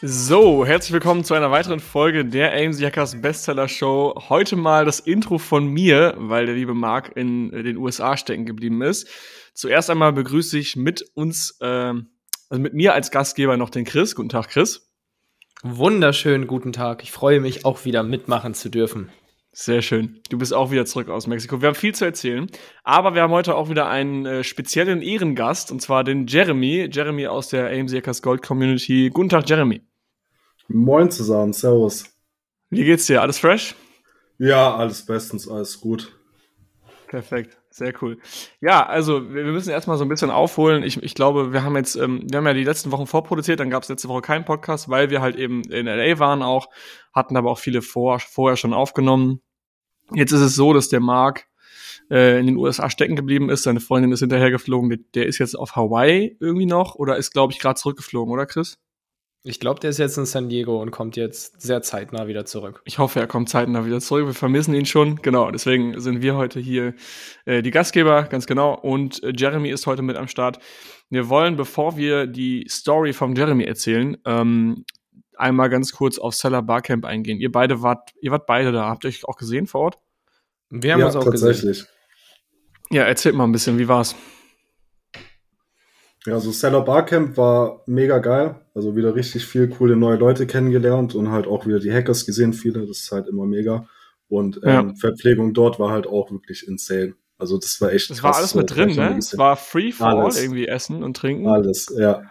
So, 0.00 0.64
herzlich 0.64 0.92
willkommen 0.92 1.24
zu 1.24 1.34
einer 1.34 1.50
weiteren 1.50 1.80
Folge 1.80 2.24
der 2.24 2.52
AMZ 2.54 2.80
Hackers 2.80 3.20
Bestseller 3.20 3.66
Show. 3.66 4.14
Heute 4.28 4.54
mal 4.54 4.84
das 4.84 5.00
Intro 5.00 5.38
von 5.38 5.66
mir, 5.66 6.14
weil 6.18 6.46
der 6.46 6.54
liebe 6.54 6.72
Marc 6.72 7.16
in 7.16 7.50
den 7.50 7.76
USA 7.76 8.16
stecken 8.16 8.46
geblieben 8.46 8.80
ist. 8.80 9.08
Zuerst 9.54 9.90
einmal 9.90 10.12
begrüße 10.12 10.56
ich 10.56 10.76
mit 10.76 11.04
uns, 11.14 11.56
äh, 11.60 11.66
also 11.66 12.62
mit 12.62 12.74
mir 12.74 12.94
als 12.94 13.10
Gastgeber 13.10 13.56
noch 13.56 13.70
den 13.70 13.84
Chris. 13.84 14.14
Guten 14.14 14.28
Tag, 14.28 14.50
Chris. 14.50 14.88
Wunderschönen 15.64 16.46
guten 16.46 16.72
Tag. 16.72 17.02
Ich 17.02 17.10
freue 17.10 17.40
mich 17.40 17.64
auch 17.64 17.84
wieder 17.84 18.04
mitmachen 18.04 18.54
zu 18.54 18.68
dürfen. 18.68 19.10
Sehr 19.50 19.82
schön. 19.82 20.20
Du 20.30 20.38
bist 20.38 20.54
auch 20.54 20.70
wieder 20.70 20.86
zurück 20.86 21.08
aus 21.08 21.26
Mexiko. 21.26 21.60
Wir 21.60 21.66
haben 21.66 21.74
viel 21.74 21.92
zu 21.92 22.04
erzählen, 22.04 22.46
aber 22.84 23.16
wir 23.16 23.22
haben 23.22 23.32
heute 23.32 23.56
auch 23.56 23.68
wieder 23.68 23.88
einen 23.88 24.24
äh, 24.24 24.44
speziellen 24.44 25.02
Ehrengast 25.02 25.72
und 25.72 25.82
zwar 25.82 26.04
den 26.04 26.28
Jeremy. 26.28 26.88
Jeremy 26.92 27.26
aus 27.26 27.48
der 27.48 27.66
AMC 27.66 27.94
Hackers 27.96 28.22
Gold 28.22 28.42
Community. 28.42 29.10
Guten 29.12 29.30
Tag, 29.30 29.48
Jeremy. 29.50 29.82
Moin 30.68 31.10
zusammen, 31.10 31.54
Servus. 31.54 32.04
Wie 32.68 32.84
geht's 32.84 33.06
dir? 33.06 33.22
Alles 33.22 33.38
fresh? 33.38 33.74
Ja, 34.38 34.76
alles 34.76 35.04
bestens, 35.04 35.48
alles 35.48 35.80
gut. 35.80 36.14
Perfekt. 37.08 37.56
Sehr 37.70 37.94
cool. 38.02 38.18
Ja, 38.60 38.84
also 38.84 39.32
wir 39.32 39.44
müssen 39.44 39.70
erstmal 39.70 39.96
so 39.96 40.04
ein 40.04 40.08
bisschen 40.08 40.30
aufholen. 40.30 40.82
Ich, 40.82 41.02
ich 41.02 41.14
glaube, 41.14 41.52
wir 41.52 41.62
haben 41.62 41.76
jetzt, 41.76 41.96
ähm, 41.96 42.26
wir 42.28 42.38
haben 42.38 42.46
ja 42.46 42.52
die 42.52 42.64
letzten 42.64 42.90
Wochen 42.90 43.06
vorproduziert, 43.06 43.60
dann 43.60 43.70
gab 43.70 43.82
es 43.82 43.88
letzte 43.88 44.08
Woche 44.08 44.20
keinen 44.20 44.44
Podcast, 44.44 44.88
weil 44.88 45.08
wir 45.10 45.22
halt 45.22 45.36
eben 45.36 45.62
in 45.64 45.86
LA 45.86 46.18
waren 46.18 46.42
auch, 46.42 46.68
hatten 47.14 47.36
aber 47.36 47.50
auch 47.50 47.58
viele 47.58 47.80
vor, 47.80 48.18
vorher 48.18 48.56
schon 48.56 48.74
aufgenommen. 48.74 49.40
Jetzt 50.12 50.32
ist 50.32 50.40
es 50.40 50.54
so, 50.54 50.72
dass 50.72 50.88
der 50.88 51.00
Marc 51.00 51.46
äh, 52.10 52.40
in 52.40 52.46
den 52.46 52.56
USA 52.56 52.90
stecken 52.90 53.16
geblieben 53.16 53.48
ist, 53.48 53.62
seine 53.62 53.80
Freundin 53.80 54.12
ist 54.12 54.20
hinterhergeflogen, 54.20 54.90
der, 54.90 54.98
der 55.14 55.26
ist 55.26 55.38
jetzt 55.38 55.54
auf 55.54 55.76
Hawaii 55.76 56.36
irgendwie 56.40 56.66
noch 56.66 56.96
oder 56.96 57.16
ist, 57.16 57.30
glaube 57.32 57.52
ich, 57.52 57.58
gerade 57.58 57.80
zurückgeflogen, 57.80 58.32
oder 58.32 58.46
Chris? 58.46 58.78
Ich 59.44 59.60
glaube, 59.60 59.78
der 59.80 59.90
ist 59.90 59.98
jetzt 59.98 60.18
in 60.18 60.26
San 60.26 60.48
Diego 60.48 60.82
und 60.82 60.90
kommt 60.90 61.16
jetzt 61.16 61.60
sehr 61.60 61.80
zeitnah 61.80 62.26
wieder 62.26 62.44
zurück. 62.44 62.82
Ich 62.84 62.98
hoffe, 62.98 63.20
er 63.20 63.28
kommt 63.28 63.48
zeitnah 63.48 63.86
wieder 63.86 64.00
zurück. 64.00 64.26
Wir 64.26 64.34
vermissen 64.34 64.74
ihn 64.74 64.84
schon. 64.84 65.16
Genau, 65.22 65.50
deswegen 65.50 65.98
sind 66.00 66.22
wir 66.22 66.36
heute 66.36 66.58
hier 66.58 66.94
äh, 67.44 67.62
die 67.62 67.70
Gastgeber, 67.70 68.24
ganz 68.24 68.46
genau. 68.46 68.74
Und 68.74 69.22
äh, 69.22 69.32
Jeremy 69.34 69.70
ist 69.70 69.86
heute 69.86 70.02
mit 70.02 70.16
am 70.16 70.26
Start. 70.26 70.58
Wir 71.08 71.28
wollen, 71.28 71.56
bevor 71.56 71.96
wir 71.96 72.26
die 72.26 72.66
Story 72.68 73.12
vom 73.12 73.34
Jeremy 73.36 73.64
erzählen, 73.64 74.16
ähm, 74.26 74.84
einmal 75.36 75.70
ganz 75.70 75.92
kurz 75.92 76.18
auf 76.18 76.34
Seller 76.34 76.62
Barcamp 76.62 77.04
eingehen. 77.04 77.38
Ihr 77.38 77.52
beide 77.52 77.80
wart, 77.80 78.10
ihr 78.20 78.32
wart 78.32 78.46
beide 78.46 78.72
da. 78.72 78.88
Habt 78.88 79.04
ihr 79.04 79.08
euch 79.08 79.24
auch 79.24 79.36
gesehen 79.36 79.68
vor 79.68 79.82
Ort? 79.82 79.98
Wir 80.70 80.92
haben 80.92 81.00
ja, 81.00 81.06
uns 81.06 81.16
auch 81.16 81.24
tatsächlich. 81.24 81.78
gesehen. 81.78 81.86
Ja, 82.90 83.04
erzählt 83.04 83.36
mal 83.36 83.44
ein 83.44 83.52
bisschen, 83.52 83.78
wie 83.78 83.86
war's? 83.86 84.16
Ja, 86.28 86.34
also 86.34 86.52
Seller 86.52 86.82
Barcamp 86.82 87.38
war 87.38 87.82
mega 87.86 88.18
geil. 88.18 88.60
Also 88.74 88.94
wieder 88.94 89.14
richtig 89.14 89.46
viel 89.46 89.66
coole 89.68 89.96
neue 89.96 90.16
Leute 90.16 90.46
kennengelernt 90.46 91.14
und 91.14 91.30
halt 91.30 91.46
auch 91.46 91.66
wieder 91.66 91.80
die 91.80 91.90
Hackers 91.90 92.26
gesehen, 92.26 92.52
viele. 92.52 92.86
Das 92.86 92.98
ist 92.98 93.12
halt 93.12 93.28
immer 93.28 93.46
mega. 93.46 93.88
Und 94.28 94.60
ähm, 94.62 94.88
ja. 94.90 94.94
Verpflegung 94.94 95.54
dort 95.54 95.80
war 95.80 95.90
halt 95.90 96.06
auch 96.06 96.30
wirklich 96.30 96.68
insane. 96.68 97.14
Also 97.38 97.56
das 97.56 97.80
war 97.80 97.94
echt. 97.94 98.10
Das 98.10 98.20
krass, 98.20 98.30
war 98.30 98.36
alles 98.36 98.54
mit 98.54 98.76
drin, 98.76 98.94
ne? 98.94 99.16
Es 99.16 99.38
war 99.38 99.56
free 99.56 99.90
for 99.90 100.06
all, 100.08 100.36
irgendwie 100.36 100.68
essen 100.68 101.02
und 101.02 101.16
trinken. 101.16 101.48
Alles, 101.48 101.94
ja. 101.96 102.22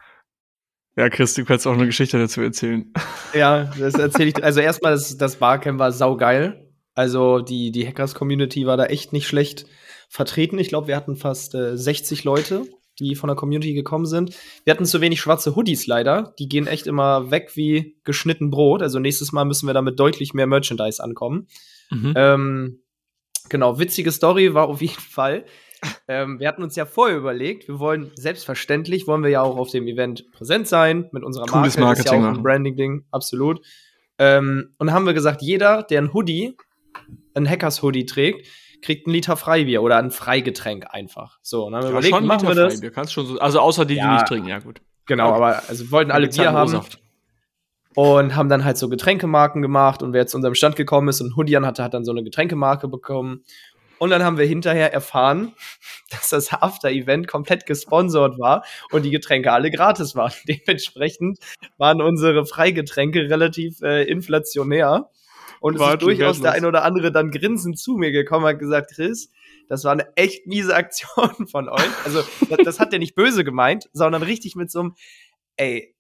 Ja, 0.95 1.09
Chris, 1.09 1.33
du 1.33 1.43
kannst 1.43 1.65
auch 1.65 1.73
eine 1.73 1.87
Geschichte 1.87 2.19
dazu 2.19 2.41
erzählen. 2.41 2.93
Ja, 3.33 3.71
das 3.79 3.95
erzähle 3.95 4.29
ich. 4.29 4.43
Also 4.43 4.59
erstmal, 4.59 4.91
das, 4.91 5.17
das 5.17 5.37
Barcamp 5.37 5.79
war 5.79 5.91
saugeil. 5.91 6.71
Also 6.93 7.39
die, 7.39 7.71
die 7.71 7.87
Hackers-Community 7.87 8.67
war 8.67 8.77
da 8.77 8.85
echt 8.85 9.11
nicht 9.11 9.27
schlecht 9.27 9.65
vertreten. 10.07 10.59
Ich 10.59 10.69
glaube, 10.69 10.87
wir 10.87 10.95
hatten 10.95 11.15
fast 11.15 11.55
äh, 11.55 11.75
60 11.77 12.23
Leute 12.23 12.67
die 12.99 13.15
von 13.15 13.27
der 13.27 13.35
Community 13.35 13.73
gekommen 13.73 14.05
sind. 14.05 14.35
Wir 14.63 14.71
hatten 14.71 14.85
zu 14.85 15.01
wenig 15.01 15.21
schwarze 15.21 15.55
Hoodies 15.55 15.87
leider. 15.87 16.33
Die 16.39 16.49
gehen 16.49 16.67
echt 16.67 16.87
immer 16.87 17.31
weg 17.31 17.51
wie 17.55 17.97
geschnitten 18.03 18.49
Brot. 18.49 18.81
Also 18.81 18.99
nächstes 18.99 19.31
Mal 19.31 19.45
müssen 19.45 19.67
wir 19.67 19.73
damit 19.73 19.99
deutlich 19.99 20.33
mehr 20.33 20.47
Merchandise 20.47 21.03
ankommen. 21.03 21.47
Mhm. 21.89 22.13
Ähm, 22.15 22.79
genau, 23.49 23.79
witzige 23.79 24.11
Story 24.11 24.53
war 24.53 24.67
auf 24.67 24.81
jeden 24.81 24.99
Fall. 24.99 25.45
Ähm, 26.07 26.39
wir 26.39 26.47
hatten 26.47 26.63
uns 26.63 26.75
ja 26.75 26.85
vorher 26.85 27.17
überlegt, 27.17 27.67
wir 27.67 27.79
wollen 27.79 28.11
selbstverständlich, 28.15 29.07
wollen 29.07 29.23
wir 29.23 29.29
ja 29.29 29.41
auch 29.41 29.57
auf 29.57 29.69
dem 29.69 29.87
Event 29.87 30.31
präsent 30.31 30.67
sein 30.67 31.07
mit 31.11 31.23
unserer 31.23 31.45
Cooles 31.45 31.77
Marke. 31.77 31.99
Marketing 32.01 32.03
das 32.03 32.13
ist 32.13 32.23
ja 32.23 32.31
auch 32.31 32.37
ein 32.37 32.43
Branding-Ding, 32.43 33.05
absolut. 33.11 33.61
Ähm, 34.17 34.73
und 34.79 34.91
haben 34.91 35.05
wir 35.05 35.13
gesagt, 35.13 35.41
jeder, 35.43 35.83
der 35.83 36.01
ein 36.01 36.13
Hoodie, 36.13 36.57
ein 37.35 37.47
Hackers-Hoodie 37.47 38.05
trägt, 38.05 38.47
kriegt 38.81 39.07
ein 39.07 39.11
Liter 39.11 39.37
Freibier 39.37 39.81
oder 39.81 39.97
ein 39.97 40.11
Freigetränk 40.11 40.87
einfach. 40.89 41.39
So, 41.41 41.65
und 41.65 41.73
dann 41.73 41.81
haben 41.81 41.87
wir 41.87 41.91
überlegt, 41.91 42.15
schon 42.15 42.25
machen 42.25 42.47
wir 42.47 42.55
das. 42.55 42.75
Freibier, 42.75 42.91
kannst 42.91 43.13
schon 43.13 43.25
so, 43.25 43.39
also 43.39 43.59
außer 43.59 43.85
die, 43.85 43.95
ja, 43.95 44.07
die 44.07 44.13
nicht 44.13 44.27
trinken, 44.27 44.49
ja 44.49 44.59
gut. 44.59 44.81
Genau, 45.05 45.33
aber 45.33 45.63
also 45.67 45.89
wollten 45.91 46.11
alle 46.11 46.27
Bier 46.27 46.51
haben. 46.51 46.81
Und 47.95 48.35
haben 48.35 48.47
dann 48.47 48.63
halt 48.63 48.77
so 48.77 48.89
Getränkemarken 48.89 49.63
gemacht 49.63 50.03
und 50.03 50.13
wer 50.13 50.21
jetzt 50.21 50.31
zu 50.31 50.37
unserem 50.37 50.53
Stand 50.53 50.75
gekommen 50.75 51.07
ist 51.07 51.19
und 51.19 51.35
Hoodian 51.35 51.65
hatte, 51.65 51.83
hat 51.83 51.95
dann 51.95 52.05
so 52.05 52.11
eine 52.11 52.23
Getränkemarke 52.23 52.87
bekommen. 52.87 53.43
Und 53.99 54.11
dann 54.11 54.23
haben 54.23 54.37
wir 54.37 54.45
hinterher 54.45 54.93
erfahren, 54.93 55.53
dass 56.11 56.29
das 56.29 56.53
After-Event 56.53 57.27
komplett 57.27 57.65
gesponsert 57.65 58.37
war 58.37 58.63
und 58.91 59.03
die 59.03 59.09
Getränke 59.09 59.51
alle 59.51 59.71
gratis 59.71 60.15
waren. 60.15 60.33
Dementsprechend 60.47 61.39
waren 61.77 62.01
unsere 62.01 62.45
Freigetränke 62.45 63.29
relativ 63.29 63.81
äh, 63.81 64.03
inflationär. 64.03 65.09
Und 65.67 65.75
es 65.75 65.81
ist 65.81 66.01
durchaus 66.01 66.41
der 66.41 66.53
ein 66.53 66.65
oder 66.65 66.83
andere 66.83 67.11
dann 67.11 67.31
grinsend 67.31 67.77
zu 67.77 67.97
mir 67.97 68.11
gekommen 68.11 68.45
und 68.45 68.51
hat 68.51 68.59
gesagt, 68.59 68.91
Chris, 68.95 69.31
das 69.67 69.83
war 69.83 69.91
eine 69.91 70.15
echt 70.15 70.47
miese 70.47 70.75
Aktion 70.75 71.47
von 71.51 71.69
euch. 71.69 72.05
Also, 72.05 72.23
das, 72.49 72.59
das 72.63 72.79
hat 72.79 72.93
er 72.93 72.99
nicht 72.99 73.15
böse 73.15 73.43
gemeint, 73.43 73.89
sondern 73.93 74.23
richtig 74.23 74.55
mit 74.55 74.71
so 74.71 74.79
einem, 74.79 74.95
ey, 75.57 75.95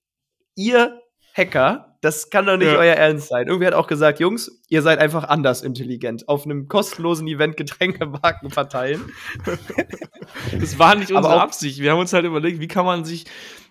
ihr 0.55 1.01
Hacker, 1.33 1.97
das 2.01 2.29
kann 2.29 2.45
doch 2.45 2.57
nicht 2.57 2.71
ja. 2.71 2.77
euer 2.77 2.95
Ernst 2.95 3.27
sein. 3.27 3.47
Irgendwie 3.47 3.67
hat 3.67 3.73
auch 3.73 3.87
gesagt, 3.87 4.19
Jungs, 4.19 4.61
ihr 4.69 4.81
seid 4.81 4.99
einfach 4.99 5.25
anders 5.25 5.61
intelligent. 5.61 6.27
Auf 6.27 6.45
einem 6.45 6.67
kostenlosen 6.67 7.27
Event 7.27 7.57
Getränkemarken 7.57 8.49
verteilen. 8.49 9.11
das 10.59 10.79
war 10.79 10.95
nicht 10.95 11.11
unsere 11.11 11.39
Absicht. 11.39 11.79
Wir 11.79 11.91
haben 11.91 11.99
uns 11.99 12.13
halt 12.13 12.25
überlegt, 12.25 12.59
wie 12.59 12.67
kann 12.67 12.85
man 12.85 13.05
sich 13.05 13.25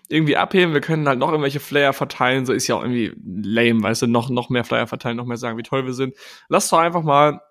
irgendwie 0.09 0.37
abheben. 0.37 0.73
Wir 0.73 0.81
können 0.81 1.07
halt 1.07 1.19
noch 1.19 1.29
irgendwelche 1.29 1.59
Flyer 1.59 1.93
verteilen. 1.93 2.45
So 2.45 2.53
ist 2.53 2.67
ja 2.67 2.75
auch 2.75 2.83
irgendwie 2.83 3.13
lame, 3.23 3.83
weißt 3.83 4.03
du, 4.03 4.07
noch, 4.07 4.29
noch 4.29 4.49
mehr 4.49 4.63
Flyer 4.63 4.87
verteilen, 4.87 5.17
noch 5.17 5.25
mehr 5.25 5.37
sagen, 5.37 5.57
wie 5.57 5.63
toll 5.63 5.85
wir 5.85 5.93
sind. 5.93 6.15
Lass 6.49 6.69
doch 6.69 6.79
einfach 6.79 7.03
mal 7.03 7.41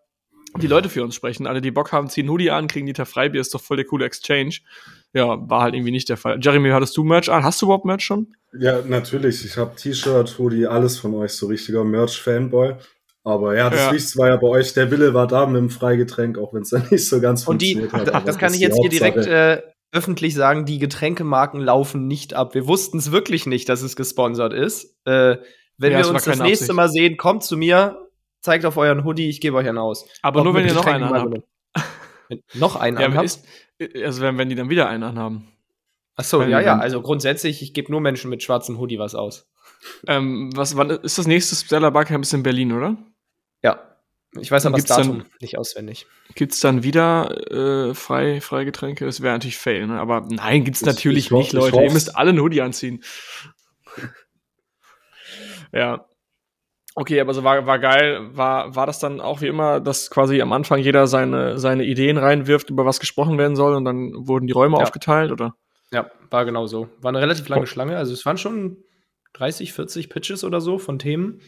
die 0.59 0.67
Leute 0.67 0.89
für 0.89 1.03
uns 1.03 1.15
sprechen. 1.15 1.47
Alle, 1.47 1.61
die 1.61 1.71
Bock 1.71 1.93
haben, 1.93 2.09
ziehen 2.09 2.31
Hoodie 2.31 2.51
an, 2.51 2.69
kriegen 2.69 2.87
Liter 2.87 3.07
Freibier, 3.07 3.41
ist 3.41 3.55
doch 3.55 3.61
voll 3.61 3.77
der 3.77 3.87
coole 3.87 4.07
Exchange. 4.07 4.57
Ja, 5.13 5.37
war 5.49 5.63
halt 5.63 5.75
irgendwie 5.75 5.91
nicht 5.91 6.09
der 6.09 6.17
Fall. 6.17 6.39
Jeremy, 6.41 6.71
hattest 6.71 6.97
du 6.97 7.05
Merch 7.05 7.31
an? 7.31 7.45
Hast 7.45 7.61
du 7.61 7.67
überhaupt 7.67 7.85
Merch 7.85 8.03
schon? 8.03 8.35
Ja, 8.59 8.81
natürlich. 8.87 9.45
Ich 9.45 9.57
habe 9.57 9.77
T-Shirt, 9.77 10.39
Hoodie, 10.39 10.67
alles 10.67 10.99
von 10.99 11.15
euch, 11.15 11.33
so 11.33 11.47
richtiger 11.47 11.85
Merch-Fanboy. 11.85 12.77
Aber 13.25 13.57
ja, 13.57 13.69
das 13.69 13.81
ja. 13.81 13.87
Wichtigste 13.93 14.19
war 14.21 14.29
ja 14.29 14.37
bei 14.37 14.47
euch, 14.47 14.73
der 14.73 14.91
Wille 14.91 15.13
war 15.13 15.27
da 15.27 15.47
mit 15.47 15.57
dem 15.57 15.69
Freigetränk, 15.69 16.39
auch 16.39 16.55
wenn 16.55 16.63
es 16.63 16.71
dann 16.71 16.87
nicht 16.91 17.09
so 17.09 17.21
ganz 17.21 17.47
Und 17.47 17.61
die, 17.61 17.89
hat. 17.91 18.27
das 18.27 18.39
kann 18.39 18.55
ich 18.55 18.61
jetzt 18.61 18.79
hier 18.81 18.89
direkt 18.89 19.27
äh, 19.27 19.63
öffentlich 19.93 20.35
sagen, 20.35 20.65
die 20.65 20.79
Getränkemarken 20.79 21.61
laufen 21.61 22.07
nicht 22.07 22.35
ab. 22.35 22.55
Wir 22.55 22.67
wussten 22.67 22.99
es 22.99 23.13
wirklich 23.13 23.47
nicht, 23.47 23.69
dass 23.69 23.83
es 23.83 23.97
gesponsert 23.97 24.53
ist. 24.53 24.97
Äh, 25.05 25.39
wenn 25.79 25.93
ja, 25.93 25.99
wir 25.99 26.09
uns 26.09 26.25
das 26.25 26.39
nächste 26.39 26.65
Absicht. 26.65 26.73
Mal 26.73 26.89
sehen, 26.89 27.17
kommt 27.17 27.45
zu 27.45 27.57
mir, 27.57 28.09
zeigt 28.41 28.65
auf 28.65 28.77
euren 28.77 29.05
Hoodie, 29.05 29.29
ich 29.29 29.41
gebe 29.41 29.57
euch 29.57 29.69
einen 29.69 29.79
aus. 29.79 30.07
Aber 30.23 30.41
Auch 30.41 30.45
nur, 30.45 30.55
wenn 30.55 30.67
ihr 30.67 30.75
noch 30.75 30.87
einen 30.87 31.09
habt. 31.09 31.43
noch 32.55 32.77
einen 32.77 32.99
ja, 32.99 33.07
anhabt? 33.07 33.41
also 34.03 34.23
wenn, 34.23 34.39
wenn 34.39 34.49
die 34.49 34.55
dann 34.55 34.71
wieder 34.71 34.89
einen 34.89 35.03
anhaben. 35.03 35.49
Ach 36.17 36.25
so, 36.25 36.43
ja, 36.43 36.61
ja, 36.61 36.79
also 36.79 37.03
grundsätzlich, 37.03 37.61
ich 37.61 37.75
gebe 37.75 37.93
nur 37.93 38.01
Menschen 38.01 38.31
mit 38.31 38.43
schwarzem 38.43 38.79
Hoodie 38.79 38.99
was 38.99 39.15
aus. 39.15 39.51
Ähm, 40.07 40.51
was, 40.55 40.77
wann 40.77 40.89
ist 40.89 41.19
das 41.19 41.27
nächste 41.27 41.55
Stellar 41.55 41.91
Barcamp 41.91 42.25
ist 42.25 42.33
in 42.33 42.43
Berlin, 42.43 42.73
oder? 42.73 42.97
Ja. 43.63 43.96
Ich 44.41 44.51
weiß 44.51 44.67
aber 44.67 44.77
das 44.77 44.87
Datum 44.87 45.19
dann, 45.19 45.27
nicht 45.41 45.59
auswendig. 45.59 46.07
Gibt 46.35 46.53
es 46.53 46.61
dann 46.61 46.83
wieder 46.83 47.51
äh, 47.51 47.95
frei, 47.95 48.41
Freigetränke? 48.41 49.05
Das 49.05 49.23
wäre 49.23 49.35
natürlich 49.35 49.59
fail, 49.59 49.87
ne? 49.87 50.01
Aber 50.01 50.27
nein, 50.29 50.65
gibt 50.65 50.77
es 50.77 50.85
natürlich 50.85 51.27
ich 51.27 51.31
nicht, 51.31 51.53
Leute. 51.53 51.83
Ihr 51.83 51.93
müsst 51.93 52.17
alle 52.17 52.31
einen 52.31 52.41
Hoodie 52.41 52.63
anziehen. 52.63 53.03
Ja. 55.73 56.07
Okay, 56.95 57.21
aber 57.21 57.35
so 57.35 57.45
war, 57.45 57.67
war 57.67 57.79
geil. 57.79 58.31
War, 58.35 58.75
war 58.75 58.87
das 58.87 58.99
dann 58.99 59.21
auch 59.21 59.43
wie 59.43 59.49
immer, 59.49 59.81
dass 59.81 60.11
quasi 60.11 60.41
am 60.41 60.53
Anfang 60.53 60.81
jeder 60.81 61.07
seine, 61.07 61.59
seine 61.59 61.85
Ideen 61.85 62.17
reinwirft, 62.17 62.71
über 62.71 62.87
was 62.87 63.01
gesprochen 63.01 63.37
werden 63.37 63.57
soll 63.57 63.75
und 63.75 63.85
dann 63.85 64.13
wurden 64.27 64.47
die 64.47 64.55
Räume 64.55 64.79
ja. 64.79 64.83
aufgeteilt, 64.83 65.31
oder? 65.31 65.55
Ja, 65.93 66.11
war 66.31 66.47
genau 66.47 66.67
so. 66.67 66.89
War 67.01 67.11
eine 67.11 67.21
relativ 67.21 67.49
lange 67.49 67.65
oh. 67.65 67.67
Schlange. 67.67 67.99
Also 67.99 68.15
es 68.15 68.25
waren 68.25 68.39
schon 68.39 68.79
30, 69.35 69.75
40 69.75 70.09
Pitches 70.09 70.45
oder 70.45 70.63
so 70.63 70.79
von 70.79 70.99
Themen. 70.99 71.43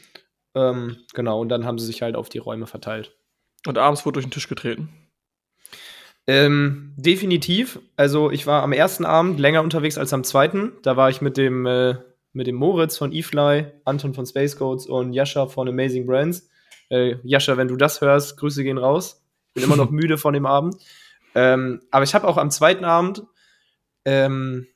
Ähm, 0.55 0.99
genau, 1.15 1.41
und 1.41 1.49
dann 1.49 1.65
haben 1.65 1.79
sie 1.79 1.87
sich 1.87 2.03
halt 2.03 2.17
auf 2.17 2.29
die 2.29 2.39
Räume 2.39 2.67
verteilt. 2.67 3.17
Und 3.67 3.79
abends 3.79 4.05
wurde 4.05 4.15
durch 4.15 4.27
den 4.27 4.31
Tisch 4.31 4.49
getreten? 4.49 4.89
Ähm, 6.27 6.93
definitiv. 6.97 7.81
Also 7.97 8.31
ich 8.31 8.47
war 8.47 8.62
am 8.62 8.73
ersten 8.73 9.05
Abend 9.05 9.41
länger 9.41 9.62
unterwegs 9.62 9.97
als 9.97 10.12
am 10.12 10.25
zweiten. 10.25 10.73
Da 10.83 10.97
war 10.97 11.09
ich 11.11 11.21
mit 11.21 11.37
dem, 11.37 11.65
äh, 11.67 11.97
mit 12.33 12.47
dem 12.47 12.56
Moritz 12.56 12.99
von 12.99 13.12
eFly, 13.12 13.67
Anton 13.85 14.15
von 14.15 14.27
Space 14.27 14.56
Codes 14.56 14.87
und 14.87 15.15
Jascha 15.15 15.47
von 15.47 15.69
Amazing 15.69 16.06
Brands. 16.06 16.49
Äh, 16.91 17.17
Jascha, 17.23 17.56
wenn 17.56 17.69
du 17.69 17.77
das 17.77 18.00
hörst, 18.00 18.37
Grüße 18.37 18.62
gehen 18.62 18.79
raus. 18.79 19.25
Bin 19.55 19.65
immer 19.65 19.77
noch 19.77 19.91
müde 19.91 20.19
von 20.19 20.35
dem 20.35 20.45
Abend. 20.45 20.77
Ähm, 21.35 21.81
aber 21.91 22.05
ich 22.05 22.15
habe 22.15 22.29
auch 22.29 22.37
am 22.37 22.50
zweiten 22.50 22.85
Abend 22.85 23.23
ähm, 24.05 24.67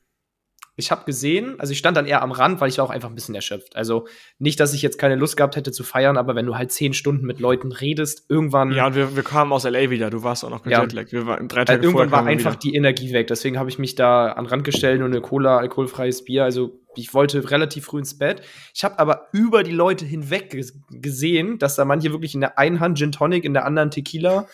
ich 0.75 0.89
habe 0.89 1.05
gesehen, 1.05 1.59
also 1.59 1.71
ich 1.71 1.77
stand 1.77 1.95
dann 1.95 2.07
eher 2.07 2.23
am 2.23 2.31
Rand, 2.31 2.59
weil 2.59 2.67
ich 2.67 2.79
war 2.79 2.85
auch 2.85 2.89
einfach 2.89 3.09
ein 3.09 3.15
bisschen 3.15 3.35
erschöpft. 3.35 3.75
Also 3.75 4.07
nicht, 4.39 4.59
dass 4.59 4.73
ich 4.73 4.81
jetzt 4.81 4.97
keine 4.97 5.15
Lust 5.15 5.37
gehabt 5.37 5.55
hätte 5.55 5.71
zu 5.71 5.83
feiern, 5.83 6.17
aber 6.17 6.33
wenn 6.33 6.47
du 6.47 6.55
halt 6.55 6.71
zehn 6.71 6.93
Stunden 6.93 7.27
mit 7.27 7.39
Leuten 7.39 7.71
redest, 7.71 8.25
irgendwann. 8.27 8.71
Ja, 8.71 8.87
und 8.87 8.95
wir, 8.95 9.15
wir 9.15 9.21
kamen 9.21 9.51
aus 9.51 9.65
LA 9.65 9.91
wieder, 9.91 10.09
du 10.09 10.23
warst 10.23 10.43
auch 10.43 10.49
noch 10.49 10.65
ja. 10.65 10.81
Jetlag. 10.81 11.11
Wir 11.11 11.27
waren 11.27 11.47
drei 11.47 11.65
Tage 11.65 11.79
also 11.79 11.89
irgendwann 11.89 12.11
war 12.11 12.25
einfach 12.25 12.53
wieder. 12.53 12.59
die 12.59 12.75
Energie 12.75 13.13
weg. 13.13 13.27
Deswegen 13.27 13.59
habe 13.59 13.69
ich 13.69 13.77
mich 13.77 13.93
da 13.93 14.31
an 14.31 14.45
den 14.45 14.49
Rand 14.49 14.63
gestellt 14.63 15.01
und 15.01 15.11
eine 15.11 15.21
Cola, 15.21 15.59
alkoholfreies 15.59 16.25
Bier. 16.25 16.43
Also 16.43 16.79
ich 16.95 17.13
wollte 17.13 17.51
relativ 17.51 17.85
früh 17.85 17.99
ins 17.99 18.17
Bett. 18.17 18.41
Ich 18.73 18.83
habe 18.83 18.97
aber 18.97 19.27
über 19.31 19.61
die 19.61 19.71
Leute 19.71 20.05
hinweg 20.05 20.59
gesehen, 20.89 21.59
dass 21.59 21.75
da 21.75 21.85
manche 21.85 22.11
wirklich 22.11 22.33
in 22.33 22.41
der 22.41 22.57
einen 22.57 22.79
Hand 22.79 22.97
Gin 22.97 23.11
Tonic, 23.11 23.45
in 23.45 23.53
der 23.53 23.65
anderen 23.65 23.91
Tequila. 23.91 24.47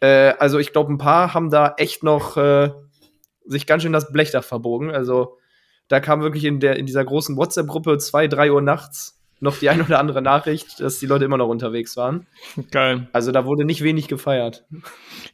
Äh, 0.00 0.32
also 0.38 0.58
ich 0.58 0.72
glaube, 0.72 0.92
ein 0.92 0.98
paar 0.98 1.32
haben 1.32 1.50
da 1.50 1.74
echt 1.76 2.02
noch 2.02 2.36
äh, 2.36 2.70
sich 3.44 3.66
ganz 3.66 3.84
schön 3.84 3.92
das 3.92 4.12
Blechdach 4.12 4.44
verbogen. 4.44 4.90
Also 4.90 5.36
da 5.90 6.00
kam 6.00 6.22
wirklich 6.22 6.44
in, 6.44 6.60
der, 6.60 6.76
in 6.76 6.86
dieser 6.86 7.04
großen 7.04 7.36
WhatsApp-Gruppe 7.36 7.98
zwei, 7.98 8.28
drei 8.28 8.52
Uhr 8.52 8.62
nachts 8.62 9.20
noch 9.40 9.58
die 9.58 9.70
ein 9.70 9.80
oder 9.80 9.98
andere 9.98 10.22
Nachricht, 10.22 10.80
dass 10.80 10.98
die 10.98 11.06
Leute 11.06 11.24
immer 11.24 11.38
noch 11.38 11.48
unterwegs 11.48 11.96
waren. 11.96 12.26
Geil. 12.70 13.08
Also 13.12 13.32
da 13.32 13.44
wurde 13.44 13.64
nicht 13.64 13.82
wenig 13.82 14.06
gefeiert. 14.06 14.64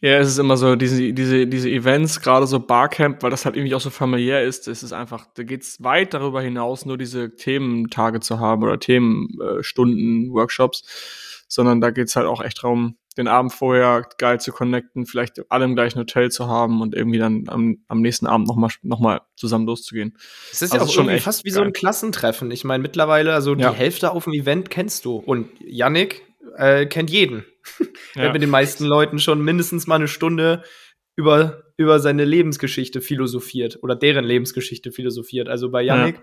Ja, 0.00 0.19
es 0.19 0.29
ist 0.29 0.38
immer 0.38 0.56
so, 0.56 0.76
diese, 0.76 1.12
diese, 1.12 1.47
diese 1.47 1.69
Events, 1.69 2.20
gerade 2.20 2.47
so 2.47 2.61
Barcamp, 2.61 3.23
weil 3.23 3.31
das 3.31 3.44
halt 3.44 3.56
irgendwie 3.56 3.75
auch 3.75 3.81
so 3.81 3.91
familiär 3.91 4.44
ist, 4.44 4.69
es 4.69 4.82
ist 4.82 4.93
einfach, 4.93 5.26
da 5.35 5.43
geht 5.43 5.62
es 5.62 5.82
weit 5.82 6.14
darüber 6.14 6.41
hinaus, 6.41 6.87
nur 6.87 6.97
diese 6.97 7.35
Thementage 7.35 8.20
zu 8.20 8.38
haben 8.38 8.62
oder 8.62 8.79
Themenstunden, 8.79 10.32
Workshops, 10.32 11.44
sondern 11.49 11.81
da 11.81 11.91
geht 11.91 12.06
es 12.06 12.17
halt 12.17 12.26
auch 12.26 12.43
echt 12.43 12.62
darum, 12.62 12.97
den 13.16 13.28
Abend 13.28 13.52
vorher 13.52 14.06
geil 14.18 14.40
zu 14.40 14.52
connecten, 14.52 15.06
vielleicht 15.06 15.50
alle 15.50 15.64
im 15.64 15.74
gleichen 15.74 15.98
Hotel 15.98 16.30
zu 16.30 16.48
haben 16.48 16.82
und 16.82 16.94
irgendwie 16.94 17.18
dann 17.18 17.44
am, 17.48 17.78
am 17.88 18.00
nächsten 18.00 18.26
Abend 18.26 18.46
nochmal 18.46 18.70
noch 18.82 19.00
mal 19.00 19.22
zusammen 19.36 19.66
loszugehen. 19.66 20.16
Es 20.52 20.62
ist 20.62 20.72
also 20.72 20.84
ja 20.84 20.88
auch 20.88 20.92
schon 20.92 21.20
fast 21.20 21.44
wie 21.44 21.50
geil. 21.50 21.54
so 21.54 21.62
ein 21.62 21.72
Klassentreffen. 21.72 22.50
Ich 22.50 22.64
meine, 22.64 22.82
mittlerweile, 22.82 23.32
also 23.32 23.54
ja. 23.54 23.70
die 23.70 23.76
Hälfte 23.76 24.12
auf 24.12 24.24
dem 24.24 24.34
Event 24.34 24.70
kennst 24.70 25.04
du. 25.04 25.16
Und 25.16 25.48
Yannick 25.60 26.22
äh, 26.56 26.86
kennt 26.86 27.10
jeden. 27.10 27.44
er 28.14 28.22
ja. 28.22 28.28
hat 28.28 28.32
mit 28.34 28.42
den 28.42 28.50
meisten 28.50 28.84
Leuten 28.84 29.18
schon 29.18 29.42
mindestens 29.42 29.86
mal 29.86 29.96
eine 29.96 30.08
Stunde 30.08 30.62
über, 31.16 31.62
über 31.78 31.98
seine 32.00 32.26
Lebensgeschichte 32.26 33.00
philosophiert 33.00 33.78
oder 33.82 33.96
deren 33.96 34.24
Lebensgeschichte 34.24 34.92
philosophiert. 34.92 35.48
Also 35.48 35.70
bei 35.70 35.82
Yannick 35.82 36.20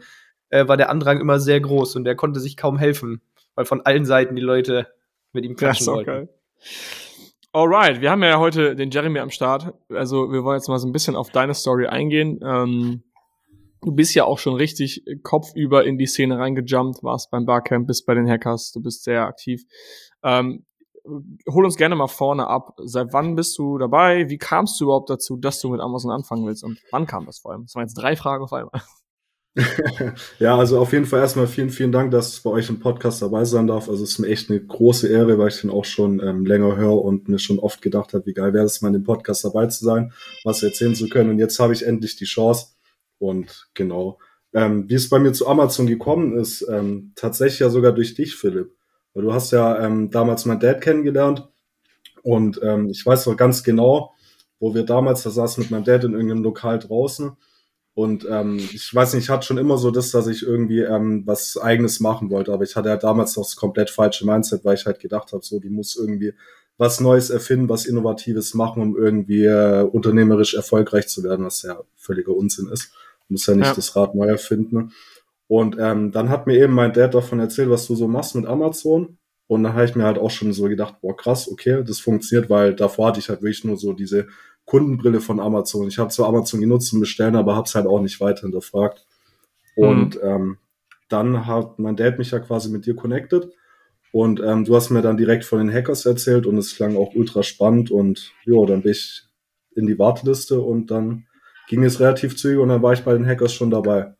ja. 0.52 0.60
äh, 0.60 0.68
war 0.68 0.78
der 0.78 0.90
Andrang 0.90 1.20
immer 1.20 1.40
sehr 1.40 1.60
groß 1.60 1.96
und 1.96 2.06
er 2.06 2.16
konnte 2.16 2.40
sich 2.40 2.56
kaum 2.56 2.78
helfen, 2.78 3.22
weil 3.56 3.66
von 3.66 3.82
allen 3.82 4.06
Seiten 4.06 4.36
die 4.36 4.44
Leute 4.44 4.88
mit 5.32 5.44
ihm 5.44 5.56
quatschen 5.56 5.88
wollten. 5.88 6.06
Geil. 6.06 6.30
Alright, 7.52 8.02
wir 8.02 8.10
haben 8.10 8.24
ja 8.24 8.40
heute 8.40 8.76
den 8.76 8.90
Jeremy 8.90 9.20
am 9.20 9.30
Start. 9.30 9.74
Also 9.90 10.32
wir 10.32 10.44
wollen 10.44 10.58
jetzt 10.58 10.70
mal 10.70 10.80
so 10.80 10.88
ein 10.88 10.92
bisschen 10.92 11.16
auf 11.16 11.30
deine 11.30 11.54
Story 11.54 11.86
eingehen. 11.86 12.40
Ähm, 12.44 13.04
du 13.82 13.92
bist 13.92 14.16
ja 14.16 14.26
auch 14.26 14.40
schon 14.40 14.56
richtig 14.56 15.04
kopfüber 15.22 15.84
in 15.86 15.98
die 15.98 16.08
Szene 16.08 16.40
reingejumpt, 16.40 17.04
warst 17.04 17.30
beim 17.30 17.46
Barcamp, 17.46 17.88
bist 17.88 18.06
bei 18.06 18.16
den 18.16 18.28
Hackers, 18.28 18.72
du 18.72 18.82
bist 18.82 19.04
sehr 19.04 19.28
aktiv. 19.28 19.64
Ähm, 20.24 20.66
hol 21.50 21.66
uns 21.66 21.76
gerne 21.76 21.96
mal 21.96 22.08
vorne 22.08 22.48
ab. 22.48 22.76
Seit 22.84 23.14
wann 23.14 23.36
bist 23.36 23.58
du 23.58 23.78
dabei? 23.78 24.30
Wie 24.30 24.38
kamst 24.38 24.80
du 24.80 24.86
überhaupt 24.86 25.10
dazu, 25.10 25.38
dass 25.38 25.60
du 25.60 25.70
mit 25.70 25.82
Amazon 25.82 26.12
anfangen 26.12 26.46
willst? 26.46 26.64
Und 26.64 26.80
wann 26.92 27.06
kam 27.06 27.26
das 27.26 27.40
vor 27.40 27.52
allem? 27.52 27.64
Das 27.66 27.76
waren 27.76 27.84
jetzt 27.84 27.96
drei 27.96 28.16
Fragen 28.16 28.44
auf 28.44 28.54
einmal. 28.54 28.82
ja, 30.40 30.58
also 30.58 30.80
auf 30.80 30.94
jeden 30.94 31.06
Fall 31.06 31.20
erstmal 31.20 31.46
vielen, 31.48 31.70
vielen 31.70 31.92
Dank, 31.92 32.10
dass 32.12 32.34
ich 32.34 32.44
bei 32.44 32.50
euch 32.50 32.70
im 32.70 32.80
Podcast 32.80 33.22
dabei 33.22 33.46
sein 33.46 33.68
darf. 33.68 33.88
Also 33.88 34.04
es 34.04 34.12
ist 34.12 34.20
mir 34.20 34.30
echt 34.30 34.50
eine 34.50 34.60
große 34.60 35.08
Ehre, 35.08 35.38
weil 35.38 35.50
ich 35.50 35.62
den 35.62 35.70
auch 35.70 35.86
schon 35.86 36.20
ähm, 36.22 36.46
länger 36.46 36.76
höre 36.76 37.00
und 37.04 37.30
mir 37.30 37.38
schon 37.38 37.60
oft 37.60 37.82
gedacht 37.82 38.14
habe, 38.14 38.26
wie 38.26 38.34
geil 38.34 38.54
wäre 38.54 38.66
es 38.66 38.82
mal 38.82 38.88
in 38.88 38.96
dem 38.96 39.04
Podcast 39.04 39.46
dabei 39.46 39.68
zu 39.68 39.86
sein, 39.86 40.12
was 40.44 40.64
erzählen 40.64 40.96
zu 40.96 41.08
können. 41.08 41.30
Und 41.30 41.40
jetzt 41.40 41.60
habe 41.60 41.74
ich 41.74 41.86
endlich 41.86 42.16
die 42.16 42.26
Chance. 42.26 42.70
Und 43.20 43.70
genau, 43.76 44.18
ähm, 44.54 44.90
wie 44.90 44.96
es 44.96 45.10
bei 45.10 45.20
mir 45.20 45.34
zu 45.34 45.48
Amazon 45.48 45.86
gekommen 45.86 46.36
ist, 46.36 46.66
ähm, 46.68 47.12
tatsächlich 47.16 47.60
ja 47.60 47.70
sogar 47.70 47.92
durch 47.92 48.16
dich, 48.16 48.36
Philipp. 48.36 48.76
Weil 49.14 49.24
du 49.24 49.34
hast 49.34 49.52
ja 49.52 49.80
ähm, 49.86 50.10
damals 50.10 50.46
mein 50.46 50.60
Dad 50.60 50.82
kennengelernt 50.82 51.48
und 52.24 52.60
ähm, 52.64 52.90
ich 52.90 53.06
weiß 53.06 53.28
noch 53.28 53.38
ganz 53.38 53.64
genau, 53.64 54.14
wo 54.60 54.74
wir 54.74 54.84
damals, 54.84 55.22
da 55.24 55.30
saßen 55.30 55.62
mit 55.62 55.70
meinem 55.72 55.84
Dad 55.84 56.06
in 56.06 56.14
irgendeinem 56.14 56.44
Lokal 56.44 56.80
draußen 56.80 57.38
und 57.96 58.26
ähm, 58.30 58.58
ich 58.58 58.94
weiß 58.94 59.14
nicht, 59.14 59.26
ich 59.26 59.30
hatte 59.30 59.46
schon 59.46 59.60
immer 59.60 59.78
so 59.78 59.92
das, 59.92 60.10
dass 60.12 60.26
ich 60.28 60.42
irgendwie 60.42 60.80
ähm, 60.80 61.24
was 61.26 61.58
Eigenes 61.58 62.00
machen 62.00 62.32
wollte, 62.32 62.52
aber 62.52 62.64
ich 62.64 62.76
hatte 62.76 62.90
ja 62.90 62.98
damals 62.98 63.36
noch 63.36 63.44
das 63.44 63.56
komplett 63.56 63.92
falsche 63.92 64.26
Mindset, 64.26 64.66
weil 64.66 64.76
ich 64.76 64.86
halt 64.86 65.00
gedacht 65.00 65.32
habe, 65.32 65.46
so, 65.46 65.60
die 65.60 65.70
muss 65.70 65.96
irgendwie 65.96 66.34
was 66.78 67.00
Neues 67.00 67.30
erfinden, 67.30 67.70
was 67.70 67.86
Innovatives 67.86 68.56
machen, 68.56 68.82
um 68.82 68.98
irgendwie 68.98 69.46
äh, 69.46 69.84
unternehmerisch 69.84 70.56
erfolgreich 70.56 71.08
zu 71.08 71.24
werden, 71.24 71.46
was 71.46 71.62
ja 71.62 71.80
völliger 71.96 72.36
Unsinn 72.36 72.68
ist. 72.68 72.94
Muss 73.30 73.46
ja 73.46 73.56
nicht 73.56 73.68
ja. 73.68 73.74
das 73.76 73.96
Rad 73.96 74.16
neu 74.16 74.28
erfinden. 74.28 74.92
Und 75.48 75.78
ähm, 75.80 76.12
dann 76.12 76.30
hat 76.30 76.48
mir 76.48 76.58
eben 76.58 76.74
mein 76.74 76.94
Dad 76.94 77.14
davon 77.14 77.40
erzählt, 77.40 77.70
was 77.70 77.86
du 77.86 77.96
so 77.96 78.08
machst 78.08 78.36
mit 78.36 78.48
Amazon. 78.48 79.18
Und 79.46 79.64
dann 79.64 79.74
habe 79.74 79.86
ich 79.86 79.96
mir 79.96 80.06
halt 80.06 80.18
auch 80.18 80.32
schon 80.32 80.52
so 80.52 80.64
gedacht, 80.64 80.96
boah, 81.02 81.16
krass, 81.16 81.48
okay, 81.48 81.84
das 81.86 82.00
funktioniert, 82.00 82.50
weil 82.50 82.74
davor 82.74 83.10
hatte 83.10 83.20
ich 83.20 83.30
halt 83.30 83.44
wirklich 83.44 83.64
nur 83.64 83.78
so 83.78 83.94
diese 83.94 84.28
Kundenbrille 84.66 85.22
von 85.22 85.40
Amazon. 85.40 85.88
Ich 85.88 86.00
habe 86.00 86.10
zwar 86.10 86.28
Amazon 86.28 86.62
genutzt 86.62 86.90
zum 86.90 87.00
Bestellen, 87.00 87.36
aber 87.36 87.56
habe 87.56 87.68
es 87.68 87.76
halt 87.76 87.86
auch 87.86 88.02
nicht 88.02 88.20
weiter 88.22 88.42
hinterfragt. 88.42 89.06
Und 89.76 90.16
mhm. 90.16 90.22
ähm, 90.24 90.58
dann 91.10 91.46
hat 91.46 91.80
mein 91.80 91.96
Dad 91.96 92.18
mich 92.18 92.32
ja 92.32 92.40
quasi 92.40 92.70
mit 92.70 92.86
dir 92.86 92.96
connected. 92.96 93.52
Und 94.12 94.40
ähm, 94.42 94.64
du 94.64 94.76
hast 94.76 94.92
mir 94.92 95.02
dann 95.02 95.18
direkt 95.18 95.44
von 95.44 95.60
den 95.60 95.74
Hackers 95.74 96.06
erzählt 96.06 96.46
und 96.46 96.58
es 96.58 96.76
klang 96.76 96.96
auch 96.96 97.16
ultra 97.16 97.44
spannend. 97.44 97.92
Und 97.92 98.32
ja, 98.46 98.64
dann 98.66 98.84
bin 98.84 98.92
ich 98.92 99.24
in 99.76 99.88
die 99.88 99.98
Warteliste 99.98 100.62
und 100.62 100.92
dann 100.92 101.26
ging 101.68 101.84
es 101.84 102.00
relativ 102.00 102.38
zügig 102.38 102.60
und 102.60 102.70
dann 102.70 102.84
war 102.84 102.94
ich 102.94 103.04
bei 103.04 103.14
den 103.14 103.26
Hackers 103.26 103.54
schon 103.54 103.72
dabei. 103.72 104.14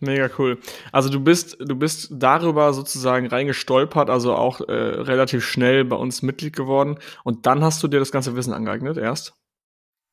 Mega 0.00 0.28
cool. 0.38 0.58
Also 0.92 1.08
du 1.08 1.20
bist, 1.20 1.56
du 1.58 1.74
bist 1.74 2.08
darüber 2.12 2.72
sozusagen 2.74 3.28
reingestolpert, 3.28 4.10
also 4.10 4.34
auch 4.34 4.60
äh, 4.60 4.72
relativ 4.72 5.44
schnell 5.44 5.84
bei 5.84 5.96
uns 5.96 6.22
Mitglied 6.22 6.54
geworden. 6.54 6.98
Und 7.24 7.46
dann 7.46 7.64
hast 7.64 7.82
du 7.82 7.88
dir 7.88 7.98
das 7.98 8.12
ganze 8.12 8.36
Wissen 8.36 8.52
angeeignet, 8.52 8.98
erst? 8.98 9.34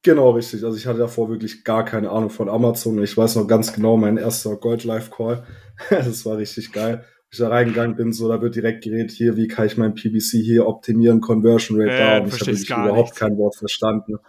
Genau, 0.04 0.32
richtig. 0.32 0.64
Also 0.66 0.78
ich 0.78 0.86
hatte 0.86 1.00
davor 1.00 1.30
wirklich 1.30 1.64
gar 1.64 1.86
keine 1.86 2.12
Ahnung 2.12 2.30
von 2.30 2.50
Amazon. 2.50 3.02
Ich 3.02 3.18
weiß 3.18 3.38
noch 3.38 3.48
ganz 3.48 3.72
genau, 3.72 3.96
mein 3.96 4.18
erster 4.18 4.58
Gold 4.58 4.84
Life 4.84 5.10
Call. 5.16 5.46
das 5.90 6.26
war 6.26 6.38
richtig 6.38 6.74
geil. 6.74 7.06
Ich 7.32 7.40
da 7.40 7.48
reingegangen 7.48 7.96
bin, 7.96 8.14
so, 8.14 8.28
da 8.28 8.42
wird 8.42 8.56
direkt 8.56 8.84
geredet, 8.84 9.10
hier, 9.10 9.36
wie 9.38 9.48
kann 9.48 9.66
ich 9.66 9.76
mein 9.76 9.96
PBC 9.96 10.44
hier 10.44 10.68
optimieren, 10.68 11.20
Conversion 11.20 11.82
Rate 11.82 11.92
äh, 11.92 11.98
da. 11.98 12.18
Und 12.20 12.28
ich 12.28 12.34
habe 12.34 12.46
wirklich 12.46 12.70
überhaupt 12.70 12.98
nichts. 12.98 13.20
kein 13.20 13.38
Wort 13.38 13.56
verstanden. 13.56 14.18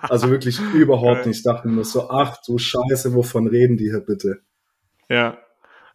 Also 0.00 0.30
wirklich 0.30 0.58
überhaupt 0.72 1.26
nicht. 1.26 1.36
Ich 1.36 1.42
dachte 1.42 1.68
mir 1.68 1.84
so, 1.84 2.08
ach 2.08 2.38
du 2.46 2.56
Scheiße, 2.56 3.12
wovon 3.12 3.46
reden 3.46 3.76
die 3.76 3.90
hier 3.90 4.00
bitte? 4.00 4.40
Ja. 5.10 5.36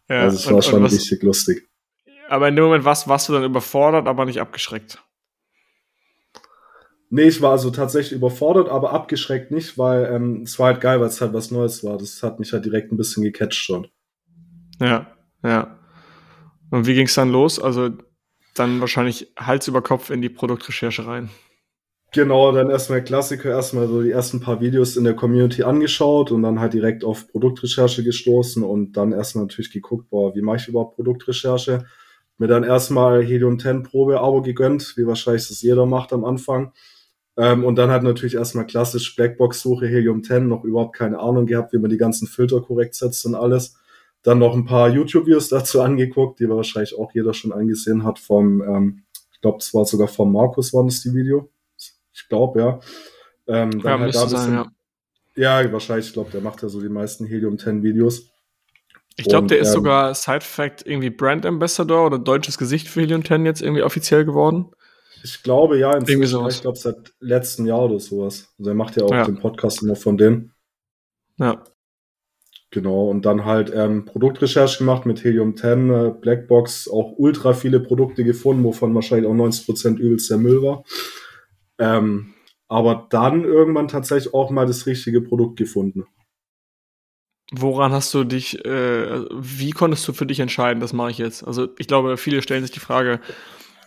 ja. 0.08 0.20
Also 0.20 0.36
es 0.36 0.52
war 0.52 0.62
schon 0.62 0.84
was, 0.84 0.92
richtig 0.92 1.24
lustig. 1.24 1.68
Aber 2.28 2.46
in 2.46 2.54
dem 2.54 2.66
Moment 2.66 2.84
warst, 2.84 3.08
warst 3.08 3.28
du 3.28 3.32
dann 3.32 3.42
überfordert, 3.42 4.06
aber 4.06 4.26
nicht 4.26 4.40
abgeschreckt. 4.40 5.02
Nee, 7.12 7.24
ich 7.24 7.42
war 7.42 7.50
also 7.50 7.70
tatsächlich 7.70 8.12
überfordert, 8.12 8.68
aber 8.68 8.92
abgeschreckt 8.92 9.50
nicht, 9.50 9.76
weil 9.76 10.04
ähm, 10.12 10.42
es 10.42 10.58
war 10.60 10.68
halt 10.68 10.80
geil, 10.80 11.00
weil 11.00 11.08
es 11.08 11.20
halt 11.20 11.32
was 11.32 11.50
Neues 11.50 11.82
war. 11.82 11.98
Das 11.98 12.22
hat 12.22 12.38
mich 12.38 12.52
halt 12.52 12.64
direkt 12.64 12.92
ein 12.92 12.96
bisschen 12.96 13.24
gecatcht 13.24 13.62
schon. 13.64 13.88
Ja, 14.80 15.08
ja. 15.42 15.76
Und 16.70 16.86
wie 16.86 16.94
ging 16.94 17.06
es 17.06 17.14
dann 17.14 17.32
los? 17.32 17.58
Also 17.58 17.90
dann 18.54 18.80
wahrscheinlich 18.80 19.32
Hals 19.36 19.66
über 19.66 19.82
Kopf 19.82 20.10
in 20.10 20.22
die 20.22 20.28
Produktrecherche 20.28 21.04
rein. 21.04 21.30
Genau, 22.12 22.50
dann 22.52 22.70
erstmal 22.70 23.02
Klassiker, 23.02 23.50
erstmal 23.50 23.88
so 23.88 24.02
die 24.02 24.10
ersten 24.10 24.40
paar 24.40 24.60
Videos 24.60 24.96
in 24.96 25.04
der 25.04 25.14
Community 25.14 25.62
angeschaut 25.62 26.32
und 26.32 26.42
dann 26.42 26.58
halt 26.60 26.74
direkt 26.74 27.04
auf 27.04 27.28
Produktrecherche 27.28 28.04
gestoßen 28.04 28.62
und 28.64 28.92
dann 28.96 29.12
erstmal 29.12 29.44
natürlich 29.44 29.72
geguckt, 29.72 30.10
boah, 30.10 30.34
wie 30.34 30.42
mache 30.42 30.56
ich 30.56 30.68
überhaupt 30.68 30.96
Produktrecherche? 30.96 31.84
Mir 32.38 32.48
dann 32.48 32.64
erstmal 32.64 33.22
Helium 33.22 33.58
10 33.58 33.84
Probe 33.84 34.20
Abo 34.20 34.42
gegönnt, 34.42 34.94
wie 34.96 35.06
wahrscheinlich 35.06 35.46
das 35.46 35.62
jeder 35.62 35.86
macht 35.86 36.12
am 36.12 36.24
Anfang. 36.24 36.72
Ähm, 37.36 37.64
und 37.64 37.76
dann 37.76 37.90
hat 37.90 38.02
natürlich 38.02 38.34
erstmal 38.34 38.66
klassisch 38.66 39.14
Blackbox-Suche, 39.16 39.86
Helium 39.86 40.22
10, 40.22 40.48
noch 40.48 40.64
überhaupt 40.64 40.96
keine 40.96 41.18
Ahnung 41.18 41.46
gehabt, 41.46 41.72
wie 41.72 41.78
man 41.78 41.90
die 41.90 41.96
ganzen 41.96 42.26
Filter 42.26 42.60
korrekt 42.60 42.94
setzt 42.94 43.24
und 43.26 43.34
alles. 43.34 43.76
dann 44.22 44.38
noch 44.38 44.54
ein 44.54 44.66
paar 44.66 44.90
YouTube-Videos 44.90 45.48
dazu 45.48 45.80
angeguckt, 45.82 46.40
die 46.40 46.48
wahrscheinlich 46.48 46.98
auch 46.98 47.12
jeder 47.12 47.32
schon 47.32 47.52
angesehen 47.52 48.04
hat 48.04 48.18
vom, 48.18 48.60
ähm, 48.62 49.02
ich 49.32 49.40
glaube, 49.40 49.58
es 49.58 49.72
war 49.72 49.86
sogar 49.86 50.08
vom 50.08 50.32
Markus, 50.32 50.74
war 50.74 50.84
das 50.84 51.00
die 51.00 51.14
Video. 51.14 51.48
Ich 52.12 52.28
glaube, 52.28 52.60
ja. 52.60 52.80
Ähm, 53.46 53.70
dann 53.80 53.82
ja, 53.82 53.98
halt 53.98 54.14
da 54.14 54.28
sein, 54.28 54.52
ja. 55.36 55.62
ja, 55.62 55.72
wahrscheinlich, 55.72 56.08
ich 56.08 56.12
glaube, 56.12 56.30
der 56.30 56.42
macht 56.42 56.62
ja 56.62 56.68
so 56.68 56.82
die 56.82 56.90
meisten 56.90 57.24
Helium-10-Videos. 57.24 58.30
Ich 59.16 59.26
glaube, 59.26 59.48
der 59.48 59.58
ist 59.58 59.68
ähm, 59.68 59.74
sogar 59.74 60.14
Side 60.14 60.42
Fact 60.42 60.86
irgendwie 60.86 61.10
Brand 61.10 61.44
Ambassador 61.44 62.06
oder 62.06 62.18
deutsches 62.18 62.58
Gesicht 62.58 62.88
für 62.88 63.00
Helium 63.00 63.24
10 63.24 63.44
jetzt 63.44 63.62
irgendwie 63.62 63.82
offiziell 63.82 64.24
geworden. 64.24 64.70
Ich 65.22 65.42
glaube, 65.42 65.78
ja, 65.78 65.96
inzwischen, 65.96 66.46
ich 66.48 66.60
glaube, 66.62 66.78
seit 66.78 67.12
letztem 67.20 67.66
Jahr 67.66 67.84
oder 67.84 68.00
sowas. 68.00 68.52
Also 68.58 68.70
er 68.70 68.74
macht 68.74 68.96
ja 68.96 69.04
auch 69.04 69.10
ja. 69.10 69.24
den 69.24 69.38
Podcast 69.38 69.82
immer 69.82 69.96
von 69.96 70.16
denen. 70.16 70.52
Ja. 71.38 71.64
Genau, 72.72 73.08
und 73.08 73.24
dann 73.26 73.44
halt 73.44 73.72
ähm, 73.74 74.04
Produktrecherche 74.04 74.78
gemacht 74.78 75.04
mit 75.04 75.24
Helium 75.24 75.56
10, 75.56 75.90
äh, 75.90 76.10
Blackbox, 76.20 76.88
auch 76.88 77.14
ultra 77.16 77.52
viele 77.52 77.80
Produkte 77.80 78.22
gefunden, 78.22 78.62
wovon 78.62 78.94
wahrscheinlich 78.94 79.28
auch 79.28 79.34
90% 79.34 79.96
übelst 79.96 80.30
der 80.30 80.38
Müll 80.38 80.62
war. 80.62 80.84
Ähm, 81.78 82.34
aber 82.68 83.08
dann 83.10 83.44
irgendwann 83.44 83.88
tatsächlich 83.88 84.32
auch 84.32 84.50
mal 84.50 84.66
das 84.66 84.86
richtige 84.86 85.20
Produkt 85.20 85.58
gefunden. 85.58 86.06
Woran 87.50 87.90
hast 87.90 88.14
du 88.14 88.22
dich, 88.22 88.64
äh, 88.64 89.24
wie 89.32 89.72
konntest 89.72 90.06
du 90.06 90.12
für 90.12 90.26
dich 90.26 90.38
entscheiden, 90.38 90.78
das 90.78 90.92
mache 90.92 91.10
ich 91.10 91.18
jetzt? 91.18 91.42
Also 91.42 91.68
ich 91.78 91.88
glaube, 91.88 92.16
viele 92.16 92.42
stellen 92.42 92.62
sich 92.62 92.70
die 92.70 92.78
Frage, 92.78 93.18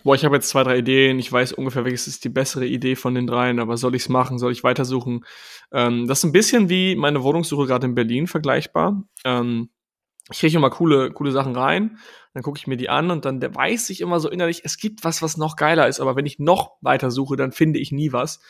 boah, 0.04 0.16
ich 0.16 0.26
habe 0.26 0.36
jetzt 0.36 0.50
zwei, 0.50 0.64
drei 0.64 0.78
Ideen, 0.78 1.20
ich 1.20 1.32
weiß 1.32 1.54
ungefähr, 1.54 1.86
welches 1.86 2.08
ist 2.08 2.24
die 2.24 2.30
bessere 2.30 2.66
Idee 2.66 2.96
von 2.96 3.16
den 3.16 3.28
dreien, 3.28 3.60
aber 3.60 3.78
soll 3.78 3.96
ich 3.96 4.04
es 4.04 4.10
machen, 4.10 4.38
soll 4.38 4.52
ich 4.52 4.64
weitersuchen? 4.64 5.26
Ähm, 5.72 6.08
das 6.08 6.20
ist 6.20 6.26
ein 6.26 6.32
bisschen 6.32 6.70
wie 6.70 6.96
meine 6.96 7.24
Wohnungssuche 7.24 7.68
gerade 7.68 7.88
in 7.88 7.96
Berlin 7.96 8.28
vergleichbar. 8.28 9.04
Ähm, 9.26 9.70
ich 10.32 10.40
kriege 10.40 10.58
immer 10.58 10.70
coole, 10.70 11.12
coole 11.12 11.32
Sachen 11.32 11.56
rein, 11.56 11.98
dann 12.34 12.44
gucke 12.44 12.58
ich 12.58 12.68
mir 12.68 12.78
die 12.78 12.90
an 12.90 13.12
und 13.12 13.26
dann 13.26 13.42
weiß 13.42 13.90
ich 13.90 14.02
immer 14.02 14.20
so 14.20 14.30
innerlich, 14.30 14.62
es 14.64 14.78
gibt 14.78 15.04
was, 15.04 15.22
was 15.22 15.38
noch 15.38 15.56
geiler 15.56 15.88
ist, 15.88 16.00
aber 16.00 16.16
wenn 16.16 16.26
ich 16.26 16.40
noch 16.40 16.78
weiter 16.82 17.12
suche, 17.12 17.36
dann 17.36 17.52
finde 17.52 17.80
ich 17.80 17.92
nie 17.92 18.14
was. 18.14 18.42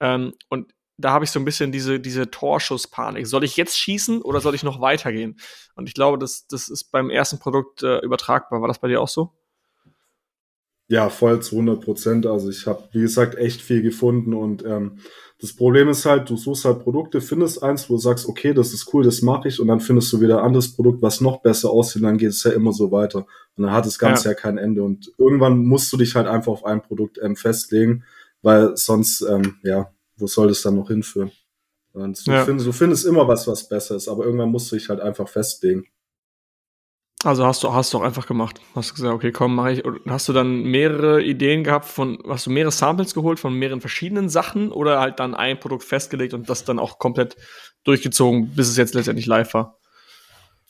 Ähm, 0.00 0.34
und 0.48 0.72
da 0.98 1.10
habe 1.10 1.24
ich 1.24 1.30
so 1.30 1.40
ein 1.40 1.44
bisschen 1.44 1.72
diese, 1.72 2.00
diese 2.00 2.30
Torschusspanik. 2.30 3.26
Soll 3.26 3.44
ich 3.44 3.56
jetzt 3.56 3.78
schießen 3.78 4.22
oder 4.22 4.40
soll 4.40 4.54
ich 4.54 4.62
noch 4.62 4.80
weitergehen? 4.80 5.38
Und 5.74 5.88
ich 5.88 5.94
glaube, 5.94 6.18
das, 6.18 6.46
das 6.46 6.68
ist 6.68 6.92
beim 6.92 7.10
ersten 7.10 7.38
Produkt 7.38 7.82
äh, 7.82 7.98
übertragbar. 8.00 8.60
War 8.60 8.68
das 8.68 8.78
bei 8.78 8.88
dir 8.88 9.00
auch 9.00 9.08
so? 9.08 9.32
Ja, 10.88 11.08
voll 11.08 11.40
zu 11.40 11.56
100 11.56 11.80
Prozent. 11.80 12.26
Also 12.26 12.50
ich 12.50 12.66
habe, 12.66 12.88
wie 12.92 13.00
gesagt, 13.00 13.36
echt 13.36 13.60
viel 13.60 13.82
gefunden 13.82 14.34
und 14.34 14.64
ähm, 14.64 14.98
das 15.42 15.52
Problem 15.56 15.88
ist 15.88 16.06
halt, 16.06 16.30
du 16.30 16.36
suchst 16.36 16.64
halt 16.64 16.84
Produkte, 16.84 17.20
findest 17.20 17.64
eins, 17.64 17.90
wo 17.90 17.94
du 17.94 17.98
sagst, 17.98 18.28
okay, 18.28 18.54
das 18.54 18.72
ist 18.72 18.94
cool, 18.94 19.02
das 19.02 19.22
mache 19.22 19.48
ich 19.48 19.58
und 19.58 19.66
dann 19.66 19.80
findest 19.80 20.12
du 20.12 20.20
wieder 20.20 20.38
ein 20.38 20.44
anderes 20.44 20.72
Produkt, 20.72 21.02
was 21.02 21.20
noch 21.20 21.42
besser 21.42 21.70
aussieht 21.70 22.02
und 22.02 22.06
dann 22.06 22.18
geht 22.18 22.28
es 22.30 22.44
ja 22.44 22.52
immer 22.52 22.72
so 22.72 22.92
weiter. 22.92 23.26
Und 23.56 23.64
dann 23.64 23.72
hat 23.72 23.84
das 23.84 23.98
Ganze 23.98 24.26
ja, 24.26 24.30
ja 24.30 24.34
kein 24.36 24.56
Ende 24.56 24.84
und 24.84 25.12
irgendwann 25.18 25.64
musst 25.64 25.92
du 25.92 25.96
dich 25.96 26.14
halt 26.14 26.28
einfach 26.28 26.52
auf 26.52 26.64
ein 26.64 26.80
Produkt 26.80 27.18
ähm, 27.20 27.34
festlegen, 27.34 28.04
weil 28.40 28.76
sonst, 28.76 29.22
ähm, 29.22 29.56
ja, 29.64 29.92
wo 30.16 30.28
soll 30.28 30.46
das 30.46 30.62
dann 30.62 30.76
noch 30.76 30.86
hinführen? 30.86 31.32
Und 31.92 32.24
du, 32.24 32.30
ja. 32.30 32.44
findest, 32.44 32.68
du 32.68 32.72
findest 32.72 33.04
immer 33.04 33.26
was, 33.26 33.48
was 33.48 33.68
besser 33.68 33.96
ist, 33.96 34.06
aber 34.06 34.24
irgendwann 34.24 34.50
musst 34.50 34.70
du 34.70 34.76
dich 34.76 34.88
halt 34.88 35.00
einfach 35.00 35.28
festlegen. 35.28 35.86
Also 37.24 37.46
hast 37.46 37.62
du 37.62 37.72
hast 37.72 37.92
du 37.94 37.98
auch 37.98 38.02
einfach 38.02 38.26
gemacht. 38.26 38.60
Hast 38.74 38.90
du 38.90 38.94
gesagt, 38.94 39.14
okay, 39.14 39.30
komm, 39.30 39.54
mache 39.54 39.72
ich. 39.72 39.82
Hast 40.08 40.28
du 40.28 40.32
dann 40.32 40.64
mehrere 40.64 41.22
Ideen 41.22 41.62
gehabt 41.62 41.84
von, 41.84 42.18
hast 42.28 42.46
du 42.46 42.50
mehrere 42.50 42.72
Samples 42.72 43.14
geholt 43.14 43.38
von 43.38 43.54
mehreren 43.54 43.80
verschiedenen 43.80 44.28
Sachen 44.28 44.72
oder 44.72 45.00
halt 45.00 45.20
dann 45.20 45.34
ein 45.34 45.60
Produkt 45.60 45.84
festgelegt 45.84 46.34
und 46.34 46.50
das 46.50 46.64
dann 46.64 46.80
auch 46.80 46.98
komplett 46.98 47.36
durchgezogen, 47.84 48.54
bis 48.56 48.68
es 48.68 48.76
jetzt 48.76 48.94
letztendlich 48.94 49.26
live 49.26 49.54
war? 49.54 49.78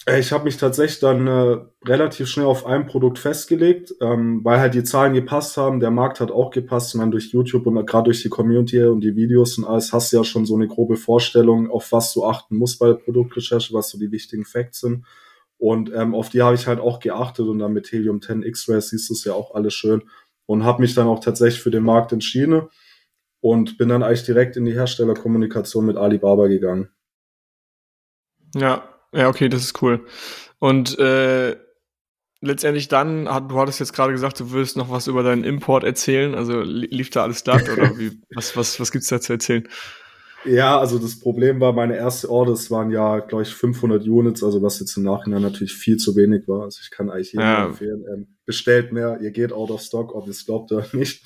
Äh, 0.06 0.21
ich 0.21 0.32
habe 0.32 0.44
mich 0.44 0.59
tatsächlich 0.59 1.00
dann 1.00 1.26
äh, 1.26 1.59
relativ 1.87 2.28
schnell 2.28 2.47
auf 2.47 2.66
ein 2.66 2.87
Produkt 2.87 3.18
festgelegt, 3.18 3.94
ähm, 4.02 4.40
weil 4.44 4.61
halt 4.61 4.75
die 4.75 4.85
Zahlen 4.85 5.14
gepasst 5.14 5.56
haben, 5.56 5.80
der 5.80 5.90
Markt 5.90 6.21
hat 6.21 6.30
auch 6.30 6.50
gepasst. 6.50 6.94
Ich 6.94 6.99
meine, 6.99 7.12
durch 7.12 7.32
YouTube 7.32 7.66
und 7.66 7.87
gerade 7.87 8.04
durch 8.04 8.23
die 8.23 8.28
Community 8.28 8.82
und 8.82 9.00
die 9.00 9.16
Videos 9.16 9.56
und 9.56 9.64
alles 9.64 9.92
hast 9.92 10.12
du 10.12 10.18
ja 10.18 10.25
schon 10.25 10.44
so 10.44 10.54
eine 10.54 10.68
grobe 10.68 10.97
Vorstellung, 10.97 11.71
auf 11.71 11.92
was 11.92 12.12
du 12.12 12.25
achten 12.25 12.56
musst 12.56 12.78
bei 12.78 12.88
der 12.88 12.94
Produktrecherche, 12.94 13.73
was 13.73 13.88
so 13.88 13.99
die 13.99 14.11
wichtigen 14.11 14.44
Facts 14.44 14.80
sind. 14.80 15.04
Und 15.62 15.92
ähm, 15.95 16.12
auf 16.12 16.28
die 16.28 16.42
habe 16.42 16.57
ich 16.57 16.66
halt 16.66 16.81
auch 16.81 16.99
geachtet 16.99 17.47
und 17.47 17.61
dann 17.61 17.73
mit 17.73 17.92
Helium 17.92 18.21
10 18.21 18.42
X-Ray 18.42 18.81
siehst 18.81 19.09
du 19.09 19.14
es 19.14 19.23
ja 19.23 19.35
auch 19.35 19.54
alles 19.54 19.73
schön 19.73 20.02
und 20.45 20.64
habe 20.64 20.83
mich 20.83 20.97
dann 20.97 21.07
auch 21.07 21.21
tatsächlich 21.21 21.62
für 21.62 21.71
den 21.71 21.85
Markt 21.85 22.11
entschieden 22.11 22.62
und 23.40 23.78
bin 23.78 23.88
dann 23.88 24.02
eigentlich 24.02 24.25
direkt 24.25 24.57
in 24.57 24.64
die 24.64 24.73
Herstellerkommunikation 24.73 25.87
mit 25.87 25.97
Alibaba 25.97 26.49
gegangen. 26.49 26.88
Ja, 28.57 28.88
ja, 29.12 29.28
okay, 29.28 29.49
das 29.49 29.62
ist 29.62 29.81
cool. 29.83 30.04
Und 30.59 30.99
äh, 30.99 31.57
letztendlich 32.40 32.88
dann, 32.88 33.26
du 33.26 33.61
hattest 33.61 33.78
jetzt 33.78 33.92
gerade 33.92 34.11
gesagt, 34.11 34.40
du 34.40 34.50
würdest 34.50 34.76
noch 34.76 34.90
was 34.90 35.07
über 35.07 35.23
deinen 35.23 35.45
Import 35.45 35.85
erzählen. 35.85 36.35
Also 36.35 36.61
lief 36.61 37.11
da 37.11 37.23
alles 37.23 37.45
glatt 37.45 37.69
oder 37.69 37.97
wie, 38.00 38.21
was, 38.35 38.57
was, 38.57 38.81
was 38.81 38.90
gibt's 38.90 39.07
da 39.07 39.21
zu 39.21 39.35
erzählen? 39.35 39.69
Ja, 40.44 40.78
also 40.78 40.99
das 40.99 41.18
Problem 41.18 41.61
war, 41.61 41.72
meine 41.72 41.96
erste 41.96 42.28
Orders 42.30 42.70
waren 42.70 42.90
ja, 42.90 43.20
glaube 43.20 43.42
ich, 43.42 43.54
500 43.54 44.06
Units, 44.06 44.42
also 44.42 44.62
was 44.62 44.80
jetzt 44.80 44.96
im 44.96 45.04
Nachhinein 45.04 45.42
natürlich 45.42 45.75
viel 45.75 45.96
zu 45.96 46.16
wenig 46.16 46.49
war. 46.49 46.62
Also 46.62 46.80
ich 46.82 46.90
kann 46.90 47.11
eigentlich 47.11 47.32
jedem 47.32 47.46
ja. 47.46 47.66
empfehlen, 47.66 48.04
ähm, 48.12 48.37
bestellt 48.44 48.92
mehr, 48.92 49.20
ihr 49.20 49.30
geht 49.30 49.52
out 49.52 49.70
of 49.70 49.80
stock, 49.80 50.14
ob 50.14 50.26
ihr 50.26 50.30
es 50.30 50.44
glaubt 50.44 50.72
oder 50.72 50.87
nicht. 50.92 51.22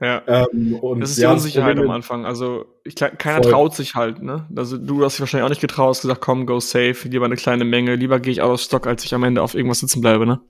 Ja. 0.00 0.22
Ähm, 0.26 0.74
und 0.74 1.00
das 1.00 1.10
ist 1.10 1.18
die 1.18 1.22
ja, 1.22 1.32
Unsicherheit 1.32 1.76
am 1.78 1.90
Anfang. 1.90 2.24
Also 2.24 2.66
ich, 2.84 2.94
keiner 2.94 3.42
voll. 3.42 3.50
traut 3.50 3.74
sich 3.74 3.94
halt, 3.94 4.22
ne? 4.22 4.46
Also 4.54 4.78
du 4.78 5.04
hast 5.04 5.14
dich 5.14 5.20
wahrscheinlich 5.20 5.44
auch 5.44 5.50
nicht 5.50 5.60
getraut, 5.60 5.90
hast 5.90 6.02
gesagt, 6.02 6.20
komm, 6.20 6.46
go 6.46 6.60
safe, 6.60 7.08
lieber 7.08 7.24
eine 7.24 7.36
kleine 7.36 7.64
Menge, 7.64 7.96
lieber 7.96 8.20
gehe 8.20 8.32
ich 8.32 8.42
out 8.42 8.54
of 8.54 8.60
stock, 8.60 8.86
als 8.86 9.04
ich 9.04 9.14
am 9.14 9.24
Ende 9.24 9.42
auf 9.42 9.54
irgendwas 9.54 9.80
sitzen 9.80 10.00
bleibe, 10.00 10.24
ne? 10.26 10.40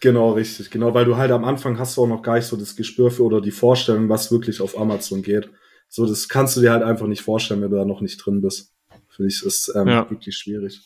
Genau, 0.00 0.32
richtig, 0.32 0.70
genau, 0.70 0.94
weil 0.94 1.04
du 1.04 1.16
halt 1.16 1.30
am 1.30 1.44
Anfang 1.44 1.78
hast 1.78 1.96
du 1.96 2.02
auch 2.02 2.08
noch 2.08 2.22
gar 2.22 2.34
nicht 2.34 2.46
so 2.46 2.56
das 2.56 2.74
Gespür 2.74 3.10
für 3.10 3.22
oder 3.22 3.40
die 3.40 3.52
Vorstellung, 3.52 4.08
was 4.08 4.32
wirklich 4.32 4.60
auf 4.60 4.76
Amazon 4.76 5.22
geht. 5.22 5.50
So, 5.94 6.06
das 6.06 6.26
kannst 6.30 6.56
du 6.56 6.62
dir 6.62 6.72
halt 6.72 6.82
einfach 6.82 7.06
nicht 7.06 7.20
vorstellen, 7.20 7.60
wenn 7.60 7.70
du 7.70 7.76
da 7.76 7.84
noch 7.84 8.00
nicht 8.00 8.16
drin 8.16 8.40
bist. 8.40 8.72
Finde 9.10 9.28
ich, 9.28 9.44
ist 9.44 9.70
ähm, 9.76 9.88
ja. 9.88 10.10
wirklich 10.10 10.34
schwierig. 10.34 10.80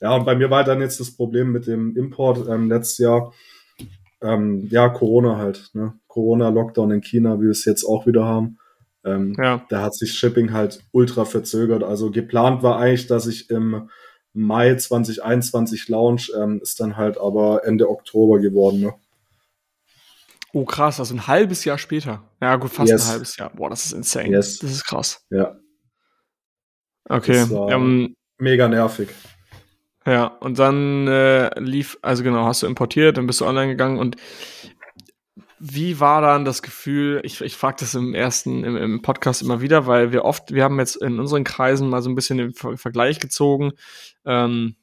Ja, 0.00 0.14
und 0.14 0.24
bei 0.24 0.36
mir 0.36 0.50
war 0.50 0.62
dann 0.62 0.80
jetzt 0.80 1.00
das 1.00 1.10
Problem 1.10 1.50
mit 1.50 1.66
dem 1.66 1.96
Import 1.96 2.48
ähm, 2.48 2.70
letztes 2.70 2.98
Jahr, 2.98 3.32
ähm, 4.22 4.68
ja, 4.70 4.88
Corona 4.88 5.36
halt, 5.36 5.70
ne? 5.72 5.94
Corona-Lockdown 6.06 6.92
in 6.92 7.00
China, 7.00 7.38
wie 7.38 7.46
wir 7.46 7.50
es 7.50 7.64
jetzt 7.64 7.82
auch 7.82 8.06
wieder 8.06 8.24
haben. 8.24 8.58
Ähm, 9.04 9.34
ja. 9.36 9.66
Da 9.68 9.82
hat 9.82 9.94
sich 9.94 10.12
Shipping 10.12 10.52
halt 10.52 10.80
ultra 10.92 11.24
verzögert. 11.24 11.82
Also 11.82 12.12
geplant 12.12 12.62
war 12.62 12.78
eigentlich, 12.78 13.08
dass 13.08 13.26
ich 13.26 13.50
im 13.50 13.90
Mai 14.32 14.76
2021 14.76 15.88
launch, 15.88 16.30
ähm, 16.40 16.60
ist 16.62 16.78
dann 16.78 16.96
halt 16.96 17.18
aber 17.18 17.62
Ende 17.64 17.90
Oktober 17.90 18.38
geworden. 18.38 18.78
Ne? 18.78 18.94
Oh, 20.56 20.64
krass, 20.64 21.00
also 21.00 21.14
ein 21.14 21.26
halbes 21.26 21.66
Jahr 21.66 21.76
später. 21.76 22.22
Ja, 22.40 22.56
gut, 22.56 22.70
fast 22.70 22.88
yes. 22.90 23.04
ein 23.04 23.12
halbes 23.12 23.36
Jahr. 23.36 23.50
Boah, 23.50 23.68
das 23.68 23.84
ist 23.84 23.92
insane. 23.92 24.30
Yes. 24.30 24.58
Das 24.60 24.70
ist 24.70 24.86
krass. 24.86 25.22
Ja. 25.28 25.54
Okay. 27.10 27.44
Ähm, 27.70 28.16
mega 28.38 28.66
nervig. 28.66 29.10
Ja, 30.06 30.28
und 30.28 30.58
dann 30.58 31.08
äh, 31.08 31.60
lief, 31.60 31.98
also 32.00 32.22
genau, 32.22 32.46
hast 32.46 32.62
du 32.62 32.66
importiert, 32.68 33.18
dann 33.18 33.26
bist 33.26 33.42
du 33.42 33.44
online 33.44 33.68
gegangen 33.68 33.98
und 33.98 34.16
wie 35.58 36.00
war 36.00 36.22
dann 36.22 36.46
das 36.46 36.62
Gefühl, 36.62 37.20
ich, 37.22 37.42
ich 37.42 37.54
frage 37.54 37.76
das 37.80 37.94
im 37.94 38.14
ersten, 38.14 38.64
im, 38.64 38.78
im, 38.78 39.02
Podcast 39.02 39.42
immer 39.42 39.60
wieder, 39.60 39.86
weil 39.86 40.10
wir 40.10 40.24
oft, 40.24 40.54
wir 40.54 40.64
haben 40.64 40.78
jetzt 40.78 40.96
in 40.96 41.20
unseren 41.20 41.44
Kreisen 41.44 41.90
mal 41.90 42.00
so 42.00 42.08
ein 42.08 42.14
bisschen 42.14 42.38
den 42.38 42.54
Vergleich 42.54 43.20
gezogen. 43.20 43.72
Ähm, 44.24 44.76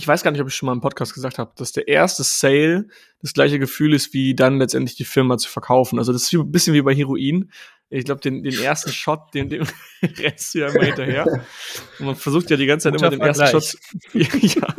ich 0.00 0.08
weiß 0.08 0.22
gar 0.22 0.30
nicht, 0.30 0.40
ob 0.40 0.48
ich 0.48 0.54
schon 0.54 0.66
mal 0.66 0.72
im 0.72 0.80
Podcast 0.80 1.12
gesagt 1.12 1.38
habe, 1.38 1.52
dass 1.56 1.72
der 1.72 1.86
erste 1.86 2.22
Sale 2.22 2.86
das 3.20 3.34
gleiche 3.34 3.58
Gefühl 3.58 3.92
ist, 3.92 4.14
wie 4.14 4.34
dann 4.34 4.58
letztendlich 4.58 4.96
die 4.96 5.04
Firma 5.04 5.36
zu 5.36 5.50
verkaufen. 5.50 5.98
Also 5.98 6.10
das 6.14 6.22
ist 6.22 6.32
ein 6.32 6.50
bisschen 6.50 6.72
wie 6.72 6.80
bei 6.80 6.94
Heroin. 6.94 7.52
Ich 7.90 8.06
glaube, 8.06 8.22
den, 8.22 8.42
den 8.42 8.58
ersten 8.58 8.92
Shot, 8.92 9.34
den, 9.34 9.50
den 9.50 9.68
rennst 10.02 10.54
du 10.54 10.60
ja 10.60 10.68
immer 10.68 10.84
hinterher. 10.84 11.26
Und 11.98 12.06
man 12.06 12.16
versucht 12.16 12.48
ja 12.48 12.56
die 12.56 12.64
ganze 12.64 12.84
Zeit 12.84 12.94
Guter 12.94 13.12
immer 13.12 13.26
den 13.26 13.34
Vergleich. 13.34 13.52
ersten 13.52 13.78
Shot. 13.78 14.42
ja. 14.56 14.74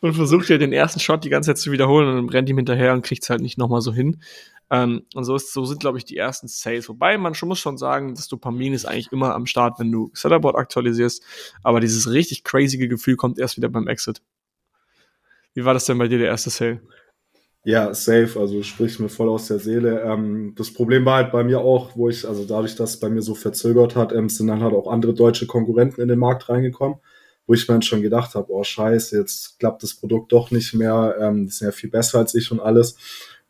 Und 0.00 0.14
versucht 0.14 0.48
ja 0.48 0.58
den 0.58 0.72
ersten 0.72 1.00
Shot 1.00 1.24
die 1.24 1.30
ganze 1.30 1.50
Zeit 1.50 1.58
zu 1.58 1.72
wiederholen 1.72 2.08
und 2.08 2.16
dann 2.16 2.28
rennt 2.28 2.48
ihm 2.48 2.56
hinterher 2.56 2.92
und 2.92 3.02
kriegt 3.02 3.22
es 3.22 3.30
halt 3.30 3.40
nicht 3.40 3.58
nochmal 3.58 3.80
so 3.80 3.92
hin. 3.92 4.20
Ähm, 4.70 5.02
und 5.14 5.24
so, 5.24 5.36
ist, 5.36 5.52
so 5.52 5.64
sind, 5.64 5.80
glaube 5.80 5.98
ich, 5.98 6.04
die 6.04 6.16
ersten 6.16 6.48
Sales. 6.48 6.88
Wobei 6.88 7.16
man 7.18 7.34
schon 7.34 7.48
muss 7.48 7.58
schon 7.58 7.78
sagen, 7.78 8.14
das 8.14 8.28
Dopamin 8.28 8.72
ist 8.72 8.84
eigentlich 8.84 9.12
immer 9.12 9.34
am 9.34 9.46
Start, 9.46 9.78
wenn 9.78 9.92
du 9.92 10.10
Sellerboard 10.12 10.56
aktualisierst. 10.56 11.22
Aber 11.62 11.80
dieses 11.80 12.10
richtig 12.10 12.44
crazy 12.44 12.76
Gefühl 12.88 13.16
kommt 13.16 13.38
erst 13.38 13.56
wieder 13.56 13.68
beim 13.68 13.88
Exit. 13.88 14.20
Wie 15.54 15.64
war 15.64 15.74
das 15.74 15.86
denn 15.86 15.98
bei 15.98 16.08
dir, 16.08 16.18
der 16.18 16.28
erste 16.28 16.50
Sale? 16.50 16.80
Ja, 17.64 17.92
safe, 17.94 18.38
also 18.38 18.62
spricht 18.62 19.00
mir 19.00 19.08
voll 19.08 19.28
aus 19.28 19.48
der 19.48 19.58
Seele. 19.58 20.00
Ähm, 20.02 20.54
das 20.56 20.72
Problem 20.72 21.04
war 21.04 21.16
halt 21.16 21.32
bei 21.32 21.42
mir 21.42 21.60
auch, 21.60 21.96
wo 21.96 22.08
ich, 22.08 22.24
also 22.24 22.44
dadurch, 22.44 22.76
dass 22.76 22.90
es 22.90 23.00
bei 23.00 23.08
mir 23.08 23.22
so 23.22 23.34
verzögert 23.34 23.96
hat, 23.96 24.12
ähm, 24.12 24.28
sind 24.28 24.46
dann 24.46 24.62
halt 24.62 24.72
auch 24.72 24.86
andere 24.86 25.14
deutsche 25.14 25.48
Konkurrenten 25.48 26.00
in 26.00 26.06
den 26.06 26.20
Markt 26.20 26.48
reingekommen, 26.48 26.98
wo 27.46 27.54
ich 27.54 27.68
mir 27.68 27.80
schon 27.82 28.02
gedacht 28.02 28.34
habe, 28.34 28.52
oh 28.52 28.64
scheiße, 28.64 29.18
jetzt 29.18 29.58
klappt 29.58 29.82
das 29.82 29.94
Produkt 29.94 30.32
doch 30.32 30.50
nicht 30.50 30.74
mehr, 30.74 31.16
ähm, 31.20 31.46
die 31.46 31.52
sind 31.52 31.66
ja 31.66 31.72
viel 31.72 31.90
besser 31.90 32.18
als 32.18 32.34
ich 32.34 32.50
und 32.50 32.60
alles 32.60 32.96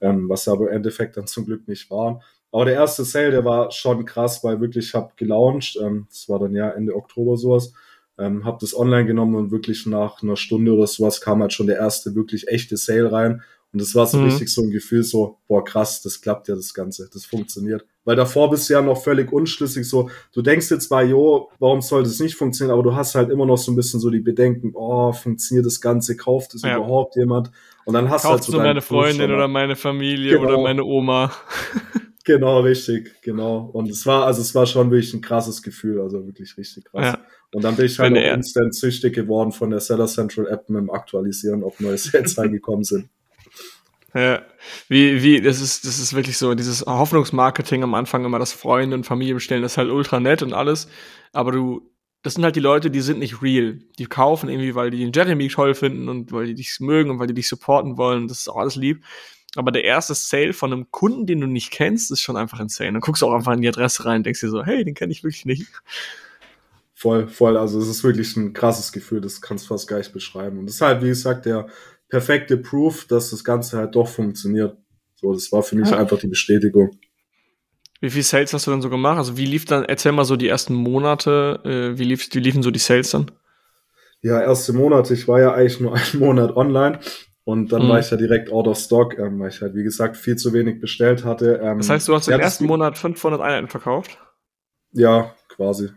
ähm, 0.00 0.28
was 0.28 0.48
aber 0.48 0.68
im 0.68 0.76
Endeffekt 0.76 1.16
dann 1.16 1.26
zum 1.26 1.46
Glück 1.46 1.66
nicht 1.68 1.90
war. 1.90 2.20
Aber 2.52 2.64
der 2.64 2.74
erste 2.74 3.04
Sale, 3.04 3.30
der 3.30 3.44
war 3.44 3.70
schon 3.70 4.04
krass, 4.04 4.42
weil 4.44 4.60
wirklich, 4.60 4.88
ich 4.88 4.94
habe 4.94 5.12
gelauncht, 5.16 5.78
ähm, 5.82 6.06
das 6.10 6.28
war 6.28 6.38
dann 6.38 6.54
ja 6.54 6.70
Ende 6.70 6.94
Oktober 6.94 7.36
sowas, 7.36 7.72
Ähm, 8.18 8.46
habe 8.46 8.56
das 8.62 8.74
online 8.74 9.04
genommen 9.04 9.34
und 9.34 9.50
wirklich 9.50 9.84
nach 9.84 10.22
einer 10.22 10.36
Stunde 10.38 10.72
oder 10.72 10.86
sowas 10.86 11.20
kam 11.20 11.42
halt 11.42 11.52
schon 11.52 11.66
der 11.66 11.76
erste 11.76 12.14
wirklich 12.14 12.48
echte 12.48 12.78
Sale 12.78 13.12
rein. 13.12 13.42
Und 13.76 13.82
das 13.82 13.94
war 13.94 14.06
so 14.06 14.16
mhm. 14.16 14.24
richtig 14.24 14.48
so 14.48 14.62
ein 14.62 14.70
Gefühl, 14.70 15.02
so, 15.02 15.36
boah, 15.48 15.62
krass, 15.62 16.00
das 16.00 16.22
klappt 16.22 16.48
ja 16.48 16.54
das 16.54 16.72
Ganze, 16.72 17.10
das 17.12 17.26
funktioniert. 17.26 17.84
Weil 18.06 18.16
davor 18.16 18.48
bist 18.48 18.70
du 18.70 18.72
ja 18.72 18.80
noch 18.80 19.04
völlig 19.04 19.30
unschlüssig, 19.30 19.86
so, 19.86 20.08
du 20.32 20.40
denkst 20.40 20.70
jetzt 20.70 20.88
zwar, 20.88 21.04
jo, 21.04 21.50
warum 21.58 21.82
soll 21.82 22.02
das 22.02 22.18
nicht 22.18 22.36
funktionieren, 22.36 22.72
aber 22.72 22.82
du 22.82 22.96
hast 22.96 23.14
halt 23.14 23.28
immer 23.28 23.44
noch 23.44 23.58
so 23.58 23.70
ein 23.70 23.76
bisschen 23.76 24.00
so 24.00 24.08
die 24.08 24.20
Bedenken, 24.20 24.70
oh, 24.72 25.12
funktioniert 25.12 25.66
das 25.66 25.82
Ganze, 25.82 26.16
kauft 26.16 26.54
es 26.54 26.62
ja. 26.62 26.78
überhaupt 26.78 27.16
jemand? 27.16 27.50
Und 27.84 27.92
dann 27.92 28.08
hast 28.08 28.24
du 28.24 28.30
halt 28.30 28.44
so 28.44 28.56
meine 28.56 28.80
Freundin 28.80 29.30
oder 29.30 29.46
meine 29.46 29.76
Familie 29.76 30.38
genau. 30.38 30.48
oder 30.48 30.62
meine 30.62 30.82
Oma. 30.82 31.30
genau, 32.24 32.60
richtig, 32.60 33.20
genau. 33.20 33.68
Und 33.74 33.90
es 33.90 34.06
war, 34.06 34.24
also 34.24 34.40
es 34.40 34.54
war 34.54 34.64
schon 34.64 34.90
wirklich 34.90 35.12
ein 35.12 35.20
krasses 35.20 35.62
Gefühl, 35.62 36.00
also 36.00 36.24
wirklich 36.24 36.56
richtig 36.56 36.86
krass. 36.86 37.18
Ja. 37.18 37.18
Und 37.52 37.62
dann 37.62 37.76
bin 37.76 37.84
ich 37.84 37.98
halt 37.98 38.16
auch 38.16 38.34
instant 38.36 38.74
süchtig 38.74 39.14
geworden 39.14 39.52
von 39.52 39.68
der 39.68 39.80
Seller 39.80 40.06
Central 40.06 40.46
App 40.46 40.70
mit 40.70 40.80
dem 40.80 40.88
Aktualisieren, 40.88 41.62
ob 41.62 41.78
neue 41.78 41.98
Sales 41.98 42.38
reingekommen 42.38 42.84
sind. 42.84 43.10
Ja, 44.16 44.40
wie, 44.88 45.22
wie, 45.22 45.42
das 45.42 45.60
ist, 45.60 45.84
das 45.84 45.98
ist 45.98 46.14
wirklich 46.14 46.38
so, 46.38 46.54
dieses 46.54 46.86
Hoffnungsmarketing 46.86 47.82
am 47.82 47.92
Anfang 47.92 48.24
immer 48.24 48.38
das 48.38 48.54
Freunde 48.54 48.96
und 48.96 49.04
Familie 49.04 49.34
bestellen, 49.34 49.60
das 49.60 49.72
ist 49.72 49.78
halt 49.78 49.90
ultra 49.90 50.20
nett 50.20 50.42
und 50.42 50.54
alles, 50.54 50.88
aber 51.34 51.52
du, 51.52 51.90
das 52.22 52.32
sind 52.32 52.42
halt 52.42 52.56
die 52.56 52.60
Leute, 52.60 52.90
die 52.90 53.02
sind 53.02 53.18
nicht 53.18 53.42
real. 53.42 53.78
Die 53.98 54.06
kaufen 54.06 54.48
irgendwie, 54.48 54.74
weil 54.74 54.90
die 54.90 55.00
den 55.00 55.12
Jeremy 55.12 55.48
toll 55.48 55.74
finden 55.74 56.08
und 56.08 56.32
weil 56.32 56.46
die 56.46 56.54
dich 56.54 56.80
mögen 56.80 57.10
und 57.10 57.18
weil 57.18 57.26
die 57.26 57.34
dich 57.34 57.46
supporten 57.46 57.98
wollen, 57.98 58.26
das 58.26 58.38
ist 58.38 58.48
auch 58.48 58.56
alles 58.56 58.76
lieb. 58.76 59.04
Aber 59.54 59.70
der 59.70 59.84
erste 59.84 60.14
Sale 60.14 60.54
von 60.54 60.72
einem 60.72 60.90
Kunden, 60.90 61.26
den 61.26 61.42
du 61.42 61.46
nicht 61.46 61.70
kennst, 61.70 62.10
ist 62.10 62.22
schon 62.22 62.38
einfach 62.38 62.58
insane. 62.58 62.92
Dann 62.92 63.00
guckst 63.02 63.20
du 63.20 63.26
auch 63.26 63.34
einfach 63.34 63.52
in 63.52 63.60
die 63.60 63.68
Adresse 63.68 64.06
rein 64.06 64.18
und 64.18 64.26
denkst 64.26 64.40
dir 64.40 64.48
so, 64.48 64.64
hey, 64.64 64.82
den 64.82 64.94
kenne 64.94 65.12
ich 65.12 65.24
wirklich 65.24 65.44
nicht. 65.44 65.66
Voll, 66.94 67.28
voll. 67.28 67.58
Also 67.58 67.78
es 67.78 67.88
ist 67.88 68.02
wirklich 68.02 68.34
ein 68.36 68.54
krasses 68.54 68.92
Gefühl, 68.92 69.20
das 69.20 69.42
kannst 69.42 69.66
du 69.66 69.68
fast 69.68 69.86
gar 69.86 69.98
nicht 69.98 70.14
beschreiben. 70.14 70.58
Und 70.58 70.80
halt, 70.80 71.02
wie 71.02 71.08
gesagt, 71.08 71.44
der 71.44 71.68
perfekte 72.08 72.56
Proof, 72.56 73.06
dass 73.06 73.30
das 73.30 73.44
Ganze 73.44 73.78
halt 73.78 73.94
doch 73.94 74.08
funktioniert. 74.08 74.76
So, 75.16 75.32
das 75.32 75.50
war 75.52 75.62
für 75.62 75.76
mich 75.76 75.90
ja. 75.90 75.98
einfach 75.98 76.18
die 76.18 76.28
Bestätigung. 76.28 76.98
Wie 78.00 78.10
viel 78.10 78.22
Sales 78.22 78.52
hast 78.52 78.66
du 78.66 78.70
dann 78.70 78.82
so 78.82 78.90
gemacht? 78.90 79.16
Also 79.16 79.36
wie 79.36 79.46
lief 79.46 79.64
dann, 79.64 79.84
erzähl 79.84 80.12
mal 80.12 80.24
so 80.24 80.36
die 80.36 80.48
ersten 80.48 80.74
Monate, 80.74 81.60
äh, 81.64 81.98
wie, 81.98 82.04
lief, 82.04 82.28
wie 82.32 82.40
liefen 82.40 82.62
so 82.62 82.70
die 82.70 82.78
Sales 82.78 83.10
dann? 83.10 83.30
Ja, 84.20 84.40
erste 84.40 84.72
Monate, 84.72 85.14
ich 85.14 85.26
war 85.28 85.40
ja 85.40 85.54
eigentlich 85.54 85.80
nur 85.80 85.94
einen 85.94 86.18
Monat 86.18 86.54
online 86.56 87.00
und 87.44 87.72
dann 87.72 87.84
mhm. 87.84 87.88
war 87.88 87.98
ich 87.98 88.10
ja 88.10 88.16
direkt 88.16 88.52
out 88.52 88.66
of 88.66 88.78
stock, 88.78 89.18
ähm, 89.18 89.40
weil 89.40 89.48
ich 89.48 89.62
halt, 89.62 89.74
wie 89.74 89.82
gesagt, 89.82 90.16
viel 90.16 90.36
zu 90.36 90.52
wenig 90.52 90.80
bestellt 90.80 91.24
hatte. 91.24 91.60
Ähm, 91.62 91.78
das 91.78 91.88
heißt, 91.88 92.08
du 92.08 92.14
hast 92.14 92.28
im 92.28 92.38
ersten 92.38 92.66
Monat 92.66 92.98
500 92.98 93.40
Einheiten 93.40 93.68
verkauft? 93.68 94.18
Ja, 94.92 95.34
quasi. 95.48 95.90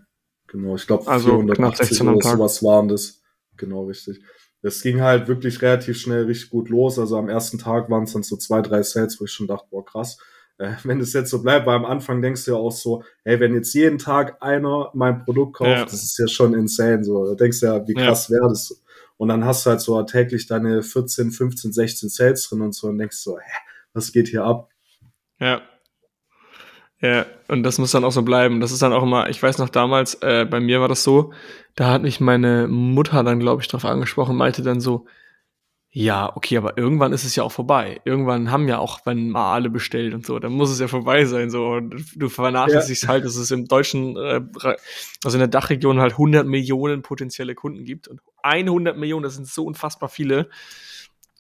Genau, 0.47 0.75
ich 0.75 0.87
glaube 0.87 1.05
also 1.07 1.29
480 1.29 2.01
oder 2.01 2.21
sowas 2.21 2.63
waren 2.63 2.87
das. 2.87 3.21
Genau, 3.57 3.85
richtig 3.85 4.21
es 4.61 4.81
ging 4.81 5.01
halt 5.01 5.27
wirklich 5.27 5.61
relativ 5.61 5.97
schnell 5.97 6.25
richtig 6.25 6.49
gut 6.49 6.69
los. 6.69 6.99
Also 6.99 7.17
am 7.17 7.29
ersten 7.29 7.57
Tag 7.57 7.89
waren 7.89 8.03
es 8.03 8.13
dann 8.13 8.23
so 8.23 8.37
zwei, 8.37 8.61
drei 8.61 8.83
Sales, 8.83 9.19
wo 9.19 9.25
ich 9.25 9.31
schon 9.31 9.47
dachte, 9.47 9.67
boah, 9.69 9.85
krass. 9.85 10.17
Äh, 10.57 10.73
wenn 10.83 10.99
es 10.99 11.13
jetzt 11.13 11.29
so 11.29 11.41
bleibt, 11.41 11.65
weil 11.65 11.75
am 11.75 11.85
Anfang 11.85 12.21
denkst 12.21 12.45
du 12.45 12.51
ja 12.51 12.57
auch 12.57 12.71
so, 12.71 13.03
hey, 13.23 13.39
wenn 13.39 13.53
jetzt 13.53 13.73
jeden 13.73 13.97
Tag 13.97 14.41
einer 14.41 14.91
mein 14.93 15.23
Produkt 15.23 15.57
kauft, 15.57 15.69
ja. 15.69 15.85
das 15.85 16.03
ist 16.03 16.17
ja 16.17 16.27
schon 16.27 16.53
insane. 16.53 17.03
So, 17.03 17.25
da 17.25 17.35
denkst 17.35 17.61
du 17.61 17.65
ja, 17.67 17.87
wie 17.87 17.93
krass 17.93 18.27
ja. 18.27 18.35
wäre 18.35 18.49
das? 18.49 18.83
Und 19.17 19.29
dann 19.29 19.43
hast 19.43 19.65
du 19.65 19.71
halt 19.71 19.81
so 19.81 20.01
täglich 20.03 20.47
deine 20.47 20.81
14, 20.81 21.31
15, 21.31 21.73
16 21.73 22.09
Sales 22.09 22.47
drin 22.47 22.61
und 22.61 22.73
so 22.73 22.87
und 22.87 22.97
denkst 22.97 23.17
so, 23.17 23.37
hä, 23.37 23.57
was 23.93 24.11
geht 24.11 24.29
hier 24.29 24.43
ab? 24.43 24.69
Ja. 25.39 25.61
Ja, 27.01 27.25
und 27.47 27.63
das 27.63 27.77
muss 27.77 27.91
dann 27.91 28.03
auch 28.03 28.11
so 28.11 28.23
bleiben. 28.23 28.59
Das 28.59 28.71
ist 28.71 28.81
dann 28.81 28.91
auch 28.91 29.03
immer, 29.03 29.29
ich 29.29 29.41
weiß 29.41 29.57
noch 29.57 29.69
damals, 29.69 30.15
äh, 30.15 30.45
bei 30.49 30.59
mir 30.59 30.81
war 30.81 30.89
das 30.89 31.03
so, 31.03 31.31
da 31.75 31.91
hat 31.91 32.01
mich 32.01 32.19
meine 32.19 32.67
Mutter 32.67 33.23
dann, 33.23 33.39
glaube 33.39 33.61
ich, 33.61 33.69
drauf 33.69 33.85
angesprochen, 33.85 34.35
meinte 34.35 34.63
dann 34.63 34.81
so, 34.81 35.05
ja, 35.91 36.35
okay, 36.35 36.57
aber 36.57 36.77
irgendwann 36.77 37.13
ist 37.13 37.23
es 37.23 37.35
ja 37.35 37.43
auch 37.43 37.51
vorbei. 37.51 37.99
Irgendwann 38.05 38.51
haben 38.51 38.67
ja 38.67 38.77
auch, 38.77 38.99
wenn 39.05 39.31
mal 39.31 39.53
alle 39.53 39.71
bestellt 39.71 40.13
und 40.13 40.23
so, 40.23 40.37
dann 40.37 40.51
muss 40.51 40.69
es 40.69 40.79
ja 40.79 40.87
vorbei 40.87 41.25
sein. 41.25 41.49
So, 41.49 41.65
und 41.65 42.05
du 42.15 42.29
vernachlässigst 42.29 43.03
ja. 43.03 43.09
halt, 43.09 43.25
dass 43.25 43.35
es 43.35 43.49
im 43.49 43.67
deutschen, 43.67 44.15
äh, 44.15 44.41
also 45.23 45.35
in 45.35 45.39
der 45.39 45.47
Dachregion 45.47 45.99
halt 45.99 46.11
100 46.13 46.45
Millionen 46.45 47.01
potenzielle 47.01 47.55
Kunden 47.55 47.85
gibt. 47.85 48.07
Und 48.07 48.21
100 48.43 48.97
Millionen, 48.97 49.23
das 49.23 49.35
sind 49.35 49.47
so 49.47 49.65
unfassbar 49.65 50.09
viele. 50.09 50.49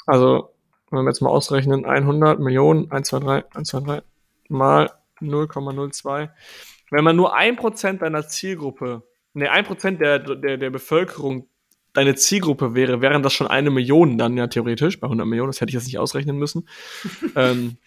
Also, 0.07 0.49
wenn 0.89 1.03
wir 1.03 1.09
jetzt 1.09 1.21
mal 1.21 1.29
ausrechnen, 1.29 1.85
100 1.85 2.39
Millionen, 2.39 2.91
1, 2.91 3.07
2, 3.09 3.19
3, 3.19 3.43
1, 3.53 3.69
2, 3.69 3.79
3, 3.81 4.01
mal 4.47 4.89
0,02. 5.21 6.29
Wenn 6.91 7.03
man 7.03 7.15
nur 7.15 7.35
ein 7.35 7.55
Prozent 7.55 8.01
deiner 8.01 8.27
Zielgruppe, 8.27 9.03
ne, 9.33 9.51
ein 9.51 9.65
Prozent 9.65 10.01
der, 10.01 10.19
der, 10.19 10.57
der 10.57 10.69
Bevölkerung 10.69 11.47
deine 11.93 12.15
Zielgruppe 12.15 12.75
wäre, 12.75 13.01
wären 13.01 13.23
das 13.23 13.33
schon 13.33 13.47
eine 13.47 13.71
Million 13.71 14.17
dann 14.17 14.37
ja 14.37 14.47
theoretisch, 14.47 14.99
bei 14.99 15.05
100 15.05 15.27
Millionen, 15.27 15.49
das 15.49 15.59
hätte 15.59 15.71
ich 15.71 15.73
jetzt 15.73 15.85
nicht 15.85 15.97
ausrechnen 15.97 16.37
müssen. 16.37 16.67
ähm, 17.35 17.77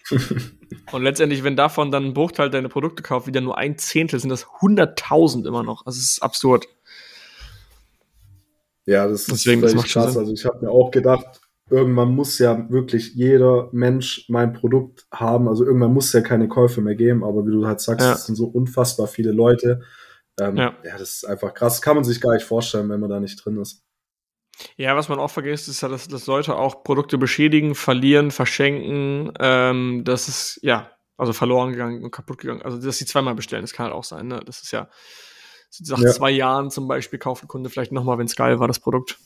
und 0.91 1.03
letztendlich, 1.03 1.43
wenn 1.43 1.55
davon 1.55 1.91
dann 1.91 2.05
ein 2.05 2.13
Bruchteil 2.13 2.49
deine 2.49 2.69
Produkte 2.69 3.01
kauft, 3.01 3.27
wieder 3.27 3.41
nur 3.41 3.57
ein 3.57 3.77
Zehntel, 3.77 4.19
sind 4.19 4.29
das 4.29 4.45
100.000 4.45 5.47
immer 5.47 5.63
noch. 5.63 5.85
Also 5.85 5.97
es 5.97 6.13
ist 6.13 6.23
absurd. 6.23 6.67
Ja, 8.85 9.07
das 9.07 9.25
Deswegen, 9.27 9.63
ist 9.63 9.71
völlig 9.71 9.91
krass. 9.91 10.17
Also 10.17 10.33
ich 10.33 10.45
habe 10.45 10.65
mir 10.65 10.71
auch 10.71 10.91
gedacht, 10.91 11.39
irgendwann 11.73 12.15
muss 12.15 12.39
ja 12.39 12.69
wirklich 12.69 13.15
jeder 13.15 13.69
Mensch 13.71 14.25
mein 14.29 14.53
Produkt 14.53 15.07
haben. 15.11 15.47
Also 15.47 15.65
irgendwann 15.65 15.93
muss 15.93 16.13
ja 16.13 16.21
keine 16.21 16.47
Käufe 16.47 16.81
mehr 16.81 16.95
geben, 16.95 17.23
aber 17.23 17.45
wie 17.45 17.51
du 17.51 17.65
halt 17.65 17.81
sagst, 17.81 18.05
ja. 18.05 18.13
es 18.13 18.25
sind 18.25 18.35
so 18.35 18.45
unfassbar 18.45 19.07
viele 19.07 19.31
Leute. 19.31 19.81
Ähm, 20.39 20.55
ja. 20.55 20.75
ja, 20.83 20.97
das 20.97 21.15
ist 21.15 21.25
einfach 21.25 21.53
krass. 21.53 21.81
Kann 21.81 21.95
man 21.95 22.03
sich 22.03 22.21
gar 22.21 22.33
nicht 22.33 22.45
vorstellen, 22.45 22.89
wenn 22.89 22.99
man 22.99 23.09
da 23.09 23.19
nicht 23.19 23.43
drin 23.43 23.59
ist. 23.59 23.83
Ja, 24.77 24.95
was 24.95 25.09
man 25.09 25.19
auch 25.19 25.31
vergisst, 25.31 25.67
ist 25.67 25.81
ja, 25.81 25.89
dass, 25.89 26.07
dass 26.07 26.27
Leute 26.27 26.55
auch 26.55 26.83
Produkte 26.83 27.17
beschädigen, 27.17 27.73
verlieren, 27.73 28.29
verschenken. 28.29 29.33
Ähm, 29.39 30.03
das 30.05 30.27
ist, 30.27 30.59
ja, 30.61 30.91
also 31.17 31.33
verloren 31.33 31.71
gegangen 31.71 32.03
und 32.03 32.11
kaputt 32.11 32.37
gegangen. 32.37 32.61
Also, 32.61 32.77
dass 32.77 32.97
sie 32.97 33.05
zweimal 33.05 33.35
bestellen, 33.35 33.63
das 33.63 33.73
kann 33.73 33.85
halt 33.85 33.95
auch 33.95 34.03
sein. 34.03 34.27
Ne? 34.27 34.41
Das 34.45 34.61
ist 34.61 34.71
ja, 34.71 34.89
nach 35.87 35.99
ja. 35.99 36.11
zwei 36.11 36.31
Jahren 36.31 36.69
zum 36.69 36.87
Beispiel 36.87 37.19
kauft 37.19 37.43
ein 37.43 37.47
Kunde 37.47 37.69
vielleicht 37.69 37.91
nochmal, 37.91 38.17
wenn 38.17 38.27
es 38.27 38.35
geil 38.35 38.59
war, 38.59 38.67
das 38.67 38.79
Produkt. 38.79 39.17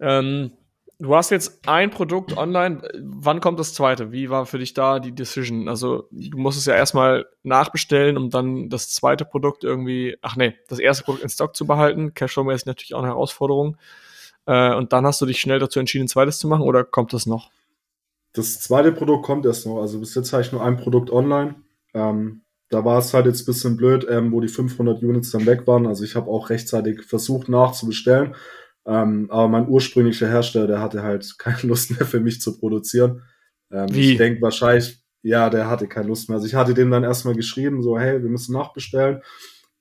Ähm, 0.00 0.52
du 0.98 1.14
hast 1.14 1.30
jetzt 1.30 1.68
ein 1.68 1.90
Produkt 1.90 2.36
online. 2.36 2.82
Wann 3.00 3.40
kommt 3.40 3.58
das 3.58 3.74
zweite? 3.74 4.12
Wie 4.12 4.30
war 4.30 4.46
für 4.46 4.58
dich 4.58 4.74
da 4.74 4.98
die 4.98 5.14
Decision? 5.14 5.68
Also, 5.68 6.08
du 6.10 6.38
musst 6.38 6.58
es 6.58 6.66
ja 6.66 6.74
erstmal 6.74 7.26
nachbestellen, 7.42 8.16
um 8.16 8.30
dann 8.30 8.68
das 8.68 8.90
zweite 8.90 9.24
Produkt 9.24 9.64
irgendwie, 9.64 10.16
ach 10.22 10.36
nee, 10.36 10.54
das 10.68 10.78
erste 10.78 11.04
Produkt 11.04 11.24
in 11.24 11.30
Stock 11.30 11.56
zu 11.56 11.66
behalten. 11.66 12.14
Cashflow 12.14 12.50
ist 12.50 12.66
natürlich 12.66 12.94
auch 12.94 13.00
eine 13.00 13.08
Herausforderung. 13.08 13.76
Äh, 14.46 14.74
und 14.74 14.92
dann 14.92 15.04
hast 15.06 15.20
du 15.20 15.26
dich 15.26 15.40
schnell 15.40 15.58
dazu 15.58 15.80
entschieden, 15.80 16.04
ein 16.04 16.08
zweites 16.08 16.38
zu 16.38 16.48
machen 16.48 16.62
oder 16.62 16.84
kommt 16.84 17.12
das 17.12 17.26
noch? 17.26 17.50
Das 18.32 18.60
zweite 18.60 18.92
Produkt 18.92 19.24
kommt 19.24 19.46
erst 19.46 19.66
noch. 19.66 19.80
Also 19.80 19.98
bis 19.98 20.14
jetzt 20.14 20.32
habe 20.32 20.42
ich 20.42 20.52
nur 20.52 20.62
ein 20.62 20.76
Produkt 20.76 21.10
online. 21.10 21.56
Ähm, 21.94 22.42
da 22.68 22.84
war 22.84 22.98
es 22.98 23.14
halt 23.14 23.26
jetzt 23.26 23.42
ein 23.42 23.46
bisschen 23.46 23.76
blöd, 23.76 24.06
ähm, 24.10 24.32
wo 24.32 24.40
die 24.40 24.48
500 24.48 25.02
Units 25.02 25.30
dann 25.30 25.46
weg 25.46 25.66
waren. 25.66 25.86
Also 25.86 26.04
ich 26.04 26.16
habe 26.16 26.30
auch 26.30 26.50
rechtzeitig 26.50 27.02
versucht 27.04 27.48
nachzubestellen 27.48 28.34
ähm, 28.86 29.26
aber 29.30 29.48
mein 29.48 29.68
ursprünglicher 29.68 30.28
Hersteller, 30.28 30.66
der 30.66 30.80
hatte 30.80 31.02
halt 31.02 31.38
keine 31.38 31.62
Lust 31.62 31.90
mehr 31.90 32.06
für 32.06 32.20
mich 32.20 32.40
zu 32.40 32.58
produzieren. 32.58 33.22
Ähm, 33.70 33.88
Wie? 33.90 34.12
Ich 34.12 34.18
denke 34.18 34.40
wahrscheinlich, 34.42 35.02
ja, 35.22 35.50
der 35.50 35.68
hatte 35.68 35.88
keine 35.88 36.06
Lust 36.06 36.28
mehr. 36.28 36.36
Also 36.36 36.46
ich 36.46 36.54
hatte 36.54 36.72
dem 36.72 36.90
dann 36.90 37.02
erstmal 37.02 37.34
geschrieben, 37.34 37.82
so, 37.82 37.98
hey, 37.98 38.22
wir 38.22 38.30
müssen 38.30 38.52
nachbestellen. 38.52 39.22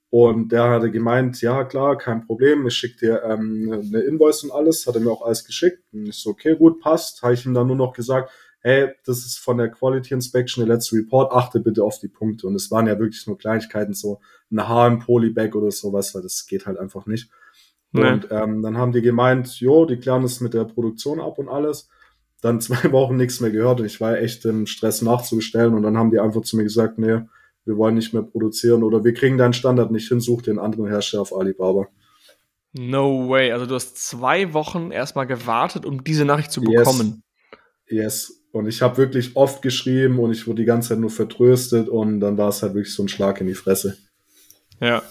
Und 0.09 0.51
der 0.51 0.69
hatte 0.69 0.91
gemeint, 0.91 1.41
ja, 1.41 1.65
klar, 1.65 1.97
kein 1.97 2.25
Problem, 2.25 2.65
ich 2.65 2.75
schicke 2.75 2.97
dir 2.97 3.23
ähm, 3.23 3.71
eine 3.71 3.99
Invoice 3.99 4.43
und 4.43 4.51
alles, 4.51 4.87
hat 4.87 4.95
er 4.95 5.01
mir 5.01 5.11
auch 5.11 5.25
alles 5.25 5.45
geschickt. 5.45 5.83
Und 5.91 6.07
ich 6.07 6.15
so, 6.15 6.31
okay, 6.31 6.55
gut, 6.55 6.79
passt. 6.79 7.21
Habe 7.21 7.33
ich 7.33 7.45
ihm 7.45 7.53
dann 7.53 7.67
nur 7.67 7.75
noch 7.75 7.93
gesagt, 7.93 8.31
hey, 8.61 8.91
das 9.05 9.19
ist 9.19 9.37
von 9.37 9.57
der 9.59 9.69
Quality 9.69 10.15
Inspection, 10.15 10.65
der 10.65 10.73
letzte 10.73 10.95
Report, 10.95 11.31
achte 11.31 11.59
bitte 11.59 11.83
auf 11.83 11.99
die 11.99 12.07
Punkte. 12.07 12.47
Und 12.47 12.55
es 12.55 12.71
waren 12.71 12.87
ja 12.87 12.97
wirklich 12.97 13.27
nur 13.27 13.37
Kleinigkeiten, 13.37 13.93
so 13.93 14.21
ein 14.51 14.67
Haar 14.67 14.87
im 14.87 14.99
Polybag 14.99 15.53
oder 15.53 15.69
sowas, 15.69 16.15
weil 16.15 16.23
das 16.23 16.47
geht 16.47 16.65
halt 16.65 16.79
einfach 16.79 17.05
nicht. 17.05 17.29
Nee. 18.01 18.11
Und 18.11 18.27
ähm, 18.31 18.61
dann 18.61 18.77
haben 18.77 18.91
die 18.91 19.01
gemeint, 19.01 19.59
jo, 19.59 19.85
die 19.85 19.97
klären 19.97 20.23
es 20.23 20.41
mit 20.41 20.53
der 20.53 20.65
Produktion 20.65 21.19
ab 21.19 21.37
und 21.37 21.49
alles. 21.49 21.89
Dann 22.41 22.61
zwei 22.61 22.91
Wochen 22.91 23.15
nichts 23.15 23.39
mehr 23.39 23.51
gehört 23.51 23.79
und 23.79 23.85
ich 23.85 24.01
war 24.01 24.17
echt 24.17 24.45
im 24.45 24.65
Stress 24.65 25.01
nachzubestellen 25.01 25.73
und 25.73 25.83
dann 25.83 25.97
haben 25.97 26.11
die 26.11 26.19
einfach 26.19 26.41
zu 26.41 26.57
mir 26.57 26.63
gesagt, 26.63 26.97
nee, 26.97 27.21
wir 27.65 27.77
wollen 27.77 27.95
nicht 27.95 28.13
mehr 28.13 28.23
produzieren 28.23 28.83
oder 28.83 29.03
wir 29.03 29.13
kriegen 29.13 29.37
deinen 29.37 29.53
Standard 29.53 29.91
nicht 29.91 30.07
hin, 30.07 30.19
such 30.19 30.43
den 30.43 30.59
anderen 30.59 30.87
Hersteller 30.87 31.21
auf 31.21 31.35
Alibaba. 31.35 31.87
No 32.73 33.29
way. 33.29 33.51
Also 33.51 33.65
du 33.65 33.75
hast 33.75 33.97
zwei 33.97 34.53
Wochen 34.53 34.91
erstmal 34.91 35.25
gewartet, 35.25 35.85
um 35.85 36.03
diese 36.03 36.25
Nachricht 36.25 36.51
zu 36.51 36.61
bekommen. 36.61 37.23
Yes. 37.87 38.29
yes. 38.29 38.41
Und 38.51 38.67
ich 38.67 38.81
habe 38.81 38.97
wirklich 38.97 39.35
oft 39.35 39.61
geschrieben 39.61 40.19
und 40.19 40.31
ich 40.31 40.47
wurde 40.47 40.61
die 40.61 40.65
ganze 40.65 40.89
Zeit 40.89 40.99
nur 40.99 41.09
vertröstet 41.09 41.89
und 41.89 42.19
dann 42.19 42.37
war 42.37 42.49
es 42.49 42.61
halt 42.61 42.73
wirklich 42.73 42.93
so 42.93 43.03
ein 43.03 43.09
Schlag 43.09 43.41
in 43.41 43.47
die 43.47 43.53
Fresse. 43.53 43.97
Ja. 44.79 45.01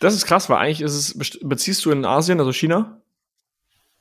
Das 0.00 0.14
ist 0.14 0.26
krass, 0.26 0.48
weil 0.48 0.58
eigentlich 0.58 0.80
ist 0.80 0.94
es, 0.94 1.38
beziehst 1.42 1.84
du 1.84 1.90
in 1.90 2.04
Asien, 2.04 2.38
also 2.38 2.52
China? 2.52 3.00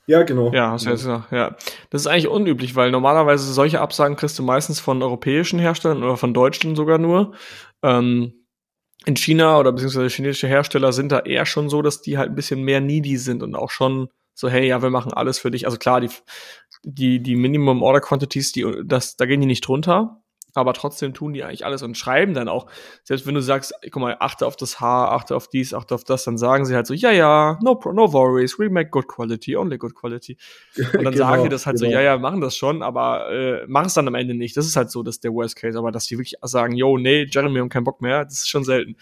Ja, 0.05 0.23
genau. 0.23 0.53
Ja, 0.53 0.71
hast 0.71 0.85
du 0.85 0.89
jetzt 0.89 1.01
gesagt, 1.01 1.31
ja. 1.33 1.55
Das 1.89 2.01
ist 2.01 2.07
eigentlich 2.07 2.29
unüblich, 2.29 2.75
weil 2.75 2.91
normalerweise 2.91 3.51
solche 3.51 3.81
Absagen 3.81 4.15
kriegst 4.15 4.39
du 4.39 4.43
meistens 4.43 4.79
von 4.79 5.03
europäischen 5.03 5.59
Herstellern 5.59 6.01
oder 6.01 6.15
von 6.15 6.33
Deutschen 6.33 6.75
sogar 6.75 6.97
nur. 6.97 7.33
Ähm, 7.83 8.33
in 9.05 9.15
China 9.17 9.59
oder 9.59 9.71
beziehungsweise 9.73 10.07
chinesische 10.07 10.47
Hersteller 10.47 10.93
sind 10.93 11.11
da 11.11 11.19
eher 11.19 11.45
schon 11.45 11.69
so, 11.69 11.81
dass 11.81 12.01
die 12.01 12.17
halt 12.17 12.29
ein 12.29 12.35
bisschen 12.35 12.63
mehr 12.63 12.79
needy 12.79 13.17
sind 13.17 13.43
und 13.43 13.55
auch 13.55 13.69
schon 13.69 14.09
so, 14.33 14.49
hey, 14.49 14.67
ja, 14.67 14.81
wir 14.81 14.91
machen 14.91 15.13
alles 15.13 15.39
für 15.39 15.51
dich. 15.51 15.65
Also 15.65 15.77
klar, 15.77 15.99
die, 15.99 16.09
die, 16.83 17.21
die 17.21 17.35
Minimum 17.35 17.81
Order 17.81 18.01
Quantities, 18.01 18.51
die, 18.53 18.65
das, 18.85 19.17
da 19.17 19.25
gehen 19.25 19.41
die 19.41 19.47
nicht 19.47 19.67
drunter 19.67 20.21
aber 20.57 20.73
trotzdem 20.73 21.13
tun 21.13 21.33
die 21.33 21.43
eigentlich 21.43 21.65
alles 21.65 21.83
und 21.83 21.97
schreiben 21.97 22.33
dann 22.33 22.47
auch, 22.47 22.67
selbst 23.03 23.25
wenn 23.25 23.35
du 23.35 23.41
sagst, 23.41 23.73
guck 23.91 24.01
mal, 24.01 24.17
achte 24.19 24.45
auf 24.45 24.55
das 24.55 24.79
Haar, 24.79 25.11
achte 25.11 25.35
auf 25.35 25.47
dies, 25.47 25.73
achte 25.73 25.95
auf 25.95 26.03
das, 26.03 26.23
dann 26.23 26.37
sagen 26.37 26.65
sie 26.65 26.75
halt 26.75 26.87
so, 26.87 26.93
ja, 26.93 27.11
ja, 27.11 27.57
no, 27.61 27.79
no 27.93 28.11
worries, 28.13 28.59
we 28.59 28.69
make 28.69 28.89
good 28.89 29.07
quality, 29.07 29.55
only 29.55 29.77
good 29.77 29.95
quality. 29.95 30.37
Und 30.77 31.03
dann 31.03 31.03
genau, 31.13 31.17
sagen 31.17 31.43
die 31.43 31.49
das 31.49 31.65
halt 31.65 31.77
genau. 31.77 31.89
so, 31.89 31.95
ja, 31.95 32.01
ja, 32.01 32.17
machen 32.17 32.41
das 32.41 32.55
schon, 32.55 32.81
aber 32.81 33.31
äh, 33.31 33.67
machen 33.67 33.87
es 33.87 33.93
dann 33.93 34.07
am 34.07 34.15
Ende 34.15 34.33
nicht. 34.33 34.57
Das 34.57 34.65
ist 34.65 34.75
halt 34.75 34.91
so, 34.91 35.03
das 35.03 35.19
der 35.19 35.33
Worst 35.33 35.55
Case, 35.55 35.77
aber 35.77 35.91
dass 35.91 36.05
die 36.05 36.17
wirklich 36.17 36.35
sagen, 36.41 36.75
yo, 36.75 36.97
nee, 36.97 37.27
Jeremy, 37.29 37.55
wir 37.55 37.61
haben 37.61 37.69
keinen 37.69 37.83
Bock 37.83 38.01
mehr, 38.01 38.25
das 38.25 38.39
ist 38.39 38.49
schon 38.49 38.63
selten. 38.63 38.95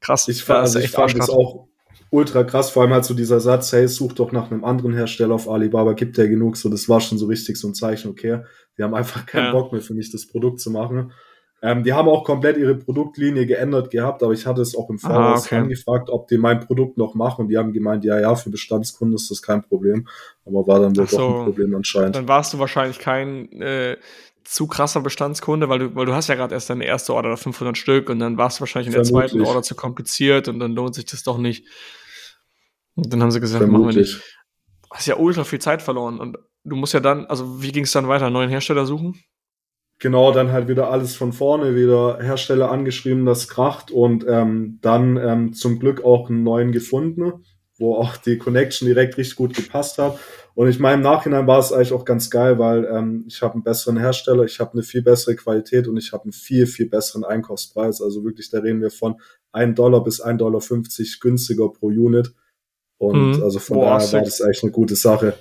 Krass. 0.00 0.28
Ich 0.28 0.44
fand, 0.44 0.60
also 0.60 0.78
ich 0.78 0.90
fand 0.90 1.18
das 1.18 1.28
auch 1.28 1.66
ultra 2.10 2.44
krass, 2.44 2.70
vor 2.70 2.82
allem 2.82 2.92
halt 2.92 3.04
so 3.04 3.14
dieser 3.14 3.40
Satz, 3.40 3.72
hey, 3.72 3.86
such 3.88 4.14
doch 4.14 4.32
nach 4.32 4.50
einem 4.50 4.64
anderen 4.64 4.94
Hersteller 4.94 5.34
auf 5.34 5.48
Alibaba, 5.48 5.92
gibt 5.92 6.16
der 6.16 6.28
genug, 6.28 6.56
so, 6.56 6.68
das 6.68 6.88
war 6.88 7.00
schon 7.00 7.18
so 7.18 7.26
richtig 7.26 7.56
so 7.56 7.68
ein 7.68 7.74
Zeichen, 7.74 8.10
okay, 8.10 8.42
die 8.76 8.82
haben 8.82 8.94
einfach 8.94 9.26
keinen 9.26 9.46
ja. 9.46 9.52
Bock 9.52 9.72
mehr 9.72 9.82
für 9.82 9.94
mich, 9.94 10.10
das 10.10 10.26
Produkt 10.26 10.60
zu 10.60 10.70
machen. 10.70 11.12
Ähm, 11.60 11.82
die 11.82 11.92
haben 11.92 12.08
auch 12.08 12.22
komplett 12.22 12.56
ihre 12.56 12.76
Produktlinie 12.76 13.44
geändert 13.44 13.90
gehabt, 13.90 14.22
aber 14.22 14.32
ich 14.32 14.46
hatte 14.46 14.62
es 14.62 14.76
auch 14.76 14.88
im 14.90 14.98
Voraus 14.98 15.42
ah, 15.42 15.46
okay. 15.46 15.56
angefragt, 15.56 16.08
ob 16.08 16.28
die 16.28 16.38
mein 16.38 16.60
Produkt 16.60 16.96
noch 16.96 17.14
machen 17.14 17.42
und 17.42 17.48
die 17.48 17.58
haben 17.58 17.72
gemeint, 17.72 18.04
ja, 18.04 18.20
ja, 18.20 18.36
für 18.36 18.50
Bestandskunden 18.50 19.16
ist 19.16 19.28
das 19.30 19.42
kein 19.42 19.64
Problem, 19.64 20.06
aber 20.46 20.66
war 20.68 20.78
dann 20.78 20.96
wohl 20.96 21.08
so, 21.08 21.18
doch 21.18 21.38
ein 21.40 21.44
Problem 21.46 21.74
anscheinend. 21.74 22.14
Dann 22.14 22.28
warst 22.28 22.52
du 22.52 22.60
wahrscheinlich 22.60 23.00
kein 23.00 23.50
äh, 23.60 23.96
zu 24.44 24.68
krasser 24.68 25.00
Bestandskunde, 25.00 25.68
weil 25.68 25.80
du, 25.80 25.94
weil 25.96 26.06
du 26.06 26.14
hast 26.14 26.28
ja 26.28 26.36
gerade 26.36 26.54
erst 26.54 26.70
deine 26.70 26.84
erste 26.84 27.12
Order 27.12 27.36
500 27.36 27.76
Stück 27.76 28.08
und 28.08 28.20
dann 28.20 28.38
warst 28.38 28.58
du 28.58 28.60
wahrscheinlich 28.60 28.86
in 28.86 28.94
der 28.94 29.04
Vermutlich. 29.04 29.32
zweiten 29.32 29.44
Order 29.44 29.62
zu 29.62 29.74
kompliziert 29.74 30.46
und 30.46 30.60
dann 30.60 30.72
lohnt 30.72 30.94
sich 30.94 31.06
das 31.06 31.24
doch 31.24 31.38
nicht. 31.38 31.66
Und 32.94 33.12
dann 33.12 33.20
haben 33.20 33.32
sie 33.32 33.40
gesagt, 33.40 33.64
Vermutlich. 33.64 33.84
machen 33.84 33.96
wir 33.96 34.00
nicht. 34.00 34.38
Du 34.82 34.96
hast 34.96 35.06
ja 35.06 35.16
ultra 35.16 35.42
viel 35.42 35.58
Zeit 35.58 35.82
verloren 35.82 36.20
und 36.20 36.38
du 36.64 36.76
musst 36.76 36.94
ja 36.94 37.00
dann, 37.00 37.26
also 37.26 37.60
wie 37.62 37.72
ging 37.72 37.84
es 37.84 37.92
dann 37.92 38.08
weiter? 38.08 38.26
Einen 38.26 38.34
neuen 38.34 38.48
Hersteller 38.48 38.86
suchen? 38.86 39.20
Genau 39.98 40.32
dann 40.32 40.52
halt 40.52 40.68
wieder 40.68 40.90
alles 40.90 41.16
von 41.16 41.32
vorne, 41.32 41.74
wieder 41.74 42.18
Hersteller 42.20 42.70
angeschrieben, 42.70 43.26
das 43.26 43.48
kracht 43.48 43.90
und 43.90 44.24
ähm, 44.28 44.78
dann 44.80 45.16
ähm, 45.16 45.52
zum 45.52 45.78
Glück 45.78 46.04
auch 46.04 46.28
einen 46.28 46.42
neuen 46.42 46.72
gefunden, 46.72 47.44
wo 47.78 47.96
auch 47.96 48.16
die 48.16 48.38
Connection 48.38 48.86
direkt 48.86 49.16
richtig 49.16 49.36
gut 49.36 49.54
gepasst 49.54 49.98
hat. 49.98 50.18
Und 50.54 50.68
ich 50.68 50.80
meine, 50.80 50.96
im 50.96 51.02
Nachhinein 51.02 51.46
war 51.46 51.60
es 51.60 51.72
eigentlich 51.72 51.92
auch 51.92 52.04
ganz 52.04 52.30
geil, 52.30 52.58
weil 52.58 52.84
ähm, 52.84 53.24
ich 53.28 53.42
habe 53.42 53.54
einen 53.54 53.62
besseren 53.62 53.96
Hersteller, 53.96 54.44
ich 54.44 54.58
habe 54.58 54.72
eine 54.72 54.82
viel 54.82 55.02
bessere 55.02 55.36
Qualität 55.36 55.86
und 55.86 55.96
ich 55.96 56.12
habe 56.12 56.24
einen 56.24 56.32
viel, 56.32 56.66
viel 56.66 56.88
besseren 56.88 57.24
Einkaufspreis. 57.24 58.02
Also 58.02 58.24
wirklich, 58.24 58.50
da 58.50 58.58
reden 58.58 58.80
wir 58.80 58.90
von 58.90 59.20
1 59.52 59.76
Dollar 59.76 60.02
bis 60.02 60.20
1,50 60.20 60.36
Dollar 60.36 60.60
günstiger 61.20 61.68
pro 61.68 61.86
Unit. 61.86 62.34
Und 62.98 63.36
mhm. 63.36 63.42
also 63.44 63.60
von 63.60 63.76
Boah, 63.76 63.98
daher 63.98 64.12
war 64.12 64.22
das 64.22 64.40
eigentlich 64.40 64.62
eine 64.64 64.72
gute 64.72 64.96
Sache. 64.96 65.34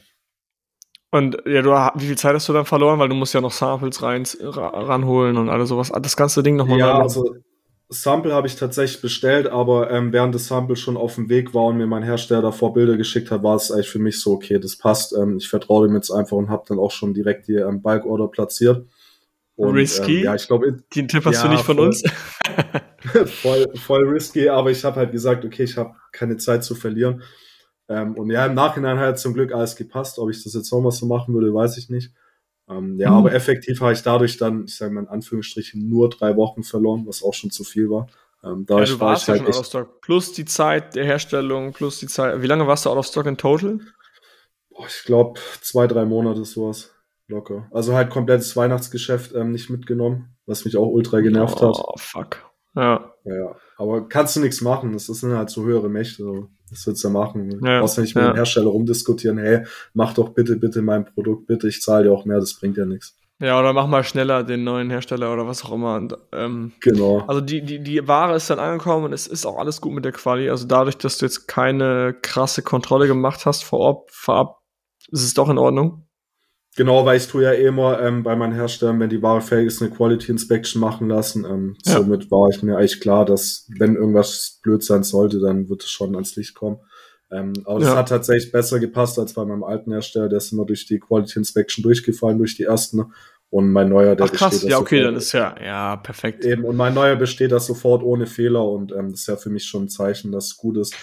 Und 1.18 1.38
ja, 1.46 1.62
du, 1.62 1.72
wie 2.02 2.08
viel 2.08 2.18
Zeit 2.18 2.36
hast 2.36 2.48
du 2.48 2.54
dann 2.54 2.66
verloren? 2.66 3.00
Weil 3.00 3.10
du 3.10 3.16
musst 3.16 3.34
ja 3.34 3.42
noch 3.42 3.52
Samples 3.52 4.02
rein, 4.02 4.24
ranholen 4.42 5.38
und 5.38 5.50
alles 5.50 5.70
sowas. 5.70 5.92
Das 6.02 6.16
ganze 6.16 6.44
Ding 6.44 6.56
nochmal. 6.56 6.80
Ja, 6.80 7.00
also 7.00 7.36
Sample 7.90 8.34
habe 8.34 8.48
ich 8.48 8.56
tatsächlich 8.58 9.02
bestellt, 9.02 9.48
aber 9.48 9.90
ähm, 9.92 10.12
während 10.12 10.36
das 10.36 10.48
Sample 10.48 10.76
schon 10.76 10.98
auf 10.98 11.16
dem 11.16 11.30
Weg 11.30 11.54
war 11.54 11.66
und 11.66 11.78
mir 11.78 11.88
mein 11.88 12.04
Hersteller 12.04 12.42
davor 12.42 12.74
Bilder 12.74 12.98
geschickt 12.98 13.32
hat, 13.32 13.44
war 13.44 13.56
es 13.56 13.72
eigentlich 13.72 13.90
für 13.90 14.00
mich 14.00 14.20
so, 14.20 14.34
okay, 14.34 14.60
das 14.60 14.78
passt. 14.78 15.14
Ähm, 15.14 15.38
ich 15.38 15.48
vertraue 15.48 15.88
dem 15.88 15.96
jetzt 15.96 16.12
einfach 16.12 16.36
und 16.36 16.50
habe 16.50 16.66
dann 16.68 16.80
auch 16.80 16.92
schon 16.92 17.14
direkt 17.14 17.48
die 17.48 17.56
ähm, 17.56 17.82
Bulk-Order 17.82 18.28
platziert. 18.28 18.86
Und, 19.56 19.74
risky? 19.74 20.20
Ähm, 20.20 20.24
ja, 20.26 20.36
ich 20.36 20.48
glaube, 20.48 20.78
den 20.94 21.08
Tipp 21.08 21.24
hast 21.24 21.36
ja, 21.36 21.44
du 21.44 21.50
nicht 21.50 21.64
von 21.64 21.78
voll, 21.78 21.88
uns. 21.88 22.04
voll, 23.42 23.66
voll 23.76 24.08
risky, 24.10 24.50
aber 24.50 24.70
ich 24.70 24.84
habe 24.84 24.98
halt 24.98 25.14
gesagt, 25.14 25.46
okay, 25.46 25.64
ich 25.64 25.78
habe 25.78 25.96
keine 26.12 26.36
Zeit 26.36 26.66
zu 26.66 26.76
verlieren. 26.76 27.24
Ähm, 27.90 28.16
und 28.16 28.30
ja, 28.30 28.46
im 28.46 28.54
Nachhinein 28.54 29.00
hat 29.00 29.20
zum 29.20 29.34
Glück 29.34 29.54
alles 29.54 29.76
gepasst. 29.76 30.20
Ob 30.20 30.30
ich 30.30 30.44
das 30.44 30.54
jetzt 30.54 30.72
nochmal 30.72 30.92
so 30.92 31.06
machen 31.06 31.34
würde, 31.34 31.54
weiß 31.54 31.78
ich 31.78 31.90
nicht. 31.90 32.14
Ähm, 32.70 32.98
ja, 33.00 33.12
mhm. 33.12 33.18
aber 33.18 33.34
effektiv 33.34 33.80
habe 33.82 33.94
ich 33.94 34.04
dadurch 34.04 34.38
dann, 34.38 34.66
ich 34.66 34.76
sage 34.76 34.94
mal 34.94 35.02
in 35.02 35.08
Anführungsstrichen, 35.08 35.88
nur 35.88 36.10
drei 36.10 36.36
Wochen 36.36 36.64
verloren, 36.64 37.06
was 37.08 37.24
auch 37.24 37.34
schon 37.34 37.50
zu 37.50 37.64
viel 37.64 37.90
war. 37.90 38.08
Ähm, 38.44 38.66
ja, 38.70 38.84
du 38.84 39.00
warst 39.00 39.28
ja 39.28 39.34
halt 39.34 39.44
schon 39.44 39.54
out 39.54 39.60
of 39.60 39.66
stock. 39.66 40.02
Plus 40.02 40.34
die 40.34 40.46
Zeit 40.46 40.96
der 40.96 41.06
Herstellung, 41.06 41.72
plus 41.72 42.00
die 42.00 42.08
Zeit. 42.08 42.42
Wie 42.42 42.48
lange 42.48 42.68
warst 42.68 42.86
du 42.86 42.90
out 42.90 42.98
of 42.98 43.06
stock 43.06 43.26
in 43.26 43.38
total? 43.38 43.80
Boah, 44.70 44.86
ich 44.88 45.04
glaube, 45.06 45.40
zwei, 45.62 45.88
drei 45.88 46.06
Monate 46.06 46.44
sowas. 46.46 46.92
Locker. 47.30 47.68
Also 47.72 47.94
halt 47.94 48.10
komplettes 48.10 48.56
Weihnachtsgeschäft 48.56 49.34
ähm, 49.36 49.52
nicht 49.52 49.70
mitgenommen, 49.70 50.38
was 50.46 50.64
mich 50.64 50.78
auch 50.78 50.88
ultra 50.88 51.20
genervt 51.20 51.58
oh, 51.62 51.68
hat. 51.68 51.76
Oh, 51.78 51.94
fuck. 51.98 52.47
Ja. 52.78 53.12
Ja, 53.26 53.56
aber 53.78 54.08
kannst 54.08 54.36
du 54.36 54.40
nichts 54.40 54.62
machen. 54.62 54.94
Das 54.94 55.08
sind 55.08 55.34
halt 55.34 55.50
so 55.50 55.66
höhere 55.66 55.90
Mächte. 55.90 56.24
So. 56.24 56.50
Was 56.70 56.86
willst 56.86 57.04
du 57.04 57.10
machen? 57.10 57.52
Ja, 57.52 57.58
du 57.58 57.80
brauchst 57.82 57.98
ja 57.98 58.04
nicht 58.04 58.16
mit 58.16 58.24
ja. 58.24 58.32
dem 58.32 58.36
Hersteller 58.36 58.68
rumdiskutieren, 58.68 59.38
hey, 59.38 59.66
mach 59.94 60.14
doch 60.14 60.30
bitte, 60.30 60.58
bitte 60.58 60.82
mein 60.82 61.06
Produkt, 61.06 61.48
bitte, 61.48 61.68
ich 61.68 61.82
zahle 61.82 62.06
dir 62.06 62.12
auch 62.12 62.26
mehr, 62.26 62.40
das 62.40 62.56
bringt 62.56 62.78
ja 62.78 62.86
nichts. 62.86 63.18
Ja, 63.40 63.60
oder 63.60 63.72
mach 63.72 63.88
mal 63.88 64.04
schneller 64.04 64.44
den 64.44 64.64
neuen 64.64 64.90
Hersteller 64.90 65.32
oder 65.32 65.48
was 65.48 65.64
auch 65.64 65.72
immer. 65.72 65.96
Und, 65.96 66.18
ähm, 66.34 66.72
genau. 66.82 67.24
Also 67.28 67.40
die, 67.40 67.62
die, 67.62 67.80
die 67.80 68.08
Ware 68.08 68.36
ist 68.36 68.50
dann 68.50 68.58
angekommen 68.58 69.06
und 69.06 69.14
es 69.14 69.28
ist 69.28 69.46
auch 69.46 69.60
alles 69.60 69.80
gut 69.80 69.94
mit 69.94 70.06
der 70.06 70.12
Quali. 70.12 70.50
Also 70.50 70.66
dadurch, 70.66 70.98
dass 70.98 71.20
du 71.20 71.26
jetzt 71.26 71.48
keine 71.48 72.16
krasse 72.22 72.64
Kontrolle 72.64 73.08
gemacht 73.08 73.46
hast 73.46 73.64
vor 73.64 73.80
Ort, 73.80 74.12
vorab, 74.12 74.60
ist 75.10 75.24
es 75.24 75.36
doch 75.36 75.50
in 75.50 75.60
Ordnung. 75.60 76.07
Genau, 76.78 77.08
weil 77.08 77.18
ich 77.18 77.28
tue 77.28 77.42
ja 77.42 77.54
eh 77.54 77.66
immer 77.66 78.00
ähm, 78.00 78.22
bei 78.22 78.36
meinen 78.36 78.54
Herstellern, 78.54 79.00
wenn 79.00 79.10
die 79.10 79.24
Ware 79.24 79.42
fähig 79.42 79.66
ist, 79.66 79.82
eine 79.82 79.90
Quality 79.90 80.32
Inspection 80.32 80.80
machen 80.80 81.10
lassen. 81.10 81.44
Ähm, 81.44 81.76
ja. 81.84 81.94
Somit 81.94 82.30
war 82.30 82.50
ich 82.50 82.62
mir 82.62 82.78
eigentlich 82.78 83.02
klar, 83.02 83.26
dass 83.26 83.68
wenn 83.80 83.96
irgendwas 83.96 84.60
blöd 84.62 84.84
sein 84.84 85.02
sollte, 85.02 85.40
dann 85.40 85.70
wird 85.70 85.84
es 85.84 85.90
schon 85.90 86.14
ans 86.14 86.36
Licht 86.36 86.54
kommen. 86.54 86.78
Ähm, 87.32 87.54
aber 87.66 87.80
das 87.80 87.90
ja. 87.90 87.96
hat 87.96 88.10
tatsächlich 88.10 88.52
besser 88.52 88.80
gepasst 88.80 89.18
als 89.18 89.34
bei 89.34 89.44
meinem 89.44 89.64
alten 89.64 89.92
Hersteller. 89.92 90.30
Der 90.30 90.38
ist 90.38 90.52
immer 90.52 90.66
durch 90.66 90.86
die 90.86 91.00
Quality 91.00 91.40
Inspection 91.40 91.82
durchgefallen, 91.82 92.38
durch 92.38 92.56
die 92.56 92.64
ersten. 92.64 93.12
Und 93.50 93.72
mein 93.72 93.90
neuer, 93.90 94.16
der 94.16 94.28
Ach, 94.28 94.32
krass. 94.32 94.52
besteht. 94.52 94.70
Ja, 94.70 94.78
okay, 94.78 95.02
dann 95.02 95.16
ist 95.16 95.32
ja, 95.32 95.56
ja, 95.60 95.96
perfekt. 95.96 96.46
Eben, 96.46 96.64
und 96.64 96.76
mein 96.76 96.94
neuer 96.94 97.16
besteht 97.16 97.52
das 97.52 97.66
sofort 97.66 98.04
ohne 98.04 98.28
Fehler 98.28 98.64
und 98.70 98.92
ähm, 98.92 99.10
das 99.10 99.22
ist 99.22 99.28
ja 99.28 99.36
für 99.38 99.50
mich 99.50 99.66
schon 99.66 99.86
ein 99.86 99.90
Zeichen, 99.90 100.32
dass 100.32 100.48
es 100.48 100.58
gut 100.58 100.78
ist. 100.78 100.94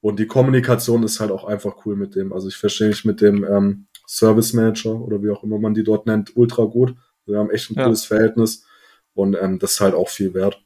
Und 0.00 0.18
die 0.18 0.26
Kommunikation 0.26 1.04
ist 1.04 1.20
halt 1.20 1.30
auch 1.30 1.44
einfach 1.44 1.84
cool 1.84 1.94
mit 1.94 2.16
dem. 2.16 2.32
Also 2.32 2.48
ich 2.48 2.56
verstehe 2.56 2.88
mich 2.88 3.04
mit 3.04 3.20
dem 3.20 3.44
ähm, 3.44 3.86
Service 4.10 4.52
Manager 4.54 5.00
oder 5.00 5.22
wie 5.22 5.30
auch 5.30 5.44
immer 5.44 5.58
man 5.58 5.72
die 5.72 5.84
dort 5.84 6.06
nennt, 6.06 6.36
ultra 6.36 6.64
gut. 6.64 6.96
Wir 7.26 7.38
haben 7.38 7.50
echt 7.50 7.70
ein 7.70 7.74
ja. 7.74 7.84
cooles 7.84 8.04
Verhältnis 8.04 8.66
und 9.14 9.36
ähm, 9.40 9.60
das 9.60 9.74
ist 9.74 9.80
halt 9.80 9.94
auch 9.94 10.08
viel 10.08 10.34
wert. 10.34 10.60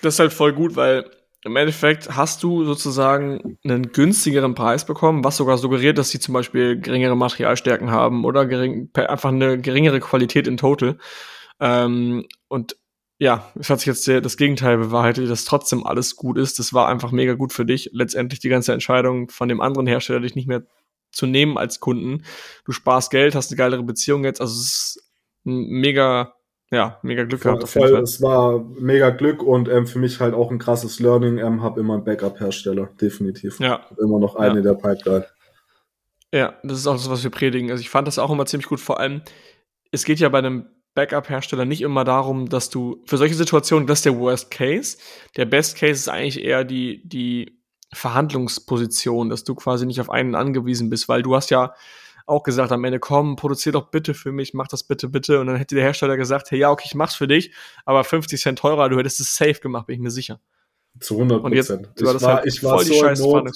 Das 0.00 0.14
ist 0.14 0.20
halt 0.20 0.32
voll 0.32 0.54
gut, 0.54 0.76
weil 0.76 1.10
im 1.44 1.56
Endeffekt 1.56 2.16
hast 2.16 2.42
du 2.42 2.64
sozusagen 2.64 3.58
einen 3.64 3.92
günstigeren 3.92 4.54
Preis 4.54 4.86
bekommen, 4.86 5.24
was 5.24 5.36
sogar 5.36 5.58
suggeriert, 5.58 5.98
dass 5.98 6.08
sie 6.08 6.18
zum 6.18 6.32
Beispiel 6.32 6.80
geringere 6.80 7.16
Materialstärken 7.16 7.90
haben 7.90 8.24
oder 8.24 8.46
gering, 8.46 8.88
einfach 8.94 9.28
eine 9.28 9.60
geringere 9.60 10.00
Qualität 10.00 10.46
in 10.46 10.56
Total. 10.56 10.96
Ähm, 11.60 12.24
und 12.48 12.76
ja, 13.18 13.52
es 13.58 13.68
hat 13.68 13.80
sich 13.80 13.86
jetzt 13.86 14.08
das 14.08 14.36
Gegenteil 14.38 14.78
bewahrheitet, 14.78 15.28
dass 15.28 15.44
trotzdem 15.44 15.86
alles 15.86 16.16
gut 16.16 16.38
ist. 16.38 16.58
Das 16.58 16.72
war 16.72 16.88
einfach 16.88 17.12
mega 17.12 17.34
gut 17.34 17.52
für 17.52 17.66
dich. 17.66 17.90
Letztendlich 17.92 18.40
die 18.40 18.48
ganze 18.48 18.72
Entscheidung 18.72 19.28
von 19.28 19.48
dem 19.48 19.60
anderen 19.60 19.86
Hersteller, 19.86 20.20
dich 20.20 20.34
nicht 20.34 20.48
mehr 20.48 20.62
zu 21.16 21.26
nehmen 21.26 21.56
als 21.56 21.80
Kunden. 21.80 22.22
Du 22.64 22.72
sparst 22.72 23.10
Geld, 23.10 23.34
hast 23.34 23.50
eine 23.50 23.56
geilere 23.56 23.82
Beziehung 23.82 24.24
jetzt. 24.24 24.40
Also 24.40 24.54
es 24.54 24.66
ist 24.66 25.02
ein 25.46 25.66
mega, 25.66 26.34
ja, 26.70 26.98
mega 27.02 27.24
Glück 27.24 27.40
voll, 27.40 27.54
gehabt. 27.54 27.70
voll, 27.70 27.94
Es 27.96 28.20
war 28.20 28.62
mega 28.78 29.10
Glück 29.10 29.42
und 29.42 29.68
ähm, 29.68 29.86
für 29.86 29.98
mich 29.98 30.20
halt 30.20 30.34
auch 30.34 30.50
ein 30.50 30.58
krasses 30.58 31.00
Learning. 31.00 31.38
Ähm, 31.38 31.62
hab 31.62 31.78
immer 31.78 31.94
einen 31.94 32.04
Backup-Hersteller, 32.04 32.90
definitiv. 33.00 33.58
Ja. 33.60 33.80
Hab 33.90 33.98
immer 33.98 34.18
noch 34.18 34.36
eine 34.36 34.56
ja. 34.56 34.60
der 34.60 34.74
Pipeline. 34.74 35.26
Ja, 36.32 36.54
das 36.62 36.78
ist 36.78 36.86
auch 36.86 36.96
das, 36.96 37.08
was 37.08 37.24
wir 37.24 37.30
predigen. 37.30 37.70
Also 37.70 37.80
ich 37.80 37.88
fand 37.88 38.06
das 38.06 38.18
auch 38.18 38.30
immer 38.30 38.44
ziemlich 38.44 38.68
gut. 38.68 38.80
Vor 38.80 39.00
allem, 39.00 39.22
es 39.90 40.04
geht 40.04 40.18
ja 40.18 40.28
bei 40.28 40.38
einem 40.38 40.66
Backup-Hersteller 40.94 41.64
nicht 41.64 41.80
immer 41.80 42.04
darum, 42.04 42.48
dass 42.48 42.68
du 42.68 43.02
für 43.06 43.16
solche 43.16 43.34
Situationen, 43.34 43.86
das 43.86 44.00
ist 44.00 44.06
der 44.06 44.18
Worst 44.18 44.50
Case. 44.50 44.98
Der 45.36 45.46
Best 45.46 45.78
Case 45.78 45.92
ist 45.92 46.08
eigentlich 46.08 46.42
eher 46.42 46.64
die, 46.64 47.06
die 47.08 47.56
Verhandlungsposition, 47.92 49.28
dass 49.28 49.44
du 49.44 49.54
quasi 49.54 49.86
nicht 49.86 50.00
auf 50.00 50.10
einen 50.10 50.34
angewiesen 50.34 50.90
bist, 50.90 51.08
weil 51.08 51.22
du 51.22 51.34
hast 51.36 51.50
ja 51.50 51.74
auch 52.26 52.42
gesagt 52.42 52.72
am 52.72 52.84
Ende, 52.84 52.98
komm, 52.98 53.36
produzier 53.36 53.72
doch 53.72 53.90
bitte 53.90 54.12
für 54.12 54.32
mich, 54.32 54.52
mach 54.52 54.66
das 54.66 54.82
bitte, 54.82 55.08
bitte. 55.08 55.40
Und 55.40 55.46
dann 55.46 55.56
hätte 55.56 55.76
der 55.76 55.84
Hersteller 55.84 56.16
gesagt, 56.16 56.50
hey, 56.50 56.58
ja, 56.58 56.70
okay, 56.70 56.84
ich 56.86 56.94
mach's 56.94 57.14
für 57.14 57.28
dich, 57.28 57.52
aber 57.84 58.02
50 58.02 58.40
Cent 58.40 58.58
teurer, 58.58 58.88
du 58.88 58.98
hättest 58.98 59.20
es 59.20 59.36
safe 59.36 59.60
gemacht, 59.60 59.86
bin 59.86 59.94
ich 59.94 60.00
mir 60.00 60.10
sicher. 60.10 60.40
Zu 60.98 61.14
100 61.14 61.42
Prozent. 61.42 61.88
Ich, 61.96 62.04
war, 62.04 62.36
halt 62.36 62.46
ich 62.46 62.62
war 62.64 62.84
so 62.84 63.06
in 63.06 63.44
Not. 63.44 63.50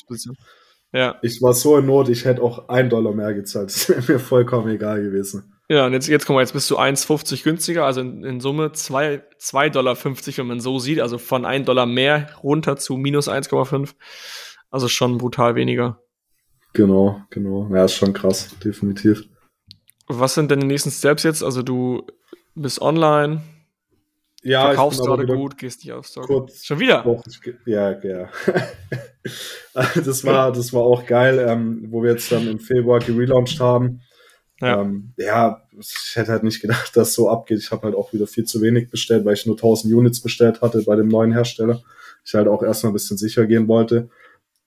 Ja. 0.93 1.19
Ich 1.23 1.41
war 1.43 1.55
so 1.55 1.79
in 1.79 1.87
Not, 1.87 2.09
ich 2.09 2.25
hätte 2.25 2.43
auch 2.43 2.69
ein 2.69 2.91
Dollar 2.91 3.13
mehr 3.13 3.35
gezahlt. 3.35 3.71
Das 3.71 3.89
wäre 3.89 4.13
mir 4.13 4.19
vollkommen 4.19 4.69
egal 4.69 5.03
gewesen. 5.03 5.55
Ja, 5.71 5.87
und 5.87 5.93
jetzt, 5.93 6.09
jetzt 6.09 6.27
guck 6.27 6.35
mal, 6.35 6.41
jetzt 6.41 6.53
bist 6.53 6.69
du 6.69 6.81
1,50 6.81 7.45
günstiger, 7.45 7.85
also 7.85 8.01
in, 8.01 8.25
in 8.25 8.41
Summe 8.41 8.73
2,50 8.75 9.71
Dollar, 9.71 9.97
wenn 10.05 10.47
man 10.49 10.59
so 10.59 10.81
sieht, 10.81 10.99
also 10.99 11.17
von 11.17 11.45
1 11.45 11.65
Dollar 11.65 11.87
mehr 11.87 12.29
runter 12.43 12.77
zu 12.77 12.97
minus 12.97 13.29
1,5. 13.29 13.95
Also 14.73 14.89
schon 14.89 15.19
brutal 15.19 15.55
weniger. 15.55 16.03
Genau, 16.73 17.23
genau. 17.31 17.69
Ja, 17.73 17.85
ist 17.85 17.95
schon 17.95 18.13
krass, 18.13 18.57
definitiv. 18.65 19.23
Was 20.09 20.35
sind 20.35 20.51
denn 20.51 20.59
die 20.59 20.67
nächsten 20.67 20.91
Steps 20.91 21.23
jetzt? 21.23 21.45
Also 21.45 21.63
du 21.63 22.05
bist 22.57 22.83
online, 22.83 23.43
Ja, 24.43 24.67
Verkaufst 24.67 25.01
gerade 25.03 25.25
gut, 25.25 25.57
gehst 25.57 25.85
nicht 25.85 25.93
aufs 25.93 26.15
Kurz, 26.15 26.65
Schon 26.65 26.81
wieder? 26.81 27.05
Ja, 27.65 27.93
ja. 28.03 28.29
das, 30.05 30.25
war, 30.25 30.51
das 30.51 30.73
war 30.73 30.83
auch 30.83 31.07
geil, 31.07 31.39
ähm, 31.49 31.87
wo 31.91 32.03
wir 32.03 32.11
jetzt 32.11 32.33
dann 32.33 32.49
im 32.49 32.59
Februar 32.59 32.99
gelauncht 32.99 33.61
haben. 33.61 34.01
Ja. 34.61 34.83
Ähm, 34.83 35.13
ja, 35.17 35.63
ich 35.79 36.13
hätte 36.15 36.33
halt 36.33 36.43
nicht 36.43 36.61
gedacht, 36.61 36.93
dass 36.97 37.15
so 37.15 37.29
abgeht. 37.29 37.59
Ich 37.59 37.71
habe 37.71 37.83
halt 37.83 37.95
auch 37.95 38.13
wieder 38.13 38.27
viel 38.27 38.45
zu 38.45 38.61
wenig 38.61 38.91
bestellt, 38.91 39.25
weil 39.25 39.35
ich 39.35 39.47
nur 39.47 39.57
1000 39.57 39.93
Units 39.93 40.21
bestellt 40.21 40.61
hatte 40.61 40.83
bei 40.83 40.97
dem 40.97 41.09
neuen 41.09 41.33
Hersteller. 41.33 41.83
Ich 42.25 42.35
halt 42.35 42.49
auch 42.49 42.63
erstmal 42.63 42.91
ein 42.91 42.95
bisschen 42.95 43.17
sicher 43.17 43.47
gehen 43.47 43.69
wollte. 43.69 44.11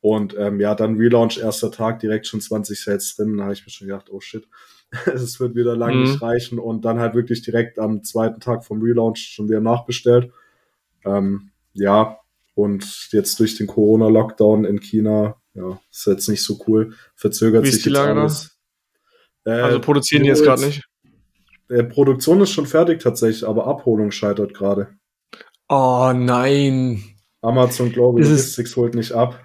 Und 0.02 0.36
ähm, 0.38 0.60
ja, 0.60 0.76
dann 0.76 0.98
Relaunch, 0.98 1.38
erster 1.38 1.72
Tag, 1.72 2.00
direkt 2.00 2.28
schon 2.28 2.42
20 2.42 2.82
Sets 2.82 3.16
drin. 3.16 3.38
Da 3.38 3.44
habe 3.44 3.54
ich 3.54 3.66
mir 3.66 3.72
schon 3.72 3.88
gedacht, 3.88 4.10
oh 4.10 4.20
shit, 4.20 4.48
es 5.06 5.40
wird 5.40 5.56
wieder 5.56 5.78
lang 5.78 5.96
mhm. 5.96 6.04
nicht 6.04 6.22
reichen. 6.22 6.60
Und 6.60 6.84
dann 6.84 7.00
halt 7.00 7.14
wirklich 7.14 7.42
direkt 7.42 7.80
am 7.80 8.04
zweiten 8.04 8.42
Tag 8.42 8.66
vom 8.66 8.82
Relaunch 8.82 9.20
schon 9.20 9.48
wieder 9.48 9.62
nachbestellt. 9.62 10.32
Ähm, 11.06 11.52
ja, 11.74 12.18
und 12.56 13.10
jetzt 13.12 13.40
durch 13.40 13.56
den 13.56 13.68
Corona-Lockdown 13.68 14.66
in 14.66 14.80
China, 14.80 15.38
ja, 15.54 15.80
ist 15.92 16.08
jetzt 16.08 16.30
nicht 16.30 16.44
so 16.44 16.60
cool. 16.68 16.94
Verzögert 17.16 17.64
Wie 17.64 17.72
sich 17.72 17.86
jetzt 17.86 17.98
alles. 17.98 18.53
Äh, 19.46 19.52
also 19.52 19.80
produzieren 19.80 20.24
die 20.24 20.30
jetzt 20.30 20.44
gerade 20.44 20.66
nicht? 20.66 20.84
Äh, 21.70 21.84
Produktion 21.84 22.42
ist 22.42 22.52
schon 22.52 22.66
fertig 22.66 23.02
tatsächlich, 23.02 23.48
aber 23.48 23.68
Abholung 23.68 24.12
scheitert 24.12 24.54
gerade. 24.54 24.90
Oh 25.70 26.12
nein. 26.14 27.04
Amazon 27.42 27.92
Global 27.92 28.22
Logistics 28.22 28.76
holt 28.76 28.96
nicht 28.96 29.12
ab. 29.12 29.40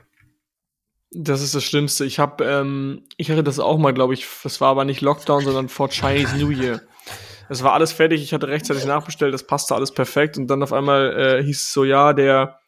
Das 1.11 1.43
ist 1.43 1.55
das 1.55 1.65
Schlimmste. 1.65 2.05
Ich 2.05 2.19
habe, 2.19 2.45
ähm, 2.45 3.05
ich 3.17 3.31
hatte 3.31 3.43
das 3.43 3.59
auch 3.59 3.79
mal, 3.79 3.95
glaube 3.95 4.15
ich. 4.15 4.27
Das 4.43 4.61
war 4.61 4.69
aber 4.69 4.85
nicht 4.85 5.01
Lockdown, 5.01 5.43
sondern 5.43 5.69
vor 5.69 5.89
Chinese 5.89 6.37
New 6.37 6.51
Year. 6.51 6.83
Es 7.49 7.63
war 7.63 7.73
alles 7.73 7.93
fertig. 7.93 8.23
Ich 8.23 8.35
hatte 8.35 8.49
rechtzeitig 8.49 8.85
nachbestellt. 8.85 9.33
Das 9.33 9.47
passte 9.47 9.75
alles 9.75 9.93
perfekt. 9.93 10.37
Und 10.37 10.49
dann 10.49 10.63
auf 10.63 10.73
einmal 10.73 11.39
äh, 11.41 11.43
hieß 11.43 11.63
es 11.63 11.73
so, 11.73 11.85
ja, 11.85 12.13
der 12.13 12.61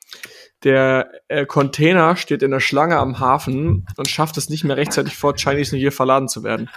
der 0.65 1.11
äh, 1.29 1.47
Container 1.47 2.17
steht 2.17 2.43
in 2.43 2.51
der 2.51 2.61
Schlange 2.61 2.99
am 2.99 3.19
Hafen 3.19 3.87
und 3.97 4.09
schafft 4.11 4.37
es 4.37 4.51
nicht 4.51 4.65
mehr 4.65 4.77
rechtzeitig 4.77 5.17
vor 5.17 5.35
Chinese 5.35 5.75
New 5.75 5.81
Year 5.81 5.93
verladen 5.93 6.29
zu 6.29 6.43
werden. 6.43 6.69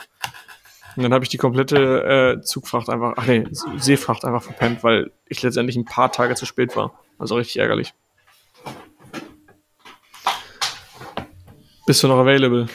Und 0.96 1.04
dann 1.04 1.14
habe 1.14 1.24
ich 1.24 1.30
die 1.30 1.38
komplette 1.38 2.38
äh, 2.38 2.42
Zugfracht 2.42 2.90
einfach, 2.90 3.14
ach 3.18 3.26
nee, 3.26 3.46
Seefracht 3.78 4.26
einfach 4.26 4.44
verpennt, 4.44 4.84
weil 4.84 5.12
ich 5.28 5.42
letztendlich 5.42 5.76
ein 5.76 5.86
paar 5.86 6.12
Tage 6.12 6.36
zu 6.36 6.46
spät 6.46 6.76
war. 6.76 7.00
Also 7.18 7.36
richtig 7.36 7.58
ärgerlich. 7.58 7.94
Bist 11.86 12.04
du 12.04 12.08
noch 12.08 12.20
available? 12.20 12.68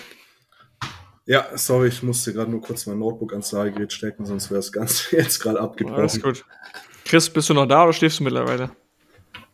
Ja, 1.24 1.46
sorry, 1.56 1.88
ich 1.88 2.02
musste 2.02 2.32
gerade 2.32 2.50
nur 2.50 2.60
kurz 2.62 2.86
mein 2.86 2.98
Notebook 2.98 3.32
ans 3.32 3.52
Ladegerät 3.52 3.92
stecken, 3.92 4.24
sonst 4.24 4.50
wäre 4.50 4.58
das 4.58 4.72
Ganze 4.72 5.16
jetzt 5.16 5.40
gerade 5.40 5.60
abgebrochen. 5.60 6.00
Alles 6.00 6.22
gut. 6.22 6.44
Chris, 7.04 7.30
bist 7.30 7.48
du 7.48 7.54
noch 7.54 7.66
da 7.66 7.84
oder 7.84 7.92
schläfst 7.92 8.20
du 8.20 8.24
mittlerweile? 8.24 8.70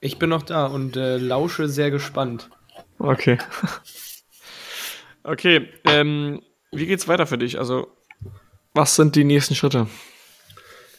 Ich 0.01 0.19
bin 0.19 0.31
noch 0.31 0.43
da 0.43 0.67
und 0.67 0.97
äh, 0.97 1.19
lausche 1.19 1.69
sehr 1.69 1.91
gespannt. 1.91 2.51
Okay. 2.99 3.39
okay, 5.25 5.69
ähm, 5.85 6.43
wie 6.73 6.87
geht's 6.87 7.09
weiter 7.09 7.27
für 7.27 7.39
dich? 7.39 7.59
Also, 7.59 7.89
was 8.75 8.97
sind 8.97 9.17
die 9.17 9.25
nächsten 9.25 9.55
Schritte? 9.55 9.87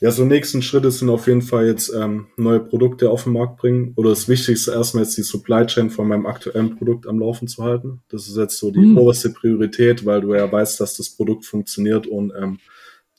Ja, 0.02 0.12
so 0.12 0.26
nächsten 0.26 0.62
Schritte 0.62 0.92
sind 0.92 1.10
auf 1.10 1.28
jeden 1.28 1.42
Fall 1.42 1.68
jetzt 1.68 1.92
ähm, 1.94 2.28
neue 2.36 2.60
Produkte 2.60 3.10
auf 3.10 3.24
den 3.24 3.34
Markt 3.34 3.58
bringen. 3.58 3.94
Oder 3.96 4.10
das 4.10 4.28
Wichtigste 4.28 4.72
erstmal 4.72 5.04
jetzt 5.04 5.18
die 5.18 5.24
Supply 5.24 5.66
Chain 5.66 5.90
von 5.90 6.08
meinem 6.08 6.26
aktuellen 6.26 6.78
Produkt 6.78 7.08
am 7.08 7.20
Laufen 7.20 7.48
zu 7.48 7.64
halten. 7.64 8.02
Das 8.10 8.28
ist 8.28 8.38
jetzt 8.38 8.58
so 8.58 8.72
die 8.72 8.80
mhm. 8.80 8.98
oberste 8.98 9.30
Priorität, 9.30 10.06
weil 10.06 10.22
du 10.22 10.34
ja 10.34 10.52
weißt, 10.52 10.80
dass 10.80 10.98
das 10.98 11.10
Produkt 11.10 11.46
funktioniert 11.46 12.08
und 12.08 12.34
ähm, 12.38 12.60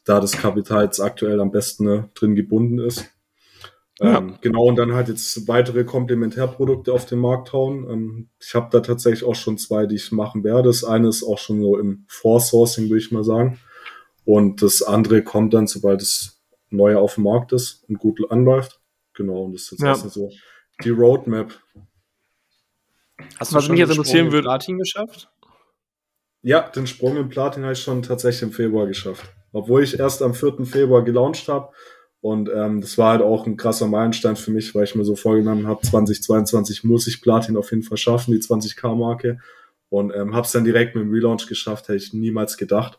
da 0.05 0.21
das 0.21 0.33
Kapital 0.33 0.85
jetzt 0.85 1.01
aktuell 1.01 1.41
am 1.41 1.51
besten 1.51 1.85
ne, 1.85 2.11
drin 2.15 2.35
gebunden 2.35 2.79
ist. 2.79 3.07
Ja. 3.99 4.19
Ähm, 4.19 4.37
genau, 4.43 4.65
und 4.65 4.77
dann 4.77 4.93
halt 4.93 5.09
jetzt 5.09 5.49
weitere 5.49 5.85
Komplementärprodukte 5.85 6.93
auf 6.93 7.07
den 7.07 7.19
Markt 7.19 7.53
hauen. 7.55 7.87
Ähm, 7.91 8.29
ich 8.39 8.55
habe 8.55 8.69
da 8.71 8.81
tatsächlich 8.81 9.25
auch 9.25 9.35
schon 9.35 9.57
zwei, 9.57 9.87
die 9.87 9.95
ich 9.97 10.13
machen 10.13 10.45
werde. 10.45 10.69
Das 10.69 10.85
eine 10.85 11.09
ist 11.09 11.23
auch 11.23 11.39
schon 11.39 11.63
so 11.63 11.79
im 11.79 12.05
Vorsourcing, 12.07 12.91
würde 12.91 12.99
ich 12.99 13.11
mal 13.11 13.25
sagen. 13.25 13.59
Und 14.27 14.61
das 14.61 14.83
andere 14.83 15.23
kommt 15.23 15.55
dann, 15.55 15.67
sobald 15.67 16.03
es 16.03 16.43
neu 16.69 16.97
auf 16.97 17.15
dem 17.15 17.25
Markt 17.25 17.53
ist 17.53 17.85
und 17.89 17.99
gut 17.99 18.21
anläuft. 18.31 18.81
Genau, 19.15 19.45
und 19.45 19.55
das 19.55 19.63
ist 19.63 19.71
jetzt 19.71 19.83
ja. 19.83 19.89
erstmal 19.89 20.11
so 20.11 20.31
die 20.83 20.91
Roadmap. 20.91 21.55
Hast 23.39 23.53
du 23.53 23.57
Was 23.57 23.69
mich 23.69 23.79
jetzt 23.79 23.91
interessieren 23.91 24.33
würde. 24.33 24.47
Platin 24.47 24.79
geschafft? 24.79 25.31
Ja, 26.43 26.69
den 26.69 26.87
Sprung 26.87 27.17
im 27.17 27.29
Platin 27.29 27.63
habe 27.63 27.73
ich 27.73 27.81
schon 27.81 28.03
tatsächlich 28.03 28.43
im 28.43 28.53
Februar 28.53 28.87
geschafft. 28.87 29.25
Obwohl 29.53 29.83
ich 29.83 29.99
erst 29.99 30.21
am 30.23 30.35
4. 30.35 30.67
Februar 30.67 31.03
gelauncht 31.03 31.49
habe, 31.49 31.73
und 32.21 32.51
ähm, 32.53 32.81
das 32.81 32.99
war 32.99 33.13
halt 33.13 33.23
auch 33.23 33.47
ein 33.47 33.57
krasser 33.57 33.87
Meilenstein 33.87 34.35
für 34.35 34.51
mich, 34.51 34.75
weil 34.75 34.83
ich 34.83 34.97
mir 34.97 35.05
so 35.05 35.15
vorgenommen 35.15 35.69
habe, 35.69 35.87
2022 35.87 36.83
muss 36.83 37.07
ich 37.07 37.23
Platin 37.23 37.57
auf 37.57 37.71
jeden 37.71 37.85
Fall 37.85 37.99
schaffen, 37.99 38.33
die 38.33 38.41
20k-Marke. 38.41 39.39
Und 39.89 40.13
ähm, 40.13 40.35
habe 40.35 40.45
es 40.45 40.51
dann 40.51 40.65
direkt 40.65 40.97
mit 40.97 41.05
dem 41.05 41.13
Relaunch 41.13 41.47
geschafft, 41.47 41.87
hätte 41.87 41.97
ich 41.97 42.13
niemals 42.13 42.57
gedacht. 42.57 42.99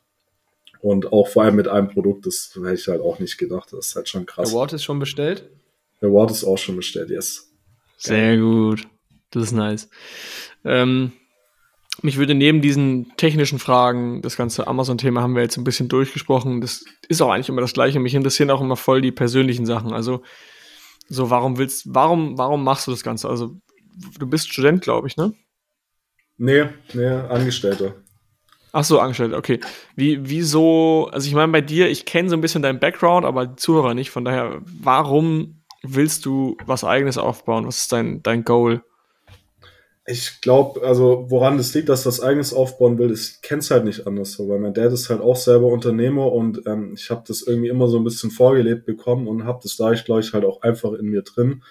Und 0.82 1.12
auch 1.12 1.28
vor 1.28 1.44
allem 1.44 1.56
mit 1.56 1.68
einem 1.68 1.90
Produkt, 1.90 2.26
das 2.26 2.52
hätte 2.54 2.74
ich 2.74 2.88
halt 2.88 3.02
auch 3.02 3.20
nicht 3.20 3.38
gedacht. 3.38 3.70
Das 3.72 3.88
ist 3.88 3.96
halt 3.96 4.10
schon 4.10 4.26
krass. 4.26 4.50
Der 4.50 4.58
Award 4.58 4.74
ist 4.74 4.84
schon 4.84 5.00
bestellt? 5.00 5.50
Der 6.02 6.10
Award 6.10 6.32
ist 6.32 6.44
auch 6.44 6.58
schon 6.58 6.76
bestellt, 6.76 7.10
yes. 7.10 7.52
Sehr 7.98 8.38
gut. 8.38 8.88
Das 9.32 9.44
ist 9.44 9.52
nice. 9.52 9.90
Ähm, 10.64 11.14
mich 12.02 12.18
würde 12.18 12.36
neben 12.36 12.62
diesen 12.62 13.12
technischen 13.18 13.58
Fragen, 13.58 14.22
das 14.22 14.38
ganze 14.38 14.68
Amazon-Thema 14.68 15.22
haben 15.22 15.36
wir 15.36 15.42
jetzt 15.42 15.58
ein 15.58 15.64
bisschen 15.64 15.90
durchgesprochen. 15.90 16.62
Das 16.62 16.86
ist 17.08 17.22
auch 17.22 17.32
eigentlich 17.32 17.50
immer 17.50 17.62
das 17.62 17.74
Gleiche. 17.74 18.00
Mich 18.00 18.14
interessieren 18.14 18.52
auch 18.52 18.62
immer 18.62 18.76
voll 18.76 19.02
die 19.02 19.12
persönlichen 19.12 19.66
Sachen. 19.66 19.94
Also, 19.94 20.22
so, 21.10 21.30
warum 21.30 21.58
willst, 21.58 21.86
warum, 21.88 22.38
warum 22.38 22.64
machst 22.64 22.86
du 22.86 22.92
das 22.92 23.04
Ganze? 23.04 23.30
Also, 23.30 23.58
du 24.20 24.28
bist 24.28 24.52
Student, 24.52 24.84
glaube 24.84 25.08
ich, 25.08 25.18
ne? 25.18 25.34
Nee, 26.38 26.66
nee, 26.94 27.08
Angestellter. 27.08 27.96
Ach 28.72 28.84
so, 28.84 29.00
Angestellter, 29.00 29.38
okay. 29.38 29.60
Wie, 29.96 30.30
wieso, 30.30 31.10
also 31.12 31.28
ich 31.28 31.34
meine, 31.34 31.52
bei 31.52 31.62
dir, 31.62 31.90
ich 31.90 32.06
kenne 32.06 32.30
so 32.30 32.36
ein 32.36 32.42
bisschen 32.42 32.62
deinen 32.62 32.80
Background, 32.80 33.26
aber 33.26 33.48
die 33.48 33.56
Zuhörer 33.56 33.94
nicht. 33.94 34.12
Von 34.12 34.26
daher, 34.26 34.62
warum 34.66 35.62
willst 35.84 36.26
du 36.26 36.58
was 36.66 36.84
Eigenes 36.84 37.18
aufbauen? 37.18 37.66
Was 37.66 37.80
ist 37.80 37.92
dein, 37.92 38.22
dein 38.24 38.44
Goal? 38.44 38.82
ich 40.10 40.40
glaube, 40.40 40.82
also 40.84 41.26
woran 41.28 41.58
das 41.58 41.74
liegt, 41.74 41.90
dass 41.90 42.04
das 42.04 42.22
eigenes 42.22 42.54
aufbauen 42.54 42.98
will, 42.98 43.12
ich 43.12 43.42
kenne 43.42 43.60
es 43.60 43.70
halt 43.70 43.84
nicht 43.84 44.08
anders 44.08 44.32
so, 44.32 44.48
weil 44.48 44.58
mein 44.58 44.74
Dad 44.74 44.94
ist 44.94 45.10
halt 45.10 45.20
auch 45.20 45.36
selber 45.36 45.68
Unternehmer 45.68 46.32
und 46.32 46.66
ähm, 46.66 46.94
ich 46.96 47.10
habe 47.12 47.24
das 47.28 47.42
irgendwie 47.42 47.68
immer 47.68 47.90
so 47.90 47.98
ein 47.98 48.06
bisschen 48.06 48.32
vorgelebt 48.32 48.86
bekommen 48.86 49.28
und 49.28 49.44
habe 49.44 49.60
das 49.62 49.76
da 49.76 49.92
glaube 49.94 50.22
ich 50.22 50.32
halt 50.32 50.46
auch 50.46 50.62
einfach 50.62 50.94
in 50.94 51.08
mir 51.08 51.24
drin. 51.24 51.62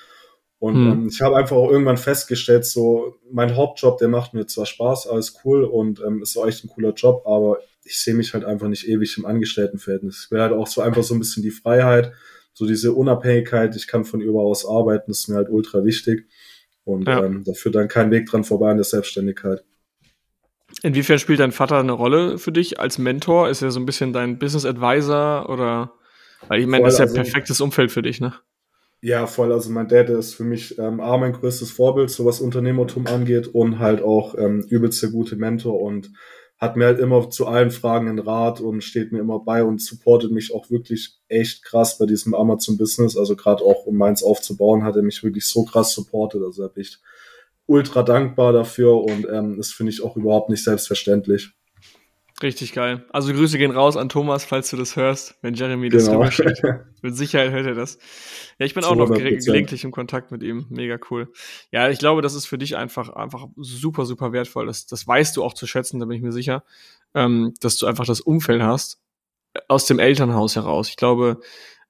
Und 0.66 0.74
hm. 0.74 0.92
ähm, 0.92 1.09
ich 1.09 1.20
habe 1.22 1.37
einfach 1.37 1.55
auch 1.55 1.70
irgendwann 1.70 1.96
festgestellt, 1.96 2.64
so 2.66 3.14
mein 3.31 3.55
Hauptjob, 3.55 3.98
der 3.98 4.09
macht 4.09 4.35
mir 4.35 4.46
zwar 4.46 4.66
Spaß, 4.66 5.07
alles 5.07 5.38
cool 5.44 5.62
und 5.62 6.00
ähm, 6.05 6.22
ist 6.22 6.37
auch 6.37 6.44
echt 6.44 6.64
ein 6.64 6.68
cooler 6.68 6.92
Job, 6.92 7.22
aber 7.24 7.61
ich 7.85 8.00
sehe 8.00 8.14
mich 8.14 8.35
halt 8.35 8.44
einfach 8.44 8.66
nicht 8.66 8.88
ewig 8.88 9.16
im 9.16 9.26
Angestelltenverhältnis. 9.26 10.24
Ich 10.24 10.31
will 10.33 10.40
halt 10.40 10.52
auch 10.52 10.66
so 10.66 10.81
einfach 10.81 11.05
so 11.05 11.14
ein 11.14 11.20
bisschen 11.20 11.44
die 11.44 11.52
Freiheit, 11.52 12.12
so 12.52 12.66
diese 12.66 12.94
Unabhängigkeit, 12.94 13.76
ich 13.76 13.87
kann 13.87 14.05
von 14.05 14.20
überall 14.20 14.46
aus 14.46 14.68
arbeiten, 14.68 15.12
ist 15.12 15.29
mir 15.29 15.37
halt 15.37 15.50
ultra 15.50 15.85
wichtig. 15.85 16.26
Und 16.83 17.07
ja. 17.07 17.24
ähm, 17.24 17.44
da 17.44 17.52
führt 17.52 17.76
dann 17.76 17.87
kein 17.87 18.11
Weg 18.11 18.26
dran 18.26 18.42
vorbei 18.42 18.70
an 18.70 18.76
der 18.76 18.85
Selbstständigkeit. 18.85 19.62
Inwiefern 20.83 21.20
spielt 21.20 21.38
dein 21.38 21.52
Vater 21.52 21.79
eine 21.79 21.92
Rolle 21.92 22.38
für 22.38 22.50
dich 22.50 22.81
als 22.81 22.98
Mentor? 22.98 23.50
Ist 23.50 23.62
er 23.62 23.70
so 23.70 23.79
ein 23.79 23.87
bisschen 23.87 24.12
dein 24.12 24.40
Business 24.40 24.64
Advisor 24.64 25.48
oder? 25.48 25.92
Weil 26.48 26.61
ich 26.61 26.66
meine, 26.66 26.85
das 26.85 26.94
ist 26.94 26.98
ja 26.98 27.05
also, 27.05 27.14
perfektes 27.14 27.61
Umfeld 27.61 27.92
für 27.92 28.02
dich, 28.02 28.20
ne? 28.20 28.35
Ja, 29.02 29.26
voll. 29.26 29.52
Also 29.52 29.70
mein 29.70 29.88
Dad 29.88 30.09
ist 30.11 30.35
für 30.35 30.44
mich 30.44 30.78
ähm, 30.78 31.00
A, 31.00 31.16
mein 31.18 31.32
größtes 31.32 31.70
Vorbild, 31.70 32.11
so 32.11 32.24
was 32.24 32.40
Unternehmertum 32.40 33.06
angeht 33.06 33.46
und 33.48 33.78
halt 33.78 34.02
auch 34.02 34.37
ähm, 34.37 34.66
übelst 34.68 35.02
der 35.02 35.11
gute 35.11 35.37
Mentor 35.37 35.80
und 35.80 36.11
hat 36.59 36.76
mir 36.76 36.87
halt 36.87 36.98
immer 36.98 37.28
zu 37.28 37.46
allen 37.46 37.70
Fragen 37.70 38.09
einen 38.09 38.18
Rat 38.18 38.61
und 38.61 38.82
steht 38.82 39.12
mir 39.12 39.18
immer 39.20 39.40
bei 39.40 39.62
und 39.62 39.82
supportet 39.82 40.32
mich 40.32 40.54
auch 40.54 40.70
wirklich 40.70 41.18
echt 41.28 41.62
krass 41.62 41.98
bei 41.98 42.06
diesem 42.06 42.35
Amazon-Business. 42.35 43.16
Also 43.16 43.37
gerade 43.37 43.62
auch, 43.62 43.85
um 43.85 43.96
meins 43.96 44.22
aufzubauen, 44.22 44.82
hat 44.82 44.96
er 44.96 45.02
mich 45.02 45.22
wirklich 45.22 45.46
so 45.46 45.64
krass 45.64 45.92
supportet. 45.92 46.42
Also 46.42 46.62
da 46.62 46.68
bin 46.68 46.82
ich 46.82 46.98
ultra 47.66 48.02
dankbar 48.02 48.52
dafür 48.54 49.02
und 49.02 49.26
ähm, 49.30 49.59
das 49.59 49.72
finde 49.72 49.92
ich 49.92 50.02
auch 50.02 50.16
überhaupt 50.16 50.48
nicht 50.48 50.64
selbstverständlich. 50.64 51.52
Richtig 52.42 52.75
geil. 52.75 53.07
Also 53.11 53.33
Grüße 53.33 53.57
gehen 53.57 53.70
raus 53.70 53.96
an 53.96 54.11
Thomas, 54.11 54.44
falls 54.44 54.68
du 54.68 54.77
das 54.77 54.94
hörst, 54.94 55.37
wenn 55.40 55.55
Jeremy 55.55 55.88
das 55.88 56.05
genau. 56.05 56.18
drüber 56.18 56.31
steht. 56.31 56.62
Mit 57.03 57.16
Sicherheit 57.16 57.51
hört 57.51 57.64
er 57.64 57.75
das. 57.75 57.99
Ja, 58.59 58.66
ich 58.66 58.75
bin 58.75 58.85
auch 58.85 58.94
noch 58.94 59.11
gelegentlich 59.11 59.85
im 59.85 59.90
Kontakt 59.90 60.31
mit 60.33 60.42
ihm. 60.42 60.66
Mega 60.68 60.99
cool. 61.11 61.33
Ja, 61.70 61.88
ich 61.88 61.99
glaube, 61.99 62.20
das 62.20 62.35
ist 62.35 62.44
für 62.44 62.59
dich 62.59 62.77
einfach, 62.77 63.09
einfach 63.09 63.46
super, 63.57 64.05
super 64.05 64.33
wertvoll. 64.33 64.66
Das, 64.66 64.87
das 64.87 65.07
weißt 65.09 65.35
du 65.37 65.44
auch 65.44 65.55
zu 65.55 65.66
schätzen, 65.66 65.99
da 65.99 66.05
bin 66.05 66.16
ich 66.16 66.22
mir 66.22 66.33
sicher, 66.33 66.62
ähm, 67.14 67.55
dass 67.61 67.79
du 67.79 67.87
einfach 67.87 68.05
das 68.05 68.20
Umfeld 68.20 68.62
hast 68.62 69.01
äh, 69.55 69.61
aus 69.68 69.87
dem 69.87 69.99
Elternhaus 69.99 70.57
heraus. 70.57 70.90
Ich 70.90 70.96
glaube, 70.96 71.40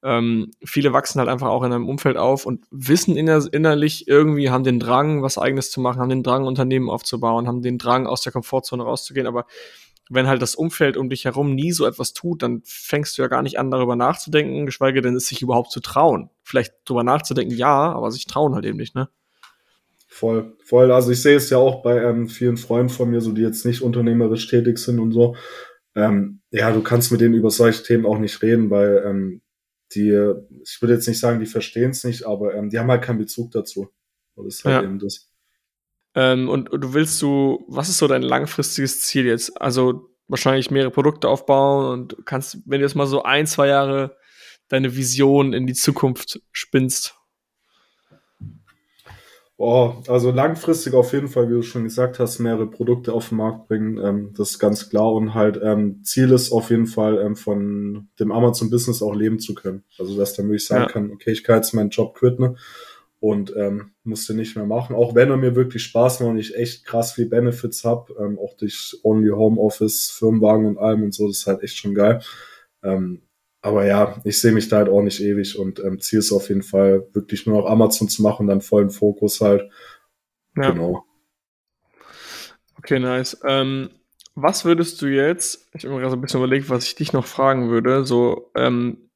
ähm, 0.05 0.53
viele 0.65 0.93
wachsen 0.93 1.19
halt 1.19 1.29
einfach 1.29 1.49
auch 1.49 1.65
in 1.65 1.73
einem 1.73 1.89
Umfeld 1.89 2.17
auf 2.17 2.47
und 2.47 2.67
wissen 2.71 3.17
inner 3.17 3.43
innerlich 3.53 4.07
irgendwie, 4.07 4.51
haben 4.51 4.63
den 4.63 4.79
Drang, 4.79 5.23
was 5.23 5.39
eigenes 5.39 5.73
zu 5.73 5.81
machen, 5.81 6.01
haben 6.01 6.09
den 6.09 6.23
Drang, 6.23 6.47
Unternehmen 6.47 6.89
aufzubauen, 6.89 7.49
haben 7.49 7.63
den 7.63 7.79
Drang, 7.79 8.07
aus 8.07 8.21
der 8.21 8.33
Komfortzone 8.33 8.85
rauszugehen, 8.85 9.27
aber 9.27 9.47
wenn 10.09 10.27
halt 10.27 10.41
das 10.43 10.55
Umfeld 10.55 10.97
um 10.97 11.09
dich 11.09 11.25
herum 11.25 11.55
nie 11.55 11.73
so 11.73 11.87
etwas 11.87 12.13
tut, 12.13 12.43
dann 12.43 12.63
fängst 12.65 13.19
du 13.19 13.23
ja 13.23 13.29
gar 13.29 13.43
nicht 13.43 13.59
an, 13.59 13.71
darüber 13.71 13.97
nachzudenken, 13.97 14.67
geschweige 14.67 15.03
denn 15.03 15.17
es 15.17 15.27
sich 15.27 15.43
überhaupt 15.43 15.73
zu 15.73 15.81
trauen. 15.81 16.31
vielleicht 16.43 16.75
drüber 16.85 17.03
nachzudenken, 17.03 17.57
ja, 17.57 17.93
aber 17.93 18.11
sich 18.13 18.27
trauen 18.27 18.55
halt 18.55 18.65
eben 18.65 18.79
nicht, 18.79 18.95
ne? 18.95 19.09
Voll, 20.09 20.57
voll. 20.65 20.93
Also 20.93 21.11
ich 21.11 21.21
sehe 21.21 21.37
es 21.37 21.51
ja 21.51 21.59
auch 21.59 21.83
bei 21.83 22.03
ähm, 22.03 22.29
vielen 22.29 22.57
Freunden 22.57 22.89
von 22.89 23.11
mir, 23.11 23.21
so 23.21 23.33
die 23.33 23.43
jetzt 23.43 23.67
nicht 23.67 23.83
unternehmerisch 23.83 24.49
tätig 24.49 24.79
sind 24.79 24.99
und 24.99 25.13
so. 25.13 25.37
Ähm, 25.95 26.41
ja, 26.51 26.73
du 26.73 26.83
kannst 26.83 27.11
mit 27.13 27.21
denen 27.21 27.35
über 27.35 27.51
solche 27.51 27.83
Themen 27.83 28.07
auch 28.07 28.19
nicht 28.19 28.41
reden, 28.41 28.71
weil 28.71 29.03
ähm, 29.05 29.43
die, 29.95 30.11
ich 30.63 30.81
würde 30.81 30.95
jetzt 30.95 31.09
nicht 31.09 31.21
sagen, 31.21 31.41
die 31.41 31.47
verstehen 31.47 31.91
es 31.91 32.05
nicht, 32.05 32.25
aber 32.25 32.55
ähm, 32.55 32.71
die 32.71 32.79
haben 32.79 32.91
halt 32.91 33.03
keinen 33.03 33.19
Bezug 33.19 33.51
dazu. 33.51 33.89
Das 34.37 34.47
ist 34.47 34.65
halt 34.65 34.83
ja. 34.83 34.83
eben 34.85 34.99
das. 34.99 35.29
Ähm, 36.17 36.49
und, 36.49 36.71
und 36.71 36.81
du 36.81 36.95
willst 36.95 37.21
du, 37.21 37.65
was 37.69 37.91
ist 37.91 37.99
so 37.99 38.09
dein 38.09 38.23
langfristiges 38.23 39.03
Ziel 39.03 39.27
jetzt? 39.27 39.61
Also 39.61 40.09
wahrscheinlich 40.29 40.71
mehrere 40.71 40.91
Produkte 40.91 41.29
aufbauen 41.29 41.93
und 41.93 42.17
kannst, 42.25 42.59
wenn 42.65 42.81
du 42.81 42.87
jetzt 42.87 42.97
mal 42.97 43.07
so 43.07 43.23
ein, 43.23 43.47
zwei 43.47 43.69
Jahre 43.69 44.17
deine 44.69 44.97
Vision 44.97 45.53
in 45.53 45.67
die 45.67 45.75
Zukunft 45.75 46.41
spinnst? 46.51 47.15
Oh, 49.59 49.95
also 50.09 50.33
langfristig 50.33 50.93
auf 50.93 51.13
jeden 51.13 51.29
Fall, 51.29 51.49
wie 51.49 51.55
du 51.55 51.63
schon 51.63 51.85
gesagt 51.85 52.19
hast, 52.19 52.41
mehrere 52.41 52.67
Produkte 52.67 53.13
auf 53.13 53.31
den 53.31 53.39
Markt 53.39 53.69
bringen, 53.69 53.99
ähm, 53.99 54.35
das 54.37 54.51
ist 54.51 54.59
ganz 54.59 54.91
klar. 54.91 55.13
Und 55.13 55.35
halt 55.35 55.59
ähm, 55.63 56.03
Ziel 56.03 56.33
ist 56.33 56.53
auf 56.53 56.71
jeden 56.71 56.87
Fall 56.87 57.19
ähm, 57.19 57.37
von 57.37 58.09
dem 58.19 58.33
Amazon 58.33 58.69
Business 58.69 59.03
auch 59.03 59.15
leben 59.15 59.39
zu 59.39 59.55
können. 59.55 59.85
Also 59.99 60.17
dass 60.17 60.35
dann 60.35 60.47
wirklich 60.47 60.67
sagen 60.67 60.83
ja. 60.83 60.89
kann, 60.89 61.11
okay, 61.11 61.31
ich 61.31 61.43
kann 61.43 61.57
jetzt 61.57 61.73
meinen 61.73 61.91
Job 61.91 62.15
quitten 62.15 62.57
und 63.27 63.53
ähm, 63.57 63.91
musste 64.05 64.35
nicht 64.35 64.55
mehr 64.55 64.67
machen. 64.67 64.95
Auch 64.95 65.17
wenn 65.17 65.31
er 65.31 65.37
mir 65.37 65.57
wirklich 65.57 65.83
Spaß 65.83 66.21
macht 66.21 66.31
und 66.31 66.39
ich 66.39 66.57
echt 66.57 66.85
krass 66.85 67.13
viel 67.13 67.27
Benefits 67.27 67.85
habe, 67.85 68.15
ähm, 68.21 68.39
auch 68.39 68.57
durch 68.57 68.97
Only 69.03 69.31
Home 69.31 69.61
Office, 69.61 70.11
Firmenwagen 70.17 70.67
und 70.67 70.79
allem 70.79 71.03
und 71.03 71.13
so, 71.13 71.27
das 71.27 71.39
ist 71.39 71.47
halt 71.49 71.63
echt 71.65 71.77
schon 71.77 71.95
geil. 71.95 72.23
Ähm, 72.85 73.23
aber 73.63 73.85
ja, 73.85 74.21
ich 74.23 74.41
sehe 74.41 74.53
mich 74.53 74.69
da 74.69 74.77
halt 74.77 74.89
auch 74.89 75.03
nicht 75.03 75.21
ewig 75.21 75.59
und 75.59 75.81
ähm, 75.81 76.01
Ziel 76.01 76.21
ist 76.21 76.31
auf 76.31 76.49
jeden 76.49 76.63
Fall 76.63 77.09
wirklich 77.15 77.47
nur 77.47 77.61
noch 77.61 77.69
Amazon 77.69 78.09
zu 78.09 78.23
machen, 78.23 78.47
dann 78.47 78.61
vollen 78.61 78.91
Fokus 78.91 79.41
halt. 79.41 79.69
Ja. 80.57 80.71
Genau. 80.71 81.05
Okay, 82.79 83.01
nice. 83.01 83.37
Ähm, 83.45 83.91
was 84.37 84.65
würdest 84.65 85.03
du 85.03 85.07
jetzt, 85.07 85.67
ich 85.75 85.85
habe 85.85 85.95
mir 85.95 86.01
gerade 86.01 86.13
so 86.13 86.17
ein 86.17 86.21
bisschen 86.21 86.39
überlegt, 86.39 86.71
was 86.71 86.85
ich 86.85 86.95
dich 86.95 87.13
noch 87.13 87.27
fragen 87.27 87.71
würde, 87.71 88.07
so, 88.07 88.53
ähm, 88.55 89.11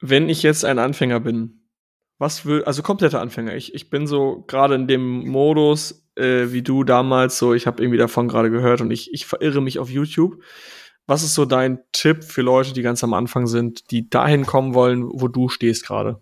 wenn 0.00 0.28
ich 0.28 0.44
jetzt 0.44 0.64
ein 0.64 0.78
Anfänger 0.78 1.18
bin, 1.18 1.59
was 2.20 2.44
will, 2.44 2.62
also 2.64 2.82
kompletter 2.82 3.20
Anfänger, 3.20 3.56
ich, 3.56 3.74
ich 3.74 3.88
bin 3.88 4.06
so 4.06 4.44
gerade 4.46 4.74
in 4.74 4.86
dem 4.86 5.26
Modus, 5.26 6.06
äh, 6.16 6.52
wie 6.52 6.60
du 6.60 6.84
damals, 6.84 7.38
so, 7.38 7.54
ich 7.54 7.66
habe 7.66 7.82
irgendwie 7.82 7.96
davon 7.96 8.28
gerade 8.28 8.50
gehört 8.50 8.82
und 8.82 8.90
ich, 8.90 9.12
ich 9.14 9.24
verirre 9.24 9.62
mich 9.62 9.78
auf 9.78 9.88
YouTube. 9.88 10.36
Was 11.06 11.22
ist 11.22 11.34
so 11.34 11.46
dein 11.46 11.80
Tipp 11.92 12.22
für 12.22 12.42
Leute, 12.42 12.74
die 12.74 12.82
ganz 12.82 13.02
am 13.02 13.14
Anfang 13.14 13.46
sind, 13.46 13.90
die 13.90 14.10
dahin 14.10 14.44
kommen 14.44 14.74
wollen, 14.74 15.08
wo 15.10 15.28
du 15.28 15.48
stehst 15.48 15.86
gerade? 15.86 16.20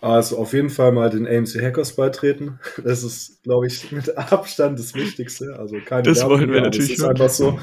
Also 0.00 0.38
auf 0.38 0.54
jeden 0.54 0.70
Fall 0.70 0.92
mal 0.92 1.10
den 1.10 1.26
AMC 1.26 1.60
Hackers 1.60 1.94
beitreten. 1.94 2.58
Das 2.82 3.04
ist, 3.04 3.42
glaube 3.42 3.66
ich, 3.66 3.92
mit 3.92 4.16
Abstand 4.16 4.78
das 4.78 4.94
Wichtigste. 4.94 5.56
Also 5.58 5.76
keine 5.84 6.04
Das 6.04 6.20
Werbung 6.20 6.38
wollen 6.38 6.52
wir 6.54 6.62
natürlich. 6.62 6.96
Das 6.96 6.98
ist 7.00 7.04
einfach 7.04 7.28
so. 7.28 7.58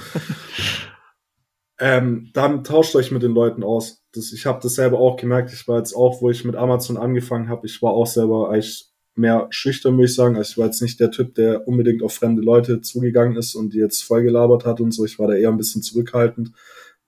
ähm, 1.79 2.29
dann 2.33 2.63
tauscht 2.63 2.95
euch 2.95 3.09
mit 3.09 3.23
den 3.23 3.31
Leuten 3.31 3.63
aus. 3.63 4.03
Das, 4.17 4.33
ich 4.33 4.45
habe 4.45 4.59
das 4.61 4.75
selber 4.75 4.99
auch 4.99 5.17
gemerkt. 5.17 5.53
Ich 5.53 5.67
war 5.67 5.77
jetzt 5.77 5.93
auch, 5.93 6.21
wo 6.21 6.29
ich 6.29 6.43
mit 6.43 6.55
Amazon 6.55 6.97
angefangen 6.97 7.49
habe, 7.49 7.65
ich 7.67 7.81
war 7.81 7.91
auch 7.91 8.07
selber 8.07 8.49
eigentlich 8.49 8.89
mehr 9.15 9.47
schüchtern, 9.49 9.95
würde 9.95 10.05
ich 10.05 10.15
sagen. 10.15 10.35
Also 10.35 10.51
ich 10.51 10.57
war 10.57 10.65
jetzt 10.65 10.81
nicht 10.81 10.99
der 10.99 11.11
Typ, 11.11 11.35
der 11.35 11.67
unbedingt 11.67 12.03
auf 12.03 12.13
fremde 12.13 12.41
Leute 12.41 12.81
zugegangen 12.81 13.35
ist 13.37 13.55
und 13.55 13.73
die 13.73 13.79
jetzt 13.79 14.03
voll 14.03 14.23
gelabert 14.23 14.65
hat 14.65 14.79
und 14.79 14.91
so. 14.91 15.05
Ich 15.05 15.17
war 15.19 15.27
da 15.27 15.33
eher 15.33 15.49
ein 15.49 15.57
bisschen 15.57 15.81
zurückhaltend. 15.81 16.51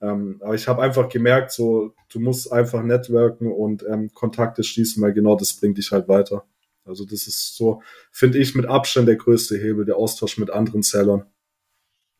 Ähm, 0.01 0.37
aber 0.41 0.55
ich 0.55 0.67
habe 0.67 0.81
einfach 0.81 1.09
gemerkt, 1.09 1.51
so, 1.51 1.93
du 2.11 2.19
musst 2.19 2.51
einfach 2.51 2.83
networken 2.83 3.51
und 3.51 3.85
ähm, 3.89 4.11
Kontakte 4.13 4.63
schließen, 4.63 5.03
weil 5.03 5.13
genau 5.13 5.35
das 5.35 5.53
bringt 5.53 5.77
dich 5.77 5.91
halt 5.91 6.07
weiter. 6.07 6.45
Also 6.85 7.05
das 7.05 7.27
ist 7.27 7.55
so, 7.55 7.81
finde 8.11 8.39
ich, 8.39 8.55
mit 8.55 8.65
Abstand 8.65 9.07
der 9.07 9.17
größte 9.17 9.57
Hebel, 9.57 9.85
der 9.85 9.97
Austausch 9.97 10.37
mit 10.37 10.49
anderen 10.49 10.81
Sellern. 10.81 11.25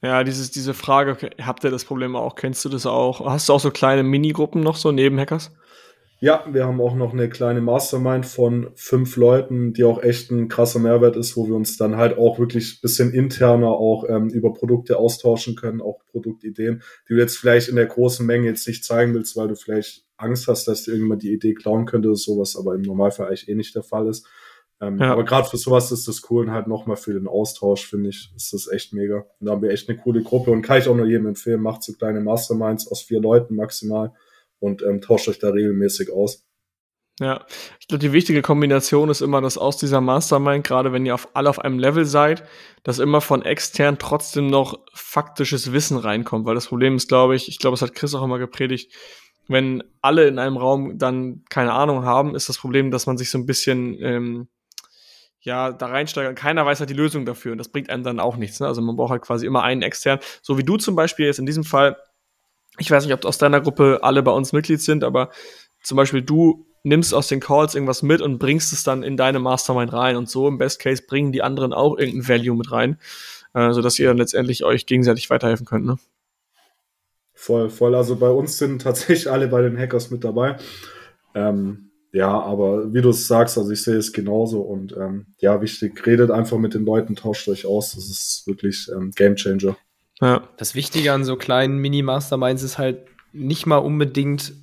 Ja, 0.01 0.23
dieses, 0.23 0.51
diese 0.51 0.73
Frage, 0.73 1.17
habt 1.41 1.63
ihr 1.63 1.71
das 1.71 1.83
Problem 1.83 2.15
auch? 2.15 2.35
Kennst 2.35 2.63
du 2.63 2.69
das 2.69 2.85
auch? 2.85 3.25
Hast 3.25 3.49
du 3.49 3.53
auch 3.53 3.59
so 3.59 3.69
kleine 3.69 4.03
Minigruppen 4.03 4.61
noch 4.61 4.77
so 4.77 4.91
neben 4.91 5.19
Hackers? 5.19 5.51
Ja, 6.21 6.45
wir 6.51 6.65
haben 6.65 6.81
auch 6.81 6.95
noch 6.95 7.13
eine 7.13 7.29
kleine 7.29 7.61
Mastermind 7.61 8.25
von 8.25 8.71
fünf 8.75 9.15
Leuten, 9.15 9.71
die 9.71 9.85
auch 9.85 10.03
echt 10.03 10.31
ein 10.31 10.49
krasser 10.49 10.79
Mehrwert 10.79 11.15
ist, 11.15 11.37
wo 11.37 11.47
wir 11.47 11.55
uns 11.55 11.77
dann 11.77 11.95
halt 11.95 12.17
auch 12.17 12.39
wirklich 12.39 12.81
bisschen 12.81 13.13
interner 13.13 13.69
auch 13.69 14.03
ähm, 14.07 14.27
über 14.27 14.51
Produkte 14.53 14.97
austauschen 14.97 15.55
können, 15.55 15.79
auch 15.79 15.99
Produktideen, 16.11 16.81
die 17.07 17.13
du 17.13 17.19
jetzt 17.19 17.37
vielleicht 17.37 17.69
in 17.69 17.77
der 17.77 17.85
großen 17.85 18.25
Menge 18.25 18.47
jetzt 18.47 18.67
nicht 18.67 18.83
zeigen 18.83 19.13
willst, 19.13 19.37
weil 19.37 19.47
du 19.47 19.55
vielleicht 19.55 20.03
Angst 20.17 20.49
hast, 20.49 20.67
dass 20.67 20.83
dir 20.83 20.91
irgendwann 20.91 21.19
die 21.19 21.31
Idee 21.31 21.53
klauen 21.53 21.85
könnte 21.85 22.09
oder 22.09 22.17
sowas, 22.17 22.57
aber 22.57 22.75
im 22.75 22.81
Normalfall 22.81 23.27
eigentlich 23.27 23.47
eh 23.47 23.55
nicht 23.55 23.73
der 23.75 23.83
Fall 23.83 24.07
ist. 24.07 24.27
Ähm, 24.81 24.97
ja. 24.99 25.11
Aber 25.11 25.25
gerade 25.25 25.47
für 25.47 25.57
sowas 25.57 25.91
ist 25.91 26.07
das 26.07 26.29
cool 26.29 26.45
und 26.45 26.51
halt 26.51 26.67
nochmal 26.67 26.95
für 26.95 27.13
den 27.13 27.27
Austausch, 27.27 27.85
finde 27.85 28.09
ich, 28.09 28.31
ist 28.35 28.53
das 28.53 28.67
echt 28.67 28.93
mega. 28.93 29.25
Und 29.39 29.45
da 29.45 29.51
haben 29.51 29.61
wir 29.61 29.71
echt 29.71 29.89
eine 29.89 29.97
coole 29.97 30.23
Gruppe 30.23 30.51
und 30.51 30.61
kann 30.61 30.79
ich 30.79 30.87
auch 30.87 30.95
nur 30.95 31.05
jedem 31.05 31.27
empfehlen, 31.27 31.61
macht 31.61 31.83
so 31.83 31.93
kleine 31.93 32.21
Masterminds 32.21 32.87
aus 32.89 33.01
vier 33.01 33.19
Leuten 33.19 33.55
maximal 33.55 34.13
und 34.59 34.81
ähm, 34.81 35.01
tauscht 35.01 35.27
euch 35.27 35.39
da 35.39 35.49
regelmäßig 35.49 36.11
aus. 36.11 36.45
Ja, 37.19 37.45
ich 37.81 37.87
glaube, 37.89 37.99
die 37.99 38.13
wichtige 38.13 38.41
Kombination 38.41 39.09
ist 39.09 39.19
immer, 39.19 39.41
dass 39.41 39.57
aus 39.57 39.75
dieser 39.75 39.99
Mastermind, 39.99 40.65
gerade 40.65 40.93
wenn 40.93 41.05
ihr 41.05 41.13
auf, 41.13 41.27
alle 41.33 41.49
auf 41.49 41.59
einem 41.59 41.77
Level 41.77 42.05
seid, 42.05 42.43
dass 42.83 42.99
immer 42.99 43.19
von 43.19 43.41
extern 43.41 43.97
trotzdem 43.99 44.47
noch 44.47 44.79
faktisches 44.93 45.73
Wissen 45.73 45.97
reinkommt. 45.97 46.45
Weil 46.45 46.55
das 46.55 46.67
Problem 46.67 46.95
ist, 46.95 47.09
glaube 47.09 47.35
ich, 47.35 47.49
ich 47.49 47.59
glaube, 47.59 47.75
es 47.75 47.81
hat 47.81 47.93
Chris 47.93 48.15
auch 48.15 48.23
immer 48.23 48.39
gepredigt, 48.39 48.93
wenn 49.49 49.83
alle 50.01 50.27
in 50.27 50.39
einem 50.39 50.55
Raum 50.55 50.97
dann 50.97 51.43
keine 51.49 51.73
Ahnung 51.73 52.05
haben, 52.05 52.35
ist 52.35 52.47
das 52.47 52.57
Problem, 52.57 52.89
dass 52.89 53.05
man 53.05 53.17
sich 53.17 53.29
so 53.31 53.37
ein 53.37 53.45
bisschen 53.45 53.97
ähm, 53.99 54.47
ja, 55.41 55.71
da 55.71 55.87
reinsteigert. 55.87 56.35
Keiner 56.35 56.65
weiß 56.65 56.79
halt 56.79 56.89
die 56.89 56.95
Lösung 56.95 57.25
dafür 57.25 57.53
und 57.53 57.57
das 57.57 57.69
bringt 57.69 57.89
einem 57.89 58.03
dann 58.03 58.19
auch 58.19 58.35
nichts. 58.35 58.59
Ne? 58.59 58.67
Also 58.67 58.81
man 58.81 58.95
braucht 58.95 59.11
halt 59.11 59.21
quasi 59.21 59.45
immer 59.45 59.63
einen 59.63 59.81
extern. 59.81 60.19
So 60.41 60.57
wie 60.57 60.63
du 60.63 60.77
zum 60.77 60.95
Beispiel 60.95 61.25
jetzt 61.25 61.39
in 61.39 61.45
diesem 61.45 61.63
Fall 61.63 61.97
ich 62.79 62.89
weiß 62.89 63.05
nicht, 63.05 63.13
ob 63.13 63.25
aus 63.25 63.37
deiner 63.37 63.61
Gruppe 63.61 63.99
alle 64.01 64.23
bei 64.23 64.31
uns 64.31 64.53
Mitglied 64.53 64.81
sind, 64.81 65.03
aber 65.03 65.29
zum 65.83 65.97
Beispiel 65.97 66.21
du 66.21 66.65
nimmst 66.83 67.13
aus 67.13 67.27
den 67.27 67.41
Calls 67.41 67.75
irgendwas 67.75 68.01
mit 68.01 68.21
und 68.21 68.39
bringst 68.39 68.73
es 68.73 68.83
dann 68.83 69.03
in 69.03 69.17
deine 69.17 69.39
Mastermind 69.39 69.91
rein 69.91 70.15
und 70.15 70.29
so 70.29 70.47
im 70.47 70.57
Best 70.57 70.79
Case 70.79 71.03
bringen 71.05 71.31
die 71.31 71.43
anderen 71.43 71.73
auch 71.73 71.97
irgendein 71.97 72.27
Value 72.27 72.55
mit 72.55 72.71
rein, 72.71 72.97
äh, 73.53 73.71
sodass 73.73 73.99
ihr 73.99 74.07
dann 74.07 74.17
letztendlich 74.17 74.63
euch 74.63 74.85
gegenseitig 74.85 75.29
weiterhelfen 75.29 75.65
könnt, 75.65 75.85
ne? 75.85 75.97
Voll, 77.33 77.69
voll. 77.69 77.95
Also 77.95 78.17
bei 78.17 78.29
uns 78.29 78.57
sind 78.57 78.81
tatsächlich 78.81 79.31
alle 79.31 79.47
bei 79.47 79.61
den 79.61 79.77
Hackers 79.77 80.09
mit 80.11 80.23
dabei. 80.23 80.57
Ähm, 81.35 81.88
ja, 82.11 82.39
aber 82.39 82.93
wie 82.93 83.01
du 83.01 83.09
es 83.09 83.27
sagst, 83.27 83.57
also 83.57 83.71
ich 83.71 83.83
sehe 83.83 83.97
es 83.97 84.13
genauso 84.13 84.61
und 84.61 84.95
ähm, 84.97 85.27
ja, 85.39 85.61
wichtig, 85.61 86.05
redet 86.05 86.31
einfach 86.31 86.57
mit 86.57 86.73
den 86.73 86.85
Leuten, 86.85 87.15
tauscht 87.15 87.47
euch 87.47 87.65
aus. 87.65 87.93
Das 87.93 88.09
ist 88.09 88.43
wirklich 88.47 88.89
ähm, 88.93 89.11
Game 89.15 89.35
Changer. 89.35 89.77
Ja. 90.19 90.47
Das 90.57 90.75
Wichtige 90.75 91.13
an 91.13 91.23
so 91.23 91.35
kleinen 91.35 91.77
Mini-Masterminds 91.77 92.63
ist 92.63 92.77
halt 92.77 93.05
nicht 93.31 93.65
mal 93.65 93.77
unbedingt 93.77 94.53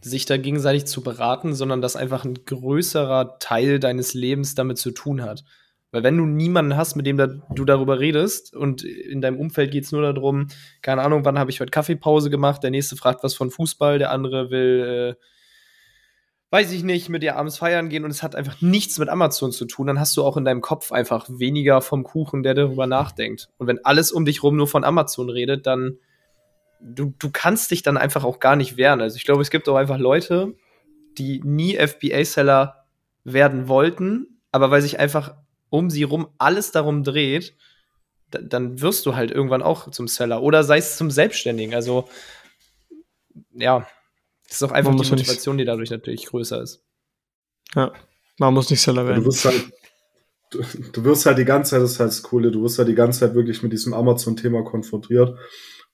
sich 0.00 0.26
da 0.26 0.36
gegenseitig 0.36 0.84
zu 0.84 1.02
beraten, 1.02 1.54
sondern 1.54 1.80
dass 1.80 1.96
einfach 1.96 2.24
ein 2.24 2.44
größerer 2.44 3.38
Teil 3.38 3.78
deines 3.78 4.12
Lebens 4.12 4.54
damit 4.54 4.76
zu 4.76 4.90
tun 4.90 5.22
hat. 5.22 5.44
Weil 5.92 6.02
wenn 6.02 6.18
du 6.18 6.26
niemanden 6.26 6.76
hast, 6.76 6.96
mit 6.96 7.06
dem 7.06 7.16
da, 7.16 7.28
du 7.28 7.64
darüber 7.64 8.00
redest 8.00 8.54
und 8.54 8.82
in 8.82 9.20
deinem 9.20 9.38
Umfeld 9.38 9.70
geht 9.70 9.84
es 9.84 9.92
nur 9.92 10.02
darum, 10.02 10.48
keine 10.82 11.02
Ahnung, 11.02 11.24
wann 11.24 11.38
habe 11.38 11.52
ich 11.52 11.60
heute 11.60 11.70
Kaffeepause 11.70 12.30
gemacht, 12.30 12.64
der 12.64 12.72
nächste 12.72 12.96
fragt 12.96 13.22
was 13.22 13.34
von 13.34 13.50
Fußball, 13.50 13.98
der 13.98 14.10
andere 14.10 14.50
will 14.50 15.16
äh, 15.16 15.24
weiß 16.54 16.70
ich 16.70 16.84
nicht, 16.84 17.08
mit 17.08 17.24
dir 17.24 17.34
abends 17.34 17.58
feiern 17.58 17.88
gehen 17.88 18.04
und 18.04 18.12
es 18.12 18.22
hat 18.22 18.36
einfach 18.36 18.60
nichts 18.60 19.00
mit 19.00 19.08
Amazon 19.08 19.50
zu 19.50 19.64
tun, 19.64 19.88
dann 19.88 19.98
hast 19.98 20.16
du 20.16 20.22
auch 20.22 20.36
in 20.36 20.44
deinem 20.44 20.60
Kopf 20.60 20.92
einfach 20.92 21.26
weniger 21.28 21.82
vom 21.82 22.04
Kuchen, 22.04 22.44
der 22.44 22.54
darüber 22.54 22.86
nachdenkt. 22.86 23.48
Und 23.58 23.66
wenn 23.66 23.84
alles 23.84 24.12
um 24.12 24.24
dich 24.24 24.44
rum 24.44 24.54
nur 24.54 24.68
von 24.68 24.84
Amazon 24.84 25.30
redet, 25.30 25.66
dann 25.66 25.98
du, 26.80 27.12
du 27.18 27.30
kannst 27.32 27.72
dich 27.72 27.82
dann 27.82 27.96
einfach 27.96 28.22
auch 28.22 28.38
gar 28.38 28.54
nicht 28.54 28.76
wehren. 28.76 29.00
Also 29.00 29.16
ich 29.16 29.24
glaube, 29.24 29.42
es 29.42 29.50
gibt 29.50 29.68
auch 29.68 29.74
einfach 29.74 29.98
Leute, 29.98 30.54
die 31.18 31.40
nie 31.42 31.76
FBA-Seller 31.76 32.84
werden 33.24 33.66
wollten, 33.66 34.38
aber 34.52 34.70
weil 34.70 34.82
sich 34.82 35.00
einfach 35.00 35.34
um 35.70 35.90
sie 35.90 36.04
rum 36.04 36.28
alles 36.38 36.70
darum 36.70 37.02
dreht, 37.02 37.56
dann 38.30 38.80
wirst 38.80 39.06
du 39.06 39.16
halt 39.16 39.32
irgendwann 39.32 39.62
auch 39.64 39.90
zum 39.90 40.06
Seller 40.06 40.40
oder 40.40 40.62
sei 40.62 40.78
es 40.78 40.96
zum 40.96 41.10
Selbstständigen. 41.10 41.74
Also 41.74 42.08
ja, 43.52 43.88
das 44.54 44.62
ist 44.62 44.68
auch 44.70 44.72
einfach 44.72 44.94
die 44.94 45.10
Motivation, 45.10 45.58
die 45.58 45.64
dadurch 45.64 45.90
natürlich 45.90 46.26
größer 46.26 46.62
ist. 46.62 46.84
Ja, 47.74 47.92
man 48.38 48.54
muss 48.54 48.70
nicht 48.70 48.80
Seller 48.80 49.04
werden. 49.04 49.24
Du 49.24 49.26
wirst 49.26 49.44
halt, 49.44 49.72
du, 50.50 50.62
du 50.92 51.04
wirst 51.04 51.26
halt 51.26 51.38
die 51.38 51.44
ganze 51.44 51.72
Zeit, 51.72 51.82
das 51.82 51.92
ist 51.92 51.98
halt 52.00 52.10
das 52.10 52.22
Coole, 52.22 52.52
du 52.52 52.62
wirst 52.62 52.78
halt 52.78 52.86
die 52.86 52.94
ganze 52.94 53.18
Zeit 53.20 53.34
wirklich 53.34 53.64
mit 53.64 53.72
diesem 53.72 53.92
Amazon-Thema 53.94 54.62
konfrontiert. 54.62 55.36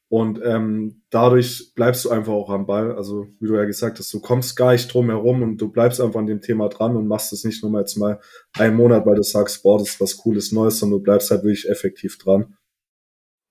Und 0.08 0.40
ähm, 0.44 1.02
dadurch 1.08 1.72
bleibst 1.74 2.04
du 2.04 2.11
einfach 2.11 2.34
auch 2.34 2.50
am 2.50 2.66
Ball. 2.66 2.94
Also, 2.94 3.28
wie 3.38 3.46
du 3.46 3.56
ja 3.56 3.64
gesagt 3.64 3.98
hast, 3.98 4.12
du 4.12 4.20
kommst 4.20 4.56
gar 4.56 4.72
nicht 4.72 4.92
drum 4.92 5.08
herum 5.08 5.42
und 5.42 5.56
du 5.56 5.70
bleibst 5.70 5.98
einfach 5.98 6.20
an 6.20 6.26
dem 6.26 6.42
Thema 6.42 6.68
dran 6.68 6.96
und 6.96 7.06
machst 7.06 7.32
es 7.32 7.44
nicht 7.44 7.62
nur 7.62 7.72
mal 7.72 7.80
jetzt 7.80 7.96
mal 7.96 8.20
einen 8.58 8.76
Monat, 8.76 9.06
weil 9.06 9.14
du 9.14 9.22
sagst, 9.22 9.62
boah, 9.62 9.78
das 9.78 9.90
ist 9.90 10.00
was 10.02 10.18
Cooles 10.18 10.52
Neues, 10.52 10.80
sondern 10.80 10.98
du 10.98 11.04
bleibst 11.04 11.30
halt 11.30 11.44
wirklich 11.44 11.66
effektiv 11.66 12.18
dran. 12.18 12.58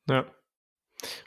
Ja. 0.08 0.28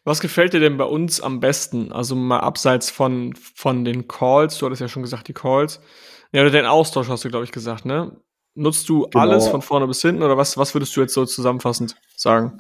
Was 0.04 0.20
gefällt 0.20 0.52
dir 0.52 0.60
denn 0.60 0.76
bei 0.76 0.84
uns 0.84 1.20
am 1.20 1.40
besten? 1.40 1.92
Also 1.92 2.14
mal 2.14 2.40
abseits 2.40 2.90
von, 2.90 3.34
von 3.34 3.84
den 3.84 4.08
Calls, 4.08 4.58
du 4.58 4.66
hattest 4.66 4.80
ja 4.80 4.88
schon 4.88 5.02
gesagt, 5.02 5.28
die 5.28 5.32
Calls. 5.32 5.80
Ja, 6.32 6.42
oder 6.42 6.50
den 6.50 6.66
Austausch 6.66 7.08
hast 7.08 7.24
du, 7.24 7.28
glaube 7.28 7.44
ich, 7.44 7.52
gesagt, 7.52 7.84
ne? 7.84 8.16
Nutzt 8.54 8.88
du 8.88 9.02
genau. 9.02 9.18
alles 9.18 9.48
von 9.48 9.62
vorne 9.62 9.86
bis 9.86 10.02
hinten 10.02 10.22
oder 10.22 10.36
was, 10.36 10.58
was 10.58 10.74
würdest 10.74 10.94
du 10.96 11.00
jetzt 11.00 11.14
so 11.14 11.24
zusammenfassend 11.24 11.96
sagen? 12.16 12.58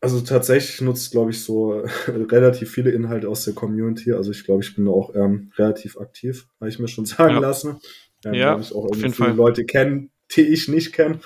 Also 0.00 0.20
tatsächlich 0.20 0.80
nutzt, 0.80 1.12
glaube 1.12 1.30
ich, 1.30 1.44
so 1.44 1.84
relativ 2.08 2.72
viele 2.72 2.90
Inhalte 2.90 3.28
aus 3.28 3.44
der 3.44 3.54
Community. 3.54 4.12
Also 4.12 4.32
ich 4.32 4.44
glaube, 4.44 4.64
ich 4.64 4.74
bin 4.74 4.86
da 4.86 4.90
auch 4.90 5.14
ähm, 5.14 5.52
relativ 5.56 5.96
aktiv, 5.96 6.48
habe 6.60 6.68
ich 6.68 6.80
mir 6.80 6.88
schon 6.88 7.06
sagen 7.06 7.34
ja. 7.34 7.40
lassen. 7.40 7.80
Ähm, 8.24 8.34
ja, 8.34 8.58
ich 8.58 8.74
auch 8.74 8.84
irgendwie 8.84 9.10
viele 9.10 9.28
Fall. 9.28 9.36
Leute 9.36 9.64
kennen, 9.64 10.10
die 10.34 10.42
ich 10.42 10.66
nicht 10.66 10.92
kenne. 10.92 11.20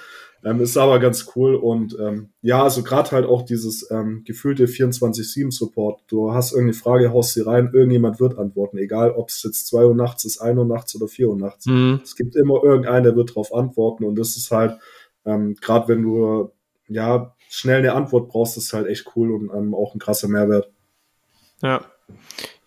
Ähm, 0.47 0.61
ist 0.61 0.77
aber 0.77 1.01
ganz 1.01 1.33
cool 1.35 1.57
und 1.57 1.99
ähm, 1.99 2.29
ja, 2.41 2.63
also 2.63 2.85
gerade 2.85 3.11
halt 3.11 3.27
auch 3.27 3.43
dieses 3.43 3.91
ähm, 3.91 4.23
gefühlte 4.25 4.67
24-7-Support. 4.67 6.05
Du 6.07 6.33
hast 6.33 6.53
irgendeine 6.53 6.79
Frage, 6.79 7.13
haust 7.13 7.33
sie 7.33 7.41
rein, 7.41 7.71
irgendjemand 7.73 8.21
wird 8.21 8.39
antworten, 8.39 8.79
egal 8.79 9.11
ob 9.11 9.29
es 9.29 9.43
jetzt 9.43 9.67
2 9.67 9.87
Uhr 9.87 9.95
nachts 9.97 10.25
ist, 10.25 10.39
1 10.39 10.57
Uhr 10.57 10.65
nachts 10.65 10.95
oder 10.95 11.09
4 11.09 11.31
Uhr 11.31 11.37
nachts. 11.37 11.67
Mhm. 11.67 12.01
Es 12.05 12.15
gibt 12.15 12.37
immer 12.37 12.63
irgendeinen, 12.63 13.03
der 13.03 13.17
wird 13.17 13.31
darauf 13.31 13.53
antworten 13.53 14.05
und 14.05 14.15
das 14.15 14.37
ist 14.37 14.53
halt, 14.53 14.79
ähm, 15.25 15.57
gerade 15.61 15.89
wenn 15.89 16.03
du 16.03 16.53
ja 16.87 17.35
schnell 17.49 17.79
eine 17.79 17.95
Antwort 17.95 18.29
brauchst, 18.29 18.57
ist 18.57 18.73
halt 18.73 18.87
echt 18.87 19.17
cool 19.17 19.33
und 19.33 19.51
ähm, 19.53 19.75
auch 19.75 19.97
ein 19.97 19.99
krasser 19.99 20.29
Mehrwert. 20.29 20.71
Ja. 21.61 21.85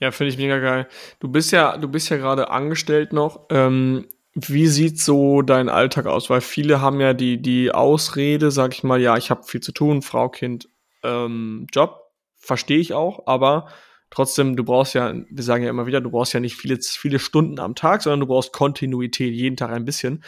Ja, 0.01 0.11
finde 0.11 0.33
ich 0.33 0.37
mega 0.37 0.59
geil. 0.59 0.85
Du 1.21 1.29
bist 1.29 1.53
ja, 1.53 1.77
du 1.77 1.87
bist 1.87 2.09
ja 2.09 2.17
gerade 2.17 2.49
angestellt 2.49 3.13
noch. 3.13 3.45
Ähm, 3.49 4.05
wie 4.47 4.67
sieht 4.67 4.99
so 4.99 5.41
dein 5.41 5.69
Alltag 5.69 6.05
aus? 6.05 6.29
Weil 6.29 6.41
viele 6.41 6.81
haben 6.81 7.01
ja 7.01 7.13
die, 7.13 7.41
die 7.41 7.71
Ausrede, 7.71 8.51
sag 8.51 8.73
ich 8.73 8.83
mal, 8.83 9.01
ja, 9.01 9.17
ich 9.17 9.31
habe 9.31 9.43
viel 9.43 9.61
zu 9.61 9.71
tun, 9.71 10.01
Frau, 10.01 10.29
Kind, 10.29 10.69
ähm, 11.03 11.67
Job. 11.73 12.05
Verstehe 12.37 12.79
ich 12.79 12.93
auch, 12.93 13.27
aber 13.27 13.67
trotzdem, 14.09 14.55
du 14.55 14.63
brauchst 14.63 14.93
ja, 14.93 15.13
wir 15.29 15.43
sagen 15.43 15.63
ja 15.63 15.69
immer 15.69 15.87
wieder, 15.87 15.99
du 15.99 16.09
brauchst 16.09 16.33
ja 16.33 16.39
nicht 16.39 16.55
viele, 16.55 16.77
viele 16.81 17.19
Stunden 17.19 17.59
am 17.59 17.75
Tag, 17.75 18.01
sondern 18.01 18.21
du 18.21 18.27
brauchst 18.27 18.53
Kontinuität, 18.53 19.33
jeden 19.33 19.57
Tag 19.57 19.71
ein 19.71 19.85
bisschen. 19.85 20.23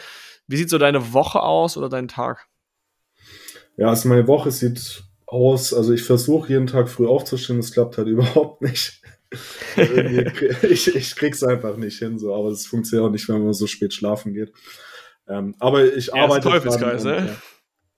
Wie 0.46 0.56
sieht 0.56 0.68
so 0.68 0.78
deine 0.78 1.12
Woche 1.14 1.40
aus 1.40 1.76
oder 1.76 1.88
dein 1.88 2.08
Tag? 2.08 2.48
Ja, 3.76 3.88
also 3.88 4.08
meine 4.08 4.26
Woche 4.26 4.50
sieht 4.50 5.04
aus, 5.26 5.72
also 5.72 5.92
ich 5.92 6.02
versuche 6.02 6.52
jeden 6.52 6.66
Tag 6.66 6.88
früh 6.88 7.06
aufzustehen, 7.06 7.58
das 7.58 7.72
klappt 7.72 7.96
halt 7.96 8.08
überhaupt 8.08 8.62
nicht. 8.62 9.01
ich, 10.62 10.94
ich 10.94 11.16
krieg's 11.16 11.42
einfach 11.42 11.76
nicht 11.76 11.98
hin, 11.98 12.18
so, 12.18 12.34
aber 12.34 12.48
es 12.48 12.66
funktioniert 12.66 13.08
auch 13.08 13.12
nicht, 13.12 13.28
wenn 13.28 13.42
man 13.42 13.52
so 13.52 13.66
spät 13.66 13.94
schlafen 13.94 14.34
geht. 14.34 14.52
Ähm, 15.28 15.54
aber 15.58 15.94
ich 15.94 16.08
ja, 16.08 16.14
arbeite. 16.14 16.48
Teufelsgeist, 16.48 17.04
ne? 17.04 17.26
Ja, 17.26 17.36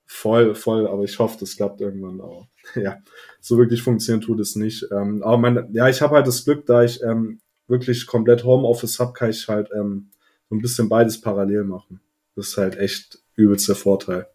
voll, 0.07 0.55
voll, 0.55 0.87
aber 0.87 1.05
ich 1.05 1.19
hoffe, 1.19 1.37
das 1.41 1.57
klappt 1.57 1.81
irgendwann. 1.81 2.21
Aber 2.21 2.49
ja, 2.81 2.99
so 3.41 3.59
wirklich 3.59 3.83
funktionieren 3.83 4.21
tut 4.25 4.41
es 4.41 4.57
nicht. 4.57 4.87
Ähm, 4.93 5.23
aber 5.23 5.39
mein, 5.39 5.69
ja, 5.73 5.89
ich 5.89 6.01
habe 6.03 6.17
halt 6.17 6.27
das 6.27 6.45
Glück, 6.45 6.67
da 6.67 6.85
ich 6.85 7.03
ähm, 7.03 7.41
wirklich 7.67 8.07
komplett 8.07 8.45
Homeoffice 8.45 8.99
habe, 8.99 9.13
kann 9.13 9.31
ich 9.31 9.49
halt 9.49 9.71
ähm, 9.75 10.11
so 10.49 10.55
ein 10.55 10.61
bisschen 10.61 10.89
beides 10.89 11.21
parallel 11.21 11.65
machen. 11.65 12.01
Das 12.37 12.49
ist 12.49 12.57
halt 12.57 12.77
echt 12.77 13.19
übelst 13.37 13.69
der 13.69 13.77
Vorteil. 13.77 14.27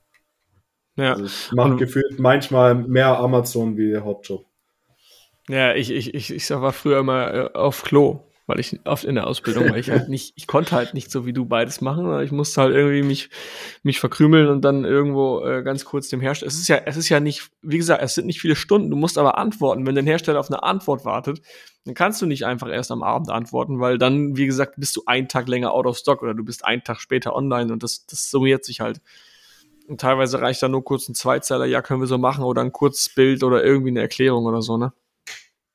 Ja. 0.96 1.14
Also 1.14 1.26
ich 1.26 1.52
mache 1.54 1.78
gefühlt 1.78 2.20
manchmal 2.20 2.76
mehr 2.76 3.18
Amazon 3.18 3.78
wie 3.78 3.98
Hauptjob. 3.98 4.46
Ja, 5.50 5.74
ich, 5.74 5.90
ich, 5.90 6.14
ich, 6.14 6.32
ich 6.32 6.50
war 6.52 6.72
früher 6.72 7.00
immer 7.00 7.34
äh, 7.34 7.54
auf 7.54 7.82
Klo, 7.82 8.20
weil 8.46 8.60
ich 8.60 8.80
oft 8.86 9.04
in 9.04 9.16
der 9.16 9.26
Ausbildung, 9.26 9.72
weil 9.72 9.80
ich 9.80 9.90
halt 9.90 10.08
nicht, 10.08 10.34
ich 10.36 10.46
konnte 10.46 10.76
halt 10.76 10.94
nicht 10.94 11.10
so 11.10 11.26
wie 11.26 11.34
du 11.34 11.46
beides 11.46 11.82
machen, 11.82 12.22
ich 12.22 12.32
musste 12.32 12.62
halt 12.62 12.76
irgendwie 12.76 13.02
mich, 13.02 13.32
mich 13.82 14.00
verkrümeln 14.00 14.48
und 14.48 14.62
dann 14.62 14.86
irgendwo 14.86 15.44
äh, 15.44 15.64
ganz 15.64 15.86
kurz 15.86 16.08
dem 16.08 16.22
Hersteller. 16.22 16.50
Es 16.50 16.60
ist 16.60 16.68
ja, 16.68 16.78
es 16.86 16.98
ist 16.98 17.10
ja 17.10 17.20
nicht, 17.20 17.50
wie 17.64 17.80
gesagt, 17.80 18.04
es 18.04 18.14
sind 18.14 18.28
nicht 18.28 18.40
viele 18.40 18.56
Stunden, 18.56 18.92
du 18.92 18.96
musst 18.96 19.18
aber 19.18 19.40
antworten. 19.40 19.88
Wenn 19.88 19.96
dein 19.96 20.06
Hersteller 20.06 20.40
auf 20.40 20.52
eine 20.52 20.62
Antwort 20.62 21.04
wartet, 21.04 21.42
dann 21.84 21.96
kannst 21.96 22.22
du 22.22 22.28
nicht 22.28 22.46
einfach 22.46 22.70
erst 22.70 22.92
am 22.92 23.02
Abend 23.02 23.32
antworten, 23.32 23.80
weil 23.80 23.98
dann, 23.98 24.38
wie 24.38 24.46
gesagt, 24.46 24.76
bist 24.78 24.96
du 24.98 25.02
einen 25.08 25.28
Tag 25.28 25.48
länger 25.48 25.72
out 25.72 25.88
of 25.88 25.98
stock 25.98 26.22
oder 26.22 26.36
du 26.36 26.46
bist 26.46 26.64
einen 26.64 26.84
Tag 26.84 27.02
später 27.02 27.36
online 27.36 27.74
und 27.74 27.82
das, 27.82 28.06
das 28.06 28.30
summiert 28.30 28.66
sich 28.66 28.82
halt. 28.82 29.02
Und 29.88 30.00
teilweise 30.00 30.40
reicht 30.40 30.62
da 30.62 30.68
nur 30.68 30.84
kurz 30.84 31.10
ein 31.10 31.16
Zweizeiler, 31.16 31.66
ja, 31.66 31.82
können 31.82 32.02
wir 32.02 32.08
so 32.08 32.20
machen, 32.20 32.44
oder 32.44 32.62
ein 32.62 32.72
kurzes 32.72 33.10
Bild 33.10 33.44
oder 33.44 33.64
irgendwie 33.64 33.90
eine 33.90 34.02
Erklärung 34.02 34.46
oder 34.46 34.62
so, 34.62 34.78
ne? 34.78 34.94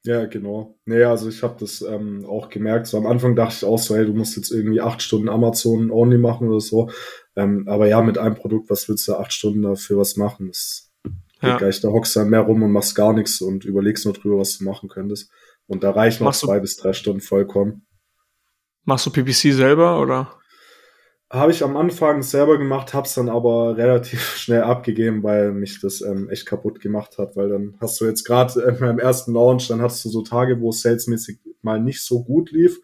Ja, 0.06 0.26
genau. 0.26 0.78
Naja, 0.84 1.10
also 1.10 1.28
ich 1.30 1.42
habe 1.42 1.56
das 1.58 1.80
ähm, 1.80 2.26
auch 2.26 2.50
gemerkt. 2.50 2.86
So 2.86 2.98
am 2.98 3.06
Anfang 3.06 3.34
dachte 3.34 3.54
ich 3.56 3.64
auch 3.64 3.78
so, 3.78 3.96
hey, 3.96 4.04
du 4.04 4.12
musst 4.12 4.36
jetzt 4.36 4.50
irgendwie 4.50 4.82
acht 4.82 5.00
Stunden 5.00 5.30
Amazon 5.30 5.90
only 5.90 6.18
machen 6.18 6.48
oder 6.48 6.60
so. 6.60 6.90
Ähm, 7.36 7.66
aber 7.66 7.88
ja, 7.88 8.02
mit 8.02 8.18
einem 8.18 8.34
Produkt, 8.34 8.68
was 8.68 8.86
willst 8.88 9.08
du 9.08 9.14
acht 9.14 9.32
Stunden 9.32 9.62
dafür 9.62 9.98
was 9.98 10.16
machen? 10.16 10.48
Das 10.48 10.92
ja. 11.40 11.56
gleich, 11.56 11.80
da 11.80 11.88
hockst 11.88 12.14
du 12.14 12.20
dann 12.20 12.30
mehr 12.30 12.40
rum 12.40 12.62
und 12.62 12.72
machst 12.72 12.94
gar 12.94 13.14
nichts 13.14 13.40
und 13.40 13.64
überlegst 13.64 14.04
nur 14.04 14.14
drüber, 14.14 14.38
was 14.38 14.58
du 14.58 14.64
machen 14.64 14.90
könntest. 14.90 15.30
Und 15.66 15.82
da 15.82 15.90
reichen 15.90 16.24
noch 16.24 16.34
zwei 16.34 16.60
bis 16.60 16.76
drei 16.76 16.92
Stunden 16.92 17.20
vollkommen. 17.20 17.86
Machst 18.84 19.06
du 19.06 19.10
PPC 19.10 19.54
selber 19.54 20.00
oder? 20.00 20.38
Habe 21.34 21.50
ich 21.50 21.64
am 21.64 21.76
Anfang 21.76 22.22
selber 22.22 22.58
gemacht, 22.58 22.94
hab's 22.94 23.14
dann 23.14 23.28
aber 23.28 23.76
relativ 23.76 24.20
schnell 24.36 24.62
abgegeben, 24.62 25.22
weil 25.24 25.52
mich 25.52 25.80
das 25.80 26.00
ähm, 26.00 26.30
echt 26.30 26.46
kaputt 26.46 26.80
gemacht 26.80 27.18
hat, 27.18 27.34
weil 27.34 27.48
dann 27.48 27.74
hast 27.80 28.00
du 28.00 28.04
jetzt 28.04 28.24
gerade 28.24 28.60
äh, 28.62 28.72
beim 28.80 28.98
ersten 28.98 29.32
Launch, 29.34 29.68
dann 29.68 29.82
hast 29.82 30.04
du 30.04 30.08
so 30.08 30.22
Tage, 30.22 30.60
wo 30.60 30.70
es 30.70 30.82
salesmäßig 30.82 31.38
mal 31.62 31.80
nicht 31.80 32.02
so 32.02 32.22
gut 32.22 32.52
lief 32.52 32.80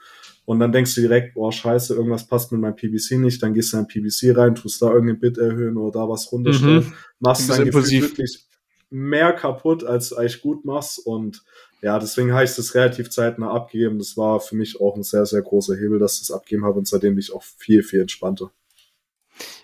und 0.46 0.59
dann 0.59 0.72
denkst 0.72 0.96
du 0.96 1.03
direkt, 1.03 1.34
boah, 1.34 1.53
scheiße, 1.53 1.94
irgendwas 1.94 2.26
passt 2.26 2.51
mit 2.51 2.61
meinem 2.61 2.74
PBC 2.74 3.18
nicht, 3.18 3.40
dann 3.40 3.55
gehst 3.55 3.72
du 3.72 3.78
in 3.78 3.86
PBC 3.86 4.36
rein, 4.36 4.57
tust 4.57 4.82
da 4.82 4.90
irgendein 4.90 5.20
Bit 5.20 5.38
erhöhen 5.38 5.76
oder 5.76 6.01
da 6.01 6.09
was 6.09 6.32
runterstellen, 6.32 6.86
mhm. 6.86 6.92
machst 7.20 7.48
dann 7.48 7.72
wirklich 7.72 8.48
mehr 8.90 9.32
kaputt, 9.32 9.84
als 9.84 10.12
eigentlich 10.12 10.42
gut 10.42 10.64
machst 10.64 11.07
und 11.07 11.44
ja, 11.83 11.99
deswegen 11.99 12.33
habe 12.33 12.45
ich 12.45 12.55
das 12.55 12.74
relativ 12.74 13.11
zeitnah 13.11 13.51
abgegeben. 13.51 13.99
Das 13.99 14.16
war 14.16 14.41
für 14.41 14.57
mich 14.57 14.81
auch 14.81 14.97
ein 14.97 15.03
sehr, 15.03 15.26
sehr 15.26 15.43
großer 15.43 15.76
Hebel, 15.76 15.99
dass 15.99 16.14
ich 16.14 16.20
das 16.20 16.31
abgeben 16.31 16.64
habe 16.64 16.78
und 16.78 16.87
seitdem 16.87 17.14
bin 17.14 17.20
ich 17.20 17.33
auch 17.33 17.43
viel, 17.43 17.83
viel 17.83 18.01
entspannter. 18.01 18.51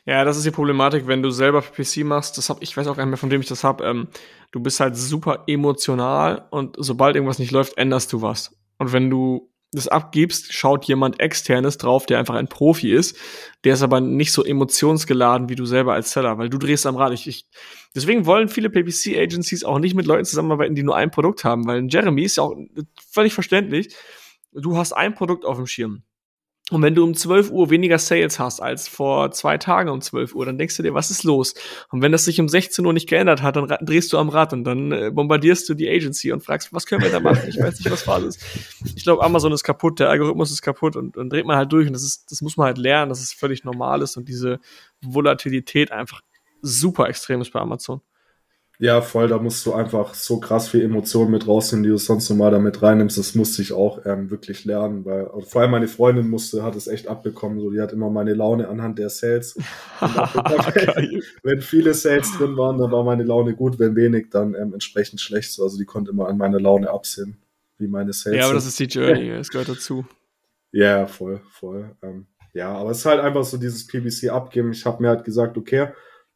Ja, 0.06 0.24
das 0.24 0.36
ist 0.36 0.46
die 0.46 0.52
Problematik, 0.52 1.06
wenn 1.06 1.22
du 1.22 1.30
selber 1.30 1.60
PC 1.60 2.04
machst, 2.04 2.38
das 2.38 2.48
hab, 2.48 2.62
ich 2.62 2.76
weiß 2.76 2.86
auch 2.86 2.96
gar 2.96 3.04
nicht 3.04 3.10
mehr, 3.10 3.18
von 3.18 3.30
wem 3.30 3.40
ich 3.40 3.48
das 3.48 3.64
habe, 3.64 3.84
ähm, 3.84 4.08
du 4.52 4.60
bist 4.60 4.80
halt 4.80 4.96
super 4.96 5.44
emotional 5.48 6.46
und 6.50 6.76
sobald 6.78 7.16
irgendwas 7.16 7.38
nicht 7.38 7.50
läuft, 7.50 7.76
änderst 7.76 8.12
du 8.12 8.22
was. 8.22 8.56
Und 8.78 8.92
wenn 8.92 9.10
du 9.10 9.50
das 9.72 9.88
abgibst, 9.88 10.52
schaut 10.52 10.84
jemand 10.84 11.20
externes 11.20 11.76
drauf, 11.76 12.06
der 12.06 12.18
einfach 12.18 12.36
ein 12.36 12.48
Profi 12.48 12.92
ist. 12.92 13.16
Der 13.64 13.74
ist 13.74 13.82
aber 13.82 14.00
nicht 14.00 14.32
so 14.32 14.44
emotionsgeladen 14.44 15.48
wie 15.48 15.56
du 15.56 15.66
selber 15.66 15.94
als 15.94 16.12
Seller, 16.12 16.38
weil 16.38 16.48
du 16.48 16.58
drehst 16.58 16.86
am 16.86 16.96
Rad. 16.96 17.12
Ich, 17.12 17.26
ich, 17.26 17.46
deswegen 17.96 18.26
wollen 18.26 18.48
viele 18.48 18.70
PPC-Agencies 18.70 19.64
auch 19.64 19.80
nicht 19.80 19.94
mit 19.94 20.06
Leuten 20.06 20.24
zusammenarbeiten, 20.24 20.76
die 20.76 20.84
nur 20.84 20.96
ein 20.96 21.10
Produkt 21.10 21.42
haben, 21.42 21.66
weil 21.66 21.86
Jeremy 21.88 22.22
ist 22.22 22.36
ja 22.36 22.44
auch 22.44 22.54
völlig 23.10 23.34
verständlich. 23.34 23.96
Du 24.52 24.76
hast 24.76 24.92
ein 24.92 25.14
Produkt 25.14 25.44
auf 25.44 25.56
dem 25.56 25.66
Schirm. 25.66 26.02
Und 26.72 26.82
wenn 26.82 26.96
du 26.96 27.04
um 27.04 27.14
12 27.14 27.52
Uhr 27.52 27.70
weniger 27.70 27.96
Sales 27.96 28.40
hast 28.40 28.60
als 28.60 28.88
vor 28.88 29.30
zwei 29.30 29.56
Tagen 29.56 29.88
um 29.88 30.00
12 30.00 30.34
Uhr, 30.34 30.44
dann 30.44 30.58
denkst 30.58 30.76
du 30.76 30.82
dir, 30.82 30.94
was 30.94 31.12
ist 31.12 31.22
los? 31.22 31.54
Und 31.90 32.02
wenn 32.02 32.10
das 32.10 32.24
sich 32.24 32.40
um 32.40 32.48
16 32.48 32.84
Uhr 32.84 32.92
nicht 32.92 33.08
geändert 33.08 33.40
hat, 33.40 33.54
dann 33.54 33.68
drehst 33.82 34.12
du 34.12 34.18
am 34.18 34.28
Rad 34.28 34.52
und 34.52 34.64
dann 34.64 34.90
äh, 34.90 35.12
bombardierst 35.14 35.68
du 35.68 35.74
die 35.74 35.88
Agency 35.88 36.32
und 36.32 36.42
fragst, 36.42 36.72
was 36.72 36.86
können 36.86 37.04
wir 37.04 37.10
da 37.10 37.20
machen? 37.20 37.48
Ich 37.48 37.56
weiß 37.56 37.78
nicht, 37.78 37.88
was 37.88 38.02
Phase 38.02 38.26
ist. 38.26 38.44
Ich 38.96 39.04
glaube, 39.04 39.22
Amazon 39.22 39.52
ist 39.52 39.62
kaputt, 39.62 40.00
der 40.00 40.10
Algorithmus 40.10 40.50
ist 40.50 40.60
kaputt 40.60 40.96
und, 40.96 41.16
und 41.16 41.30
dreht 41.30 41.46
man 41.46 41.56
halt 41.56 41.72
durch 41.72 41.86
und 41.86 41.92
das 41.92 42.02
ist, 42.02 42.32
das 42.32 42.42
muss 42.42 42.56
man 42.56 42.66
halt 42.66 42.78
lernen, 42.78 43.10
dass 43.10 43.20
es 43.20 43.32
völlig 43.32 43.62
normal 43.62 44.02
ist 44.02 44.16
und 44.16 44.28
diese 44.28 44.58
Volatilität 45.02 45.92
einfach 45.92 46.22
super 46.66 47.08
extrem 47.08 47.40
ist 47.40 47.52
bei 47.52 47.60
Amazon. 47.60 48.00
Ja, 48.78 49.00
voll, 49.00 49.28
da 49.28 49.38
musst 49.38 49.64
du 49.64 49.72
einfach 49.72 50.12
so 50.12 50.38
krass 50.38 50.68
viel 50.68 50.82
Emotionen 50.82 51.30
mit 51.30 51.46
rausnehmen, 51.46 51.82
die 51.82 51.88
du 51.88 51.96
sonst 51.96 52.28
normal 52.28 52.50
damit 52.50 52.82
reinnimmst. 52.82 53.16
Das 53.16 53.34
musste 53.34 53.62
ich 53.62 53.72
auch 53.72 54.04
ähm, 54.04 54.30
wirklich 54.30 54.66
lernen, 54.66 55.06
weil 55.06 55.30
vor 55.46 55.62
allem 55.62 55.70
meine 55.70 55.88
Freundin 55.88 56.28
musste, 56.28 56.62
hat 56.62 56.76
es 56.76 56.86
echt 56.86 57.08
abbekommen. 57.08 57.58
So, 57.58 57.70
die 57.70 57.80
hat 57.80 57.94
immer 57.94 58.10
meine 58.10 58.34
Laune 58.34 58.68
anhand 58.68 58.98
der 58.98 59.08
Sales. 59.08 59.56
wenn 61.42 61.62
viele 61.62 61.94
Sales 61.94 62.30
drin 62.36 62.58
waren, 62.58 62.76
dann 62.76 62.92
war 62.92 63.02
meine 63.02 63.22
Laune 63.22 63.54
gut, 63.54 63.78
wenn 63.78 63.96
wenig, 63.96 64.28
dann 64.30 64.54
ähm, 64.54 64.74
entsprechend 64.74 65.22
schlecht. 65.22 65.52
So, 65.52 65.62
also 65.62 65.78
die 65.78 65.86
konnte 65.86 66.10
immer 66.10 66.28
an 66.28 66.36
meiner 66.36 66.60
Laune 66.60 66.90
absehen, 66.90 67.38
wie 67.78 67.88
meine 67.88 68.12
Sales. 68.12 68.36
Ja, 68.36 68.44
aber 68.44 68.54
das 68.54 68.66
ist 68.66 68.78
die 68.78 68.84
Journey, 68.84 69.30
es 69.30 69.48
gehört 69.48 69.70
dazu. 69.70 70.04
Ja, 70.70 71.06
voll, 71.06 71.40
voll. 71.50 71.96
Ähm, 72.02 72.26
ja, 72.52 72.74
aber 72.74 72.90
es 72.90 72.98
ist 72.98 73.06
halt 73.06 73.20
einfach 73.20 73.44
so 73.44 73.56
dieses 73.56 73.86
PBC 73.86 74.28
abgeben. 74.28 74.72
Ich 74.72 74.84
habe 74.84 75.02
mir 75.02 75.08
halt 75.08 75.24
gesagt, 75.24 75.56
okay, 75.56 75.88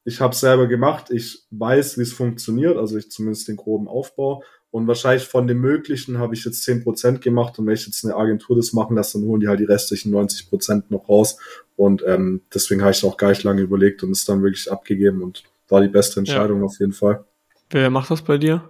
ich 0.05 0.20
habe 0.20 0.34
selber 0.34 0.66
gemacht, 0.66 1.11
ich 1.11 1.44
weiß, 1.51 1.98
wie 1.98 2.03
es 2.03 2.12
funktioniert, 2.12 2.76
also 2.76 2.96
ich 2.96 3.11
zumindest 3.11 3.48
den 3.48 3.57
groben 3.57 3.88
Aufbau. 3.88 4.42
Und 4.72 4.86
wahrscheinlich 4.86 5.26
von 5.26 5.48
dem 5.48 5.61
Möglichen 5.61 6.18
habe 6.18 6.34
ich 6.34 6.44
jetzt 6.44 6.62
zehn 6.62 6.84
Prozent 6.84 7.22
gemacht 7.22 7.59
und 7.59 7.66
wenn 7.66 7.74
ich 7.74 7.86
jetzt 7.86 8.05
eine 8.05 8.14
Agentur 8.14 8.55
das 8.55 8.72
machen 8.72 8.96
lasse, 8.96 9.18
dann 9.18 9.26
holen 9.26 9.40
die 9.40 9.48
halt 9.48 9.59
die 9.59 9.64
restlichen 9.64 10.12
90 10.12 10.48
Prozent 10.48 10.90
noch 10.92 11.09
raus. 11.09 11.38
Und 11.76 12.05
ähm, 12.07 12.42
deswegen 12.55 12.82
habe 12.82 12.92
ich 12.92 13.05
auch 13.05 13.16
gar 13.16 13.30
nicht 13.30 13.42
lange 13.42 13.62
überlegt 13.62 14.05
und 14.05 14.12
es 14.12 14.24
dann 14.24 14.42
wirklich 14.42 14.70
abgegeben 14.70 15.22
und 15.22 15.42
war 15.68 15.80
die 15.80 15.88
beste 15.88 16.20
Entscheidung 16.20 16.61
ja. 16.61 16.66
auf 16.66 16.78
jeden 16.78 16.92
Fall. 16.92 17.24
Wer 17.70 17.90
macht 17.90 18.11
das 18.11 18.22
bei 18.22 18.38
dir? 18.38 18.68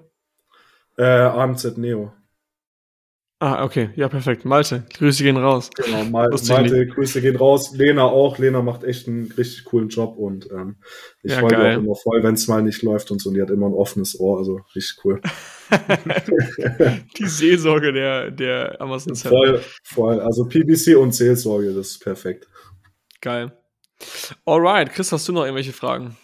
Äh, 0.96 1.04
AMZ 1.04 1.76
Neo. 1.76 2.12
Ah, 3.42 3.64
okay. 3.64 3.88
Ja, 3.96 4.10
perfekt. 4.10 4.44
Malte, 4.44 4.84
Grüße 4.92 5.22
gehen 5.22 5.38
raus. 5.38 5.70
Genau, 5.74 6.04
Mal 6.04 6.28
Malte, 6.28 6.86
Grüße 6.86 7.22
gehen 7.22 7.36
raus. 7.36 7.74
Lena 7.74 8.04
auch. 8.04 8.36
Lena 8.36 8.60
macht 8.60 8.84
echt 8.84 9.08
einen 9.08 9.32
richtig 9.32 9.64
coolen 9.64 9.88
Job 9.88 10.18
und 10.18 10.50
ähm, 10.50 10.76
ich 11.22 11.32
ja, 11.32 11.38
freue 11.38 11.56
mich 11.56 11.76
auch 11.76 11.82
immer 11.82 11.94
voll, 11.94 12.22
wenn 12.22 12.34
es 12.34 12.46
mal 12.48 12.62
nicht 12.62 12.82
läuft 12.82 13.10
und 13.10 13.22
so. 13.22 13.30
Und 13.30 13.36
die 13.36 13.42
hat 13.42 13.48
immer 13.48 13.66
ein 13.66 13.72
offenes 13.72 14.20
Ohr, 14.20 14.36
also 14.36 14.60
richtig 14.76 15.02
cool. 15.06 15.22
die 17.18 17.26
Seelsorge 17.26 17.94
der, 17.94 18.30
der 18.30 18.78
Amazon 18.78 19.14
Seller. 19.14 19.34
Voll, 19.34 19.60
voll. 19.84 20.20
Also 20.20 20.44
PBC 20.44 20.96
und 20.96 21.14
Seelsorge, 21.14 21.72
das 21.72 21.92
ist 21.92 22.00
perfekt. 22.00 22.46
Geil. 23.22 23.52
Alright, 24.44 24.92
Chris, 24.92 25.12
hast 25.12 25.26
du 25.26 25.32
noch 25.32 25.44
irgendwelche 25.44 25.72
Fragen? 25.72 26.14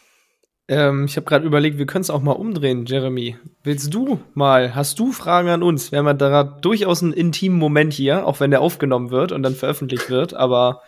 Ähm, 0.69 1.05
ich 1.05 1.17
habe 1.17 1.27
gerade 1.27 1.47
überlegt, 1.47 1.79
wir 1.79 1.87
können 1.87 2.03
es 2.03 2.11
auch 2.11 2.23
mal 2.23 2.33
umdrehen, 2.33 2.87
Jeremy. 2.87 3.37
Willst 3.63 3.95
du 3.95 4.21
mal, 4.35 4.75
hast 4.75 4.99
du 4.99 5.13
Fragen 5.13 5.49
an 5.49 5.63
uns? 5.63 5.93
Wir 5.93 6.01
haben 6.01 6.07
ja 6.07 6.15
da 6.15 6.43
durchaus 6.43 7.03
einen 7.03 7.13
intimen 7.13 7.59
Moment 7.59 7.93
hier, 7.93 8.27
auch 8.27 8.41
wenn 8.41 8.51
der 8.51 8.61
aufgenommen 8.61 9.11
wird 9.11 9.31
und 9.31 9.43
dann 9.43 9.55
veröffentlicht 9.55 10.11
wird, 10.11 10.35
aber 10.35 10.83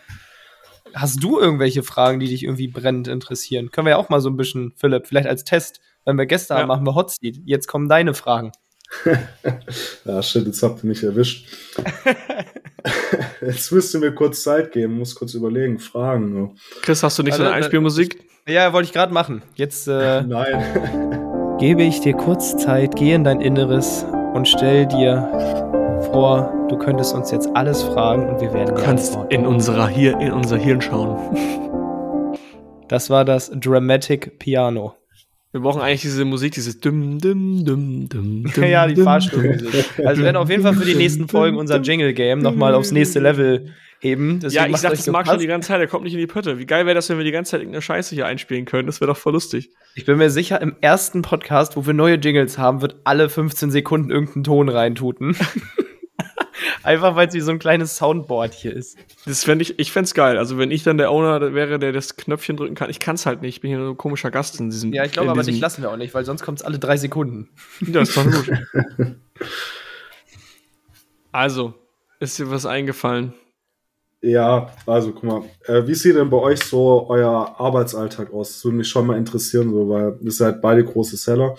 hast 0.93 1.23
du 1.23 1.39
irgendwelche 1.39 1.83
Fragen, 1.83 2.19
die 2.19 2.27
dich 2.27 2.43
irgendwie 2.43 2.67
brennend 2.67 3.07
interessieren? 3.07 3.71
Können 3.71 3.85
wir 3.85 3.91
ja 3.91 3.97
auch 3.97 4.09
mal 4.09 4.21
so 4.21 4.29
ein 4.29 4.37
bisschen, 4.37 4.73
Philipp, 4.75 5.07
vielleicht 5.07 5.27
als 5.27 5.43
Test, 5.45 5.79
wenn 6.05 6.17
wir 6.17 6.25
Gäste 6.25 6.53
ja. 6.53 6.59
haben, 6.59 6.67
machen 6.67 6.85
wir 6.85 6.95
Hot 6.95 7.11
Seat. 7.11 7.39
Jetzt 7.45 7.67
kommen 7.67 7.87
deine 7.87 8.13
Fragen. 8.13 8.51
ja, 10.05 10.21
shit, 10.21 10.45
jetzt 10.45 10.63
habt 10.63 10.83
ihr 10.83 10.87
mich 10.87 11.03
erwischt. 11.03 11.47
jetzt 13.41 13.71
müsst 13.71 13.93
ihr 13.93 13.99
mir 13.99 14.13
kurz 14.13 14.43
Zeit 14.43 14.71
geben, 14.71 14.97
muss 14.99 15.15
kurz 15.15 15.33
überlegen, 15.33 15.79
Fragen. 15.79 16.55
Chris, 16.81 17.03
hast 17.03 17.17
du 17.19 17.23
nicht 17.23 17.33
also, 17.33 17.43
so 17.43 17.49
eine 17.49 17.57
Einspielmusik? 17.57 18.23
Ja, 18.47 18.73
wollte 18.73 18.87
ich 18.87 18.93
gerade 18.93 19.13
machen. 19.13 19.41
Jetzt 19.55 19.87
äh, 19.87 20.21
Nein. 20.27 21.57
gebe 21.59 21.83
ich 21.83 22.01
dir 22.01 22.13
kurz 22.13 22.57
Zeit, 22.57 22.95
geh 22.95 23.13
in 23.13 23.23
dein 23.23 23.41
Inneres 23.41 24.05
und 24.33 24.47
stell 24.47 24.85
dir 24.85 25.29
vor, 26.11 26.51
du 26.69 26.77
könntest 26.77 27.13
uns 27.13 27.31
jetzt 27.31 27.49
alles 27.55 27.83
fragen 27.83 28.29
und 28.29 28.41
wir 28.41 28.53
werden 28.53 28.75
Du 28.75 28.81
kannst 28.81 29.17
in 29.29 29.45
unserer 29.45 29.87
hier 29.87 30.19
in 30.19 30.31
unser 30.31 30.57
Hirn 30.57 30.81
schauen. 30.81 31.17
Das 32.87 33.09
war 33.09 33.25
das 33.25 33.51
Dramatic 33.53 34.39
Piano. 34.39 34.95
Wir 35.51 35.61
brauchen 35.61 35.81
eigentlich 35.81 36.01
diese 36.01 36.25
Musik, 36.25 36.53
dieses 36.53 36.79
dum 36.79 37.17
dum 37.17 37.65
dum 37.65 38.07
dum. 38.07 38.43
dum 38.55 38.63
ja, 38.63 38.85
die 38.85 39.01
Fahrstuhlmusik. 39.01 39.85
Also 40.05 40.19
wir 40.19 40.25
werden 40.25 40.37
auf 40.37 40.49
jeden 40.49 40.61
Fall 40.61 40.75
für 40.75 40.85
die 40.85 40.93
nächsten 40.93 41.27
Folgen 41.27 41.57
unser 41.57 41.81
Jingle 41.81 42.13
Game 42.13 42.39
nochmal 42.39 42.75
aufs 42.75 42.91
nächste 42.91 43.19
Level 43.19 43.73
heben. 43.99 44.39
Deswegen 44.39 44.63
ja, 44.63 44.69
ich 44.69 44.77
sag, 44.77 44.91
das 44.91 45.07
mag 45.07 45.25
schon 45.25 45.39
die 45.39 45.47
ganze 45.47 45.69
Zeit, 45.69 45.79
der 45.79 45.87
kommt 45.87 46.03
nicht 46.03 46.13
in 46.13 46.19
die 46.19 46.27
Pötte. 46.27 46.59
Wie 46.59 46.67
geil 46.67 46.85
wäre 46.85 46.93
das, 46.93 47.09
wenn 47.09 47.17
wir 47.17 47.25
die 47.25 47.31
ganze 47.31 47.51
Zeit 47.51 47.61
irgendeine 47.61 47.81
Scheiße 47.81 48.13
hier 48.13 48.27
einspielen 48.27 48.65
können? 48.65 48.85
Das 48.85 49.01
wäre 49.01 49.11
doch 49.11 49.17
voll 49.17 49.33
lustig. 49.33 49.71
Ich 49.95 50.05
bin 50.05 50.17
mir 50.19 50.29
sicher, 50.29 50.61
im 50.61 50.75
ersten 50.81 51.23
Podcast, 51.23 51.75
wo 51.75 51.85
wir 51.87 51.93
neue 51.93 52.15
Jingles 52.15 52.59
haben, 52.59 52.81
wird 52.81 52.97
alle 53.03 53.27
15 53.27 53.71
Sekunden 53.71 54.11
irgendeinen 54.11 54.43
Ton 54.43 54.69
reintuten. 54.69 55.35
Einfach 56.83 57.15
weil 57.15 57.27
es 57.27 57.33
wie 57.33 57.41
so 57.41 57.51
ein 57.51 57.59
kleines 57.59 57.97
Soundboard 57.97 58.53
hier 58.53 58.75
ist. 58.75 58.97
Das 59.25 59.43
fände 59.43 59.63
ich, 59.63 59.79
ich 59.79 59.91
fände 59.91 60.05
es 60.05 60.13
geil. 60.13 60.37
Also, 60.37 60.57
wenn 60.57 60.71
ich 60.71 60.83
dann 60.83 60.97
der 60.97 61.11
Owner 61.11 61.53
wäre, 61.53 61.79
der 61.79 61.91
das 61.91 62.15
Knöpfchen 62.15 62.57
drücken 62.57 62.75
kann, 62.75 62.89
ich 62.89 62.99
kann 62.99 63.15
es 63.15 63.25
halt 63.25 63.41
nicht. 63.41 63.55
Ich 63.55 63.61
bin 63.61 63.69
hier 63.69 63.79
nur 63.79 63.91
ein 63.91 63.97
komischer 63.97 64.31
Gast 64.31 64.59
in 64.59 64.69
diesem. 64.69 64.93
Ja, 64.93 65.03
ich 65.03 65.11
glaube 65.11 65.31
aber 65.31 65.43
dich 65.43 65.59
lassen 65.59 65.81
wir 65.81 65.91
auch 65.91 65.97
nicht, 65.97 66.13
weil 66.13 66.25
sonst 66.25 66.43
kommt 66.43 66.59
es 66.59 66.65
alle 66.65 66.79
drei 66.79 66.97
Sekunden. 66.97 67.49
Ja, 67.81 68.01
ist 68.01 68.15
doch 68.15 68.25
gut. 68.25 68.51
also, 71.31 71.73
ist 72.19 72.39
dir 72.39 72.49
was 72.49 72.65
eingefallen? 72.65 73.33
Ja, 74.21 74.71
also 74.85 75.13
guck 75.13 75.23
mal, 75.23 75.43
äh, 75.65 75.87
wie 75.87 75.95
sieht 75.95 76.17
denn 76.17 76.29
bei 76.29 76.37
euch 76.37 76.59
so 76.61 77.05
euer 77.07 77.55
Arbeitsalltag 77.57 78.33
aus? 78.33 78.53
Das 78.53 78.65
würde 78.65 78.77
mich 78.77 78.89
schon 78.89 79.07
mal 79.07 79.17
interessieren, 79.17 79.69
so, 79.71 79.87
weil 79.87 80.17
ihr 80.21 80.31
seid 80.31 80.61
beide 80.61 80.83
große 80.83 81.15
Seller. 81.15 81.55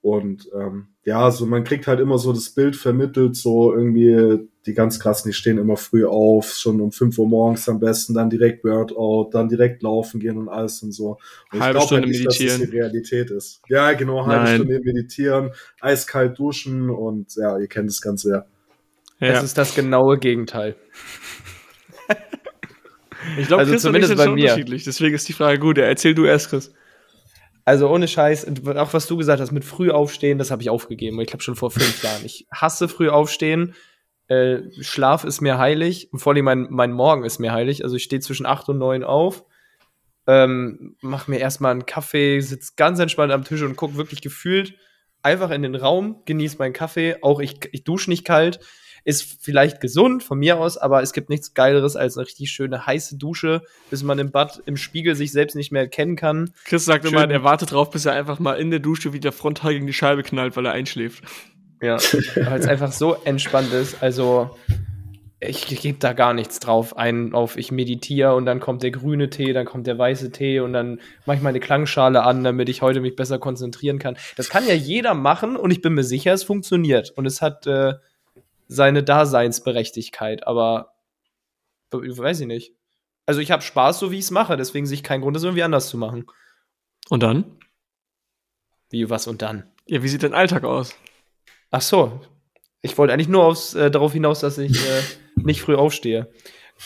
Und 0.00 0.48
ähm, 0.54 0.93
ja, 1.04 1.30
so 1.30 1.44
man 1.44 1.64
kriegt 1.64 1.86
halt 1.86 2.00
immer 2.00 2.18
so 2.18 2.32
das 2.32 2.50
Bild 2.50 2.76
vermittelt, 2.76 3.36
so 3.36 3.74
irgendwie 3.74 4.48
die 4.64 4.72
ganz 4.72 4.98
krassen, 4.98 5.30
die 5.30 5.34
stehen 5.34 5.58
immer 5.58 5.76
früh 5.76 6.06
auf, 6.06 6.52
schon 6.54 6.80
um 6.80 6.90
5 6.90 7.18
Uhr 7.18 7.28
morgens 7.28 7.68
am 7.68 7.78
besten, 7.78 8.14
dann 8.14 8.30
direkt 8.30 8.64
Workout, 8.64 9.34
dann 9.34 9.48
direkt 9.48 9.82
laufen 9.82 10.18
gehen 10.20 10.38
und 10.38 10.48
alles 10.48 10.82
und 10.82 10.92
so. 10.92 11.18
Und 11.52 11.60
halbe 11.60 11.78
ich 11.78 11.84
Stunde 11.84 12.02
halt 12.02 12.10
nicht, 12.10 12.24
meditieren. 12.24 12.48
dass 12.48 12.60
das 12.60 12.70
die 12.70 12.76
Realität 12.76 13.30
ist. 13.30 13.60
Ja, 13.68 13.92
genau, 13.92 14.26
halbe 14.26 14.44
Nein. 14.44 14.54
Stunde 14.56 14.80
meditieren, 14.82 15.50
eiskalt 15.80 16.38
duschen 16.38 16.88
und 16.88 17.34
ja, 17.36 17.58
ihr 17.58 17.66
kennt 17.66 17.90
das 17.90 18.00
Ganze 18.00 18.30
ja. 18.30 18.46
ja. 19.26 19.32
Das 19.34 19.44
ist 19.44 19.58
das 19.58 19.74
genaue 19.74 20.18
Gegenteil. 20.18 20.74
Ich 23.38 23.46
glaube, 23.46 23.60
also 23.60 23.72
Chris 23.72 23.82
zumindest 23.82 24.12
und 24.12 24.18
ich 24.18 24.22
sind 24.22 24.28
bei 24.28 24.34
mir. 24.34 24.42
unterschiedlich. 24.50 24.84
Deswegen 24.84 25.14
ist 25.14 25.26
die 25.26 25.32
Frage 25.32 25.58
gut. 25.58 25.78
Erzähl 25.78 26.14
du 26.14 26.26
erst, 26.26 26.50
Chris. 26.50 26.74
Also 27.64 27.88
ohne 27.88 28.08
Scheiß, 28.08 28.46
auch 28.76 28.92
was 28.92 29.06
du 29.06 29.16
gesagt 29.16 29.40
hast 29.40 29.52
mit 29.52 29.64
früh 29.64 29.90
aufstehen, 29.90 30.38
das 30.38 30.50
habe 30.50 30.62
ich 30.62 30.70
aufgegeben. 30.70 31.18
Ich 31.20 31.28
glaube 31.28 31.42
schon 31.42 31.56
vor 31.56 31.70
fünf 31.70 32.02
Jahren. 32.02 32.24
Ich 32.24 32.46
hasse 32.52 32.88
früh 32.88 33.08
aufstehen. 33.08 33.74
Äh, 34.28 34.58
Schlaf 34.80 35.24
ist 35.24 35.40
mir 35.40 35.58
heilig. 35.58 36.12
Und 36.12 36.18
vor 36.18 36.34
allem 36.34 36.44
mein, 36.44 36.66
mein 36.70 36.92
Morgen 36.92 37.24
ist 37.24 37.38
mir 37.38 37.52
heilig. 37.52 37.82
Also 37.82 37.96
ich 37.96 38.04
stehe 38.04 38.20
zwischen 38.20 38.46
acht 38.46 38.68
und 38.68 38.78
neun 38.78 39.02
auf, 39.02 39.44
ähm, 40.26 40.96
mach 41.00 41.28
mir 41.28 41.38
erstmal 41.38 41.72
einen 41.72 41.86
Kaffee, 41.86 42.40
sitz 42.40 42.76
ganz 42.76 42.98
entspannt 42.98 43.32
am 43.32 43.44
Tisch 43.44 43.62
und 43.62 43.76
guck 43.76 43.96
wirklich 43.96 44.22
gefühlt 44.22 44.74
einfach 45.24 45.50
in 45.50 45.62
den 45.62 45.74
Raum, 45.74 46.22
genieße 46.26 46.58
meinen 46.58 46.72
Kaffee. 46.74 47.16
Auch 47.22 47.40
ich, 47.40 47.56
ich 47.72 47.84
dusche 47.84 48.10
nicht 48.10 48.24
kalt. 48.24 48.60
Ist 49.04 49.38
vielleicht 49.40 49.80
gesund 49.80 50.22
von 50.22 50.38
mir 50.38 50.58
aus, 50.58 50.76
aber 50.76 51.02
es 51.02 51.12
gibt 51.12 51.28
nichts 51.28 51.54
Geileres 51.54 51.94
als 51.94 52.16
eine 52.16 52.26
richtig 52.26 52.50
schöne 52.50 52.86
heiße 52.86 53.16
Dusche, 53.16 53.62
bis 53.90 54.02
man 54.02 54.18
im 54.18 54.30
Bad 54.30 54.62
im 54.66 54.76
Spiegel 54.76 55.14
sich 55.14 55.32
selbst 55.32 55.54
nicht 55.54 55.72
mehr 55.72 55.82
erkennen 55.82 56.16
kann. 56.16 56.52
Chris 56.64 56.84
sagt 56.84 57.04
Schön. 57.04 57.14
immer, 57.14 57.30
er 57.30 57.44
wartet 57.44 57.72
drauf, 57.72 57.90
bis 57.90 58.06
er 58.06 58.12
einfach 58.12 58.38
mal 58.38 58.54
in 58.54 58.70
der 58.70 58.80
Dusche 58.80 59.12
wieder 59.12 59.32
frontal 59.32 59.74
gegen 59.74 59.86
die 59.86 59.92
Scheibe 59.92 60.22
knallt, 60.22 60.56
weil 60.56 60.66
er 60.66 60.72
einschläft. 60.72 61.22
Ja, 61.82 61.98
weil 62.36 62.60
es 62.60 62.66
einfach 62.66 62.92
so 62.92 63.14
entspannt 63.24 63.72
ist. 63.72 64.02
Also 64.02 64.56
ich 65.48 65.66
gebe 65.66 65.98
da 65.98 66.12
gar 66.12 66.32
nichts 66.34 66.58
drauf 66.58 66.96
ein 66.96 67.34
auf 67.34 67.56
ich 67.56 67.70
meditiere 67.70 68.34
und 68.34 68.46
dann 68.46 68.60
kommt 68.60 68.82
der 68.82 68.90
grüne 68.90 69.30
Tee, 69.30 69.52
dann 69.52 69.66
kommt 69.66 69.86
der 69.86 69.98
weiße 69.98 70.30
Tee 70.30 70.60
und 70.60 70.72
dann 70.72 71.00
mache 71.26 71.36
ich 71.36 71.42
meine 71.42 71.60
Klangschale 71.60 72.22
an, 72.22 72.44
damit 72.44 72.68
ich 72.68 72.82
heute 72.82 73.00
mich 73.00 73.16
besser 73.16 73.38
konzentrieren 73.38 73.98
kann. 73.98 74.16
Das 74.36 74.48
kann 74.48 74.66
ja 74.66 74.74
jeder 74.74 75.14
machen 75.14 75.56
und 75.56 75.70
ich 75.70 75.82
bin 75.82 75.94
mir 75.94 76.04
sicher, 76.04 76.32
es 76.32 76.42
funktioniert 76.42 77.10
und 77.10 77.26
es 77.26 77.42
hat 77.42 77.66
äh, 77.66 77.94
seine 78.68 79.02
Daseinsberechtigkeit, 79.02 80.46
aber 80.46 80.94
weiß 81.90 82.40
ich 82.40 82.46
nicht. 82.46 82.74
Also 83.26 83.40
ich 83.40 83.50
habe 83.50 83.62
Spaß, 83.62 83.98
so 83.98 84.10
wie 84.10 84.18
ich 84.18 84.24
es 84.24 84.30
mache, 84.30 84.56
deswegen 84.56 84.86
sehe 84.86 84.96
ich 84.96 85.02
keinen 85.02 85.22
Grund, 85.22 85.36
das 85.36 85.44
irgendwie 85.44 85.62
anders 85.62 85.88
zu 85.88 85.96
machen. 85.96 86.26
Und 87.08 87.22
dann? 87.22 87.58
Wie, 88.90 89.08
was 89.10 89.26
und 89.26 89.42
dann? 89.42 89.70
Ja, 89.86 90.02
wie 90.02 90.08
sieht 90.08 90.22
dein 90.22 90.34
Alltag 90.34 90.64
aus? 90.64 90.94
Ach 91.70 91.82
so. 91.82 92.20
Ich 92.82 92.98
wollte 92.98 93.14
eigentlich 93.14 93.28
nur 93.28 93.44
aufs, 93.44 93.74
äh, 93.74 93.90
darauf 93.90 94.12
hinaus, 94.12 94.40
dass 94.40 94.58
ich 94.58 94.76
äh, 94.76 95.02
nicht 95.36 95.62
früh 95.62 95.74
aufstehe. 95.74 96.30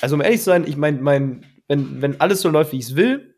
Also 0.00 0.14
um 0.14 0.20
ehrlich 0.20 0.40
zu 0.40 0.46
sein, 0.46 0.66
ich 0.66 0.76
meine, 0.76 1.00
mein, 1.00 1.44
wenn, 1.66 2.00
wenn 2.00 2.20
alles 2.20 2.40
so 2.40 2.48
läuft, 2.48 2.72
wie 2.72 2.78
ich 2.78 2.84
es 2.84 2.96
will, 2.96 3.34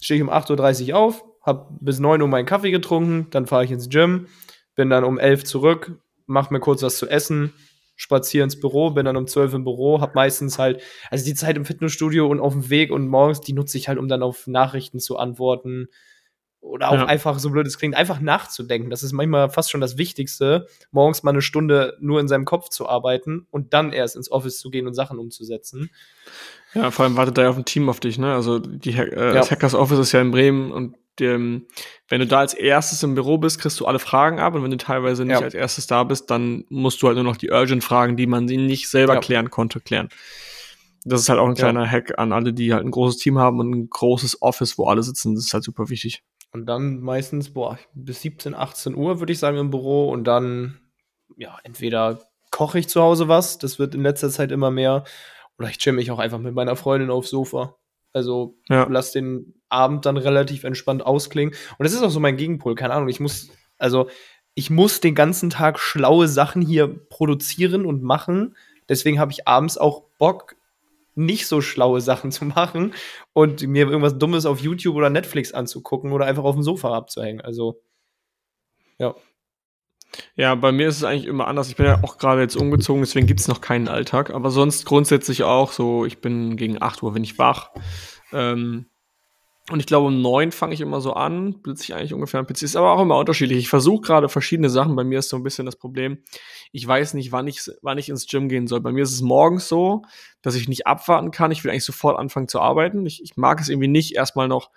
stehe 0.00 0.18
ich 0.18 0.22
um 0.22 0.30
8.30 0.30 0.90
Uhr 0.90 0.98
auf, 0.98 1.24
habe 1.42 1.68
bis 1.80 2.00
9 2.00 2.20
Uhr 2.22 2.28
meinen 2.28 2.46
Kaffee 2.46 2.70
getrunken, 2.70 3.28
dann 3.30 3.46
fahre 3.46 3.64
ich 3.64 3.70
ins 3.70 3.88
Gym, 3.88 4.26
bin 4.74 4.90
dann 4.90 5.04
um 5.04 5.18
11 5.18 5.44
zurück, 5.44 5.98
mach 6.26 6.50
mir 6.50 6.60
kurz 6.60 6.82
was 6.82 6.98
zu 6.98 7.08
essen, 7.08 7.52
spaziere 7.96 8.44
ins 8.44 8.58
Büro, 8.58 8.90
bin 8.90 9.06
dann 9.06 9.16
um 9.16 9.26
12 9.26 9.54
im 9.54 9.64
Büro, 9.64 10.00
hab 10.00 10.14
meistens 10.14 10.58
halt, 10.58 10.82
also 11.10 11.24
die 11.24 11.34
Zeit 11.34 11.56
im 11.56 11.64
Fitnessstudio 11.64 12.26
und 12.26 12.40
auf 12.40 12.52
dem 12.52 12.70
Weg 12.70 12.90
und 12.90 13.08
morgens, 13.08 13.40
die 13.40 13.52
nutze 13.52 13.78
ich 13.78 13.88
halt, 13.88 13.98
um 13.98 14.08
dann 14.08 14.22
auf 14.22 14.46
Nachrichten 14.46 14.98
zu 14.98 15.16
antworten 15.16 15.88
oder 16.64 16.88
auch 16.90 16.94
ja. 16.94 17.06
einfach, 17.06 17.38
so 17.38 17.50
blöd 17.50 17.66
es 17.66 17.78
klingt, 17.78 17.94
einfach 17.94 18.20
nachzudenken. 18.20 18.88
Das 18.88 19.02
ist 19.02 19.12
manchmal 19.12 19.50
fast 19.50 19.70
schon 19.70 19.82
das 19.82 19.98
Wichtigste, 19.98 20.66
morgens 20.90 21.22
mal 21.22 21.30
eine 21.30 21.42
Stunde 21.42 21.96
nur 22.00 22.20
in 22.20 22.26
seinem 22.26 22.46
Kopf 22.46 22.70
zu 22.70 22.88
arbeiten 22.88 23.46
und 23.50 23.74
dann 23.74 23.92
erst 23.92 24.16
ins 24.16 24.30
Office 24.30 24.58
zu 24.58 24.70
gehen 24.70 24.86
und 24.86 24.94
Sachen 24.94 25.18
umzusetzen. 25.18 25.90
Ja, 26.72 26.90
vor 26.90 27.04
allem 27.04 27.16
wartet 27.16 27.36
da 27.36 27.42
ja 27.42 27.50
auf 27.50 27.58
ein 27.58 27.66
Team 27.66 27.88
auf 27.88 28.00
dich, 28.00 28.18
ne? 28.18 28.34
Also 28.34 28.58
die 28.58 28.92
äh, 28.92 29.14
ja. 29.14 29.32
das 29.34 29.50
Hackers 29.50 29.74
Office 29.74 29.98
ist 29.98 30.12
ja 30.12 30.22
in 30.22 30.30
Bremen 30.30 30.72
und 30.72 30.96
dem, 31.20 31.66
wenn 32.08 32.20
du 32.20 32.26
da 32.26 32.40
als 32.40 32.54
erstes 32.54 33.02
im 33.02 33.14
Büro 33.14 33.38
bist, 33.38 33.60
kriegst 33.60 33.78
du 33.80 33.86
alle 33.86 33.98
Fragen 33.98 34.38
ab 34.38 34.54
und 34.54 34.62
wenn 34.62 34.70
du 34.70 34.76
teilweise 34.76 35.24
nicht 35.24 35.38
ja. 35.38 35.44
als 35.44 35.54
erstes 35.54 35.86
da 35.86 36.04
bist, 36.04 36.30
dann 36.30 36.64
musst 36.68 37.00
du 37.02 37.06
halt 37.06 37.16
nur 37.16 37.24
noch 37.24 37.36
die 37.36 37.50
Urgent-Fragen, 37.50 38.16
die 38.16 38.26
man 38.26 38.48
sie 38.48 38.56
nicht 38.56 38.88
selber 38.88 39.14
ja. 39.14 39.20
klären 39.20 39.50
konnte, 39.50 39.80
klären. 39.80 40.08
Das 41.04 41.20
ist 41.20 41.28
halt 41.28 41.38
auch 41.38 41.48
ein 41.48 41.54
kleiner 41.54 41.84
ja. 41.84 41.90
Hack 41.90 42.18
an 42.18 42.32
alle, 42.32 42.52
die 42.52 42.72
halt 42.72 42.84
ein 42.84 42.90
großes 42.90 43.18
Team 43.18 43.38
haben 43.38 43.60
und 43.60 43.70
ein 43.70 43.90
großes 43.90 44.40
Office, 44.40 44.78
wo 44.78 44.86
alle 44.86 45.02
sitzen. 45.02 45.34
Das 45.34 45.44
ist 45.44 45.52
halt 45.54 45.64
super 45.64 45.90
wichtig. 45.90 46.22
Und 46.52 46.66
dann 46.66 47.00
meistens, 47.00 47.52
boah, 47.52 47.78
bis 47.94 48.22
17, 48.22 48.54
18 48.54 48.94
Uhr 48.94 49.20
würde 49.20 49.32
ich 49.32 49.38
sagen 49.38 49.58
im 49.58 49.70
Büro 49.70 50.08
und 50.10 50.24
dann, 50.24 50.78
ja, 51.36 51.58
entweder 51.64 52.20
koche 52.50 52.78
ich 52.78 52.88
zu 52.88 53.02
Hause 53.02 53.28
was, 53.28 53.58
das 53.58 53.78
wird 53.78 53.94
in 53.94 54.02
letzter 54.02 54.30
Zeit 54.30 54.52
immer 54.52 54.70
mehr, 54.70 55.04
oder 55.58 55.68
ich 55.68 55.78
chill 55.78 55.92
mich 55.92 56.10
auch 56.10 56.18
einfach 56.18 56.38
mit 56.38 56.54
meiner 56.54 56.76
Freundin 56.76 57.10
aufs 57.10 57.30
Sofa. 57.30 57.76
Also 58.12 58.56
ja. 58.68 58.86
lass 58.88 59.10
den 59.10 59.54
Abend 59.74 60.06
dann 60.06 60.16
relativ 60.16 60.64
entspannt 60.64 61.04
ausklingen. 61.04 61.54
Und 61.76 61.84
das 61.84 61.92
ist 61.92 62.02
auch 62.02 62.10
so 62.10 62.20
mein 62.20 62.36
Gegenpol, 62.36 62.74
keine 62.74 62.94
Ahnung. 62.94 63.08
Ich 63.08 63.20
muss, 63.20 63.50
also 63.78 64.08
ich 64.54 64.70
muss 64.70 65.00
den 65.00 65.14
ganzen 65.14 65.50
Tag 65.50 65.78
schlaue 65.78 66.28
Sachen 66.28 66.62
hier 66.62 66.88
produzieren 66.88 67.84
und 67.84 68.02
machen. 68.02 68.56
Deswegen 68.88 69.18
habe 69.18 69.32
ich 69.32 69.48
abends 69.48 69.76
auch 69.76 70.04
Bock, 70.18 70.56
nicht 71.16 71.46
so 71.46 71.60
schlaue 71.60 72.00
Sachen 72.00 72.32
zu 72.32 72.44
machen 72.44 72.94
und 73.32 73.66
mir 73.66 73.86
irgendwas 73.86 74.18
Dummes 74.18 74.46
auf 74.46 74.60
YouTube 74.60 74.96
oder 74.96 75.10
Netflix 75.10 75.52
anzugucken 75.52 76.12
oder 76.12 76.26
einfach 76.26 76.44
auf 76.44 76.54
dem 76.54 76.62
Sofa 76.62 76.94
abzuhängen. 76.94 77.40
Also, 77.40 77.80
ja. 78.98 79.14
Ja, 80.36 80.54
bei 80.54 80.70
mir 80.70 80.88
ist 80.88 80.98
es 80.98 81.04
eigentlich 81.04 81.26
immer 81.26 81.48
anders. 81.48 81.68
Ich 81.68 81.76
bin 81.76 81.86
ja 81.86 81.98
auch 82.02 82.18
gerade 82.18 82.40
jetzt 82.40 82.56
umgezogen, 82.56 83.02
deswegen 83.02 83.26
gibt 83.26 83.40
es 83.40 83.48
noch 83.48 83.60
keinen 83.60 83.88
Alltag. 83.88 84.30
Aber 84.30 84.50
sonst 84.50 84.86
grundsätzlich 84.86 85.42
auch 85.42 85.72
so, 85.72 86.04
ich 86.04 86.20
bin 86.20 86.56
gegen 86.56 86.80
8 86.80 87.02
Uhr, 87.02 87.14
wenn 87.14 87.24
ich 87.24 87.38
wach. 87.38 87.70
Ähm, 88.32 88.86
und 89.70 89.80
ich 89.80 89.86
glaube, 89.86 90.08
um 90.08 90.20
neun 90.20 90.52
fange 90.52 90.74
ich 90.74 90.82
immer 90.82 91.00
so 91.00 91.14
an, 91.14 91.62
blitze 91.62 91.84
ich 91.84 91.94
eigentlich 91.94 92.12
ungefähr 92.12 92.38
am 92.38 92.46
PC. 92.46 92.62
Ist 92.62 92.76
aber 92.76 92.92
auch 92.92 93.00
immer 93.00 93.16
unterschiedlich. 93.16 93.58
Ich 93.58 93.68
versuche 93.70 94.02
gerade 94.02 94.28
verschiedene 94.28 94.68
Sachen. 94.68 94.94
Bei 94.94 95.04
mir 95.04 95.20
ist 95.20 95.30
so 95.30 95.36
ein 95.36 95.42
bisschen 95.42 95.64
das 95.64 95.76
Problem, 95.76 96.18
ich 96.70 96.86
weiß 96.86 97.14
nicht, 97.14 97.32
wann 97.32 97.46
ich, 97.46 97.70
wann 97.80 97.96
ich 97.96 98.10
ins 98.10 98.26
Gym 98.26 98.50
gehen 98.50 98.66
soll. 98.66 98.82
Bei 98.82 98.92
mir 98.92 99.04
ist 99.04 99.12
es 99.12 99.22
morgens 99.22 99.66
so, 99.66 100.02
dass 100.42 100.54
ich 100.54 100.68
nicht 100.68 100.86
abwarten 100.86 101.30
kann. 101.30 101.50
Ich 101.50 101.64
will 101.64 101.70
eigentlich 101.70 101.84
sofort 101.84 102.18
anfangen 102.18 102.48
zu 102.48 102.60
arbeiten. 102.60 103.06
Ich, 103.06 103.22
ich 103.22 103.38
mag 103.38 103.58
es 103.58 103.70
irgendwie 103.70 103.88
nicht, 103.88 104.14
erstmal 104.14 104.48
noch 104.48 104.70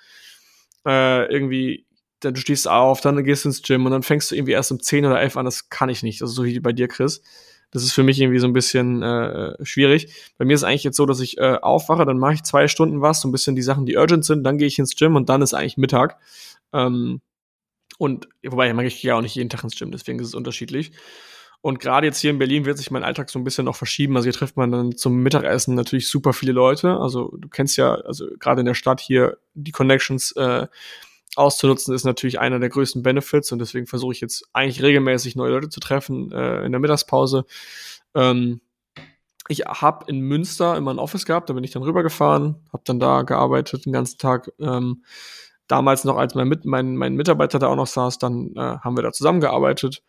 äh, 0.85 1.25
irgendwie, 1.29 1.85
dann 2.21 2.33
du 2.33 2.39
stehst 2.39 2.69
auf, 2.69 3.01
dann 3.01 3.21
gehst 3.25 3.43
du 3.43 3.49
ins 3.49 3.63
Gym 3.63 3.85
und 3.85 3.91
dann 3.91 4.03
fängst 4.03 4.31
du 4.31 4.35
irgendwie 4.35 4.53
erst 4.53 4.71
um 4.71 4.79
10 4.79 5.05
oder 5.05 5.19
11 5.19 5.35
an. 5.35 5.43
Das 5.43 5.69
kann 5.69 5.89
ich 5.89 6.01
nicht. 6.01 6.21
Also 6.21 6.33
so 6.33 6.45
wie 6.45 6.61
bei 6.61 6.71
dir, 6.71 6.87
Chris. 6.87 7.21
Das 7.71 7.83
ist 7.83 7.91
für 7.91 8.03
mich 8.03 8.19
irgendwie 8.19 8.39
so 8.39 8.47
ein 8.47 8.53
bisschen 8.53 9.03
äh, 9.03 9.53
schwierig. 9.65 10.13
Bei 10.37 10.45
mir 10.45 10.53
ist 10.53 10.63
eigentlich 10.63 10.83
jetzt 10.83 10.97
so, 10.97 11.05
dass 11.05 11.19
ich 11.19 11.37
äh, 11.37 11.57
aufwache, 11.61 12.05
dann 12.05 12.17
mache 12.17 12.35
ich 12.35 12.43
zwei 12.43 12.67
Stunden 12.67 13.01
was, 13.01 13.21
so 13.21 13.27
ein 13.27 13.31
bisschen 13.31 13.55
die 13.55 13.61
Sachen, 13.61 13.85
die 13.85 13.97
urgent 13.97 14.25
sind, 14.25 14.43
dann 14.43 14.57
gehe 14.57 14.67
ich 14.67 14.79
ins 14.79 14.95
Gym 14.95 15.15
und 15.15 15.29
dann 15.29 15.41
ist 15.41 15.53
eigentlich 15.53 15.77
Mittag. 15.77 16.17
Ähm, 16.73 17.21
und 17.97 18.29
wobei, 18.43 18.71
ich 18.85 19.01
gehe 19.01 19.09
ja 19.09 19.17
auch 19.17 19.21
nicht 19.21 19.35
jeden 19.35 19.49
Tag 19.49 19.63
ins 19.63 19.75
Gym, 19.75 19.91
deswegen 19.91 20.19
ist 20.19 20.27
es 20.27 20.35
unterschiedlich. 20.35 20.91
Und 21.61 21.79
gerade 21.79 22.07
jetzt 22.07 22.19
hier 22.19 22.29
in 22.29 22.37
Berlin 22.37 22.65
wird 22.65 22.77
sich 22.77 22.91
mein 22.91 23.03
Alltag 23.03 23.29
so 23.29 23.39
ein 23.39 23.43
bisschen 23.43 23.65
noch 23.65 23.75
verschieben. 23.75 24.15
Also 24.15 24.25
hier 24.25 24.33
trifft 24.33 24.57
man 24.57 24.71
dann 24.71 24.95
zum 24.95 25.17
Mittagessen 25.23 25.75
natürlich 25.75 26.07
super 26.07 26.31
viele 26.31 26.51
Leute. 26.51 26.97
Also 26.97 27.35
du 27.37 27.49
kennst 27.49 27.77
ja, 27.77 27.95
also 27.95 28.27
gerade 28.39 28.61
in 28.61 28.67
der 28.67 28.75
Stadt 28.75 29.01
hier 29.01 29.37
die 29.55 29.71
Connections 29.71 30.31
äh, 30.33 30.67
auszunutzen, 31.37 31.93
ist 31.93 32.05
natürlich 32.05 32.39
einer 32.39 32.59
der 32.59 32.69
größten 32.69 33.03
Benefits 33.03 33.51
und 33.51 33.59
deswegen 33.59 33.87
versuche 33.87 34.13
ich 34.13 34.21
jetzt 34.21 34.47
eigentlich 34.53 34.81
regelmäßig 34.81 35.35
neue 35.35 35.51
Leute 35.51 35.69
zu 35.69 35.79
treffen 35.79 36.31
äh, 36.31 36.65
in 36.65 36.71
der 36.71 36.79
Mittagspause. 36.79 37.45
Ähm, 38.15 38.61
ich 39.49 39.61
habe 39.61 40.05
in 40.09 40.19
Münster 40.19 40.75
immer 40.75 40.93
ein 40.93 40.99
Office 40.99 41.25
gehabt, 41.25 41.49
da 41.49 41.53
bin 41.53 41.63
ich 41.63 41.71
dann 41.71 41.83
rübergefahren, 41.83 42.55
habe 42.73 42.83
dann 42.85 42.99
da 42.99 43.21
gearbeitet 43.21 43.85
den 43.85 43.93
ganzen 43.93 44.17
Tag. 44.17 44.51
Ähm, 44.59 45.03
damals 45.67 46.03
noch, 46.03 46.17
als 46.17 46.35
mein, 46.35 46.53
mein, 46.63 46.95
mein 46.95 47.15
Mitarbeiter 47.15 47.59
da 47.59 47.67
auch 47.67 47.75
noch 47.75 47.87
saß, 47.87 48.17
dann 48.19 48.55
äh, 48.55 48.59
haben 48.59 48.97
wir 48.97 49.03
da 49.03 49.11
zusammengearbeitet 49.11 50.03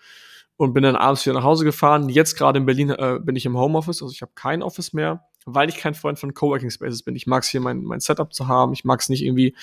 und 0.56 0.72
bin 0.72 0.82
dann 0.82 0.96
abends 0.96 1.24
wieder 1.24 1.34
nach 1.34 1.44
Hause 1.44 1.64
gefahren. 1.64 2.08
Jetzt 2.08 2.36
gerade 2.36 2.58
in 2.58 2.66
Berlin 2.66 2.90
äh, 2.90 3.18
bin 3.22 3.36
ich 3.36 3.46
im 3.46 3.56
Homeoffice, 3.56 4.02
also 4.02 4.12
ich 4.12 4.22
habe 4.22 4.32
kein 4.34 4.62
Office 4.62 4.92
mehr, 4.92 5.24
weil 5.46 5.68
ich 5.68 5.76
kein 5.76 5.94
Freund 5.94 6.18
von 6.18 6.34
Coworking 6.34 6.70
Spaces 6.70 7.02
bin. 7.02 7.16
Ich 7.16 7.26
mag 7.26 7.42
es 7.42 7.48
hier 7.48 7.60
mein, 7.60 7.82
mein 7.82 8.00
Setup 8.00 8.32
zu 8.32 8.48
haben, 8.48 8.72
ich 8.72 8.84
mag 8.84 9.00
es 9.00 9.08
nicht 9.08 9.24
irgendwie 9.24 9.54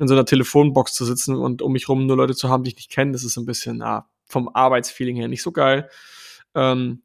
in 0.00 0.08
so 0.08 0.14
einer 0.14 0.24
Telefonbox 0.24 0.94
zu 0.94 1.04
sitzen 1.04 1.36
und 1.36 1.60
um 1.60 1.72
mich 1.72 1.88
rum 1.88 2.06
nur 2.06 2.16
Leute 2.16 2.34
zu 2.34 2.48
haben, 2.48 2.64
die 2.64 2.70
ich 2.70 2.76
nicht 2.76 2.90
kenne, 2.90 3.12
das 3.12 3.22
ist 3.22 3.36
ein 3.36 3.44
bisschen 3.44 3.82
ah, 3.82 4.08
vom 4.24 4.48
Arbeitsfeeling 4.48 5.16
her 5.16 5.28
nicht 5.28 5.42
so 5.42 5.52
geil. 5.52 5.90
Ähm, 6.54 7.02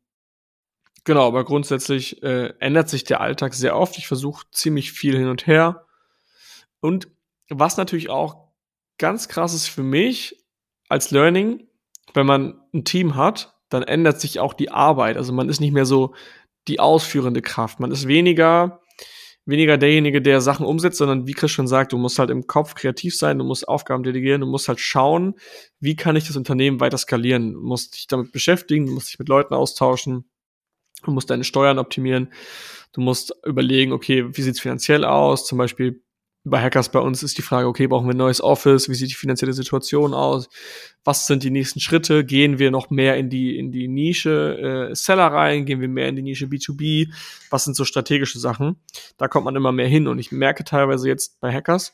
genau, 1.03 1.27
aber 1.27 1.43
grundsätzlich 1.43 2.23
äh, 2.23 2.53
ändert 2.59 2.87
sich 2.87 3.03
der 3.03 3.19
Alltag 3.19 3.53
sehr 3.53 3.75
oft. 3.75 3.97
Ich 3.97 4.07
versuche 4.07 4.45
ziemlich 4.51 4.93
viel 4.93 5.17
hin 5.17 5.27
und 5.27 5.45
her. 5.45 5.85
Und 6.79 7.09
was 7.49 7.75
natürlich 7.75 8.09
auch 8.09 8.47
ganz 8.97 9.27
krass 9.27 9.53
ist 9.53 9.67
für 9.67 9.83
mich 9.83 10.45
als 10.87 11.11
Learning, 11.11 11.67
wenn 12.13 12.25
man 12.25 12.61
ein 12.73 12.85
Team 12.85 13.15
hat, 13.15 13.57
dann 13.67 13.83
ändert 13.83 14.21
sich 14.21 14.39
auch 14.39 14.53
die 14.53 14.71
Arbeit. 14.71 15.17
Also 15.17 15.33
man 15.33 15.49
ist 15.49 15.59
nicht 15.59 15.73
mehr 15.73 15.85
so 15.85 16.15
die 16.69 16.79
ausführende 16.79 17.41
Kraft. 17.41 17.81
Man 17.81 17.91
ist 17.91 18.07
weniger 18.07 18.79
weniger 19.45 19.77
derjenige, 19.77 20.21
der 20.21 20.41
Sachen 20.41 20.65
umsetzt, 20.65 20.97
sondern 20.97 21.27
wie 21.27 21.33
Chris 21.33 21.51
schon 21.51 21.67
sagt, 21.67 21.93
du 21.93 21.97
musst 21.97 22.19
halt 22.19 22.29
im 22.29 22.47
Kopf 22.47 22.75
kreativ 22.75 23.15
sein, 23.15 23.37
du 23.37 23.45
musst 23.45 23.67
Aufgaben 23.67 24.03
delegieren, 24.03 24.41
du 24.41 24.47
musst 24.47 24.67
halt 24.67 24.79
schauen, 24.79 25.35
wie 25.79 25.95
kann 25.95 26.15
ich 26.15 26.25
das 26.25 26.35
Unternehmen 26.35 26.79
weiter 26.79 26.97
skalieren. 26.97 27.53
Du 27.53 27.61
musst 27.61 27.95
dich 27.95 28.07
damit 28.07 28.31
beschäftigen, 28.31 28.87
du 28.87 28.93
musst 28.93 29.09
dich 29.09 29.19
mit 29.19 29.29
Leuten 29.29 29.53
austauschen, 29.53 30.29
du 31.03 31.11
musst 31.11 31.29
deine 31.29 31.43
Steuern 31.43 31.79
optimieren, 31.79 32.33
du 32.93 33.01
musst 33.01 33.35
überlegen, 33.45 33.91
okay, 33.91 34.25
wie 34.35 34.41
sieht's 34.41 34.59
finanziell 34.59 35.05
aus? 35.05 35.45
Zum 35.45 35.57
Beispiel 35.57 36.01
bei 36.47 36.61
Hackers 36.61 36.89
bei 36.89 36.99
uns 36.99 37.23
ist 37.23 37.39
die 37.39 37.41
Frage, 37.41 37.67
okay, 37.67 37.87
brauchen 37.87 38.05
wir 38.05 38.13
ein 38.13 38.17
neues 38.17 38.39
Office? 38.39 38.87
Wie 38.87 38.93
sieht 38.93 39.09
die 39.09 39.15
finanzielle 39.15 39.53
Situation 39.53 40.13
aus? 40.13 40.47
Was 41.03 41.25
sind 41.25 41.43
die 41.43 41.49
nächsten 41.49 41.79
Schritte? 41.79 42.23
Gehen 42.23 42.59
wir 42.59 42.69
noch 42.69 42.91
mehr 42.91 43.17
in 43.17 43.31
die, 43.31 43.57
in 43.57 43.71
die 43.71 43.87
Nische 43.87 44.89
äh, 44.91 44.95
Seller 44.95 45.27
rein? 45.27 45.65
Gehen 45.65 45.81
wir 45.81 45.87
mehr 45.87 46.07
in 46.07 46.15
die 46.15 46.21
Nische 46.21 46.45
B2B? 46.45 47.11
Was 47.49 47.63
sind 47.63 47.75
so 47.75 47.83
strategische 47.83 48.37
Sachen? 48.37 48.75
Da 49.17 49.27
kommt 49.27 49.45
man 49.45 49.55
immer 49.55 49.71
mehr 49.71 49.87
hin. 49.87 50.07
Und 50.07 50.19
ich 50.19 50.31
merke 50.31 50.63
teilweise 50.63 51.07
jetzt 51.07 51.39
bei 51.39 51.51
Hackers, 51.51 51.93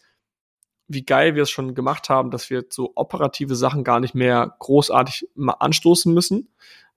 wie 0.89 1.05
geil 1.05 1.35
wir 1.35 1.43
es 1.43 1.49
schon 1.49 1.73
gemacht 1.73 2.09
haben, 2.09 2.29
dass 2.29 2.49
wir 2.49 2.65
so 2.69 2.91
operative 2.95 3.55
Sachen 3.55 3.85
gar 3.85 4.01
nicht 4.01 4.15
mehr 4.15 4.55
großartig 4.59 5.29
mal 5.33 5.53
anstoßen 5.53 6.13
müssen. 6.13 6.49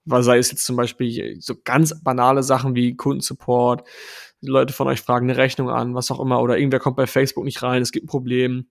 Weil 0.07 0.25
sei 0.25 0.39
es 0.39 0.51
jetzt 0.51 0.67
zum 0.67 0.75
Beispiel 0.75 1.41
so 1.41 1.55
ganz 1.63 2.03
banale 2.03 2.43
Sachen 2.43 2.75
wie 2.75 2.97
Kundensupport, 2.97 3.85
Leute 4.47 4.73
von 4.73 4.87
euch 4.89 5.01
fragen 5.01 5.29
eine 5.29 5.39
Rechnung 5.39 5.71
an, 5.71 5.95
was 5.95 6.11
auch 6.11 6.21
immer, 6.21 6.41
oder 6.43 6.59
irgendwer 6.59 6.81
kommt 6.81 6.97
bei 6.97 7.07
Facebook 7.07 7.45
nicht 7.45 7.63
rein, 7.63 7.83
es 7.83 7.93
gibt 7.93 8.05
ein 8.05 8.09
Problem. 8.09 8.67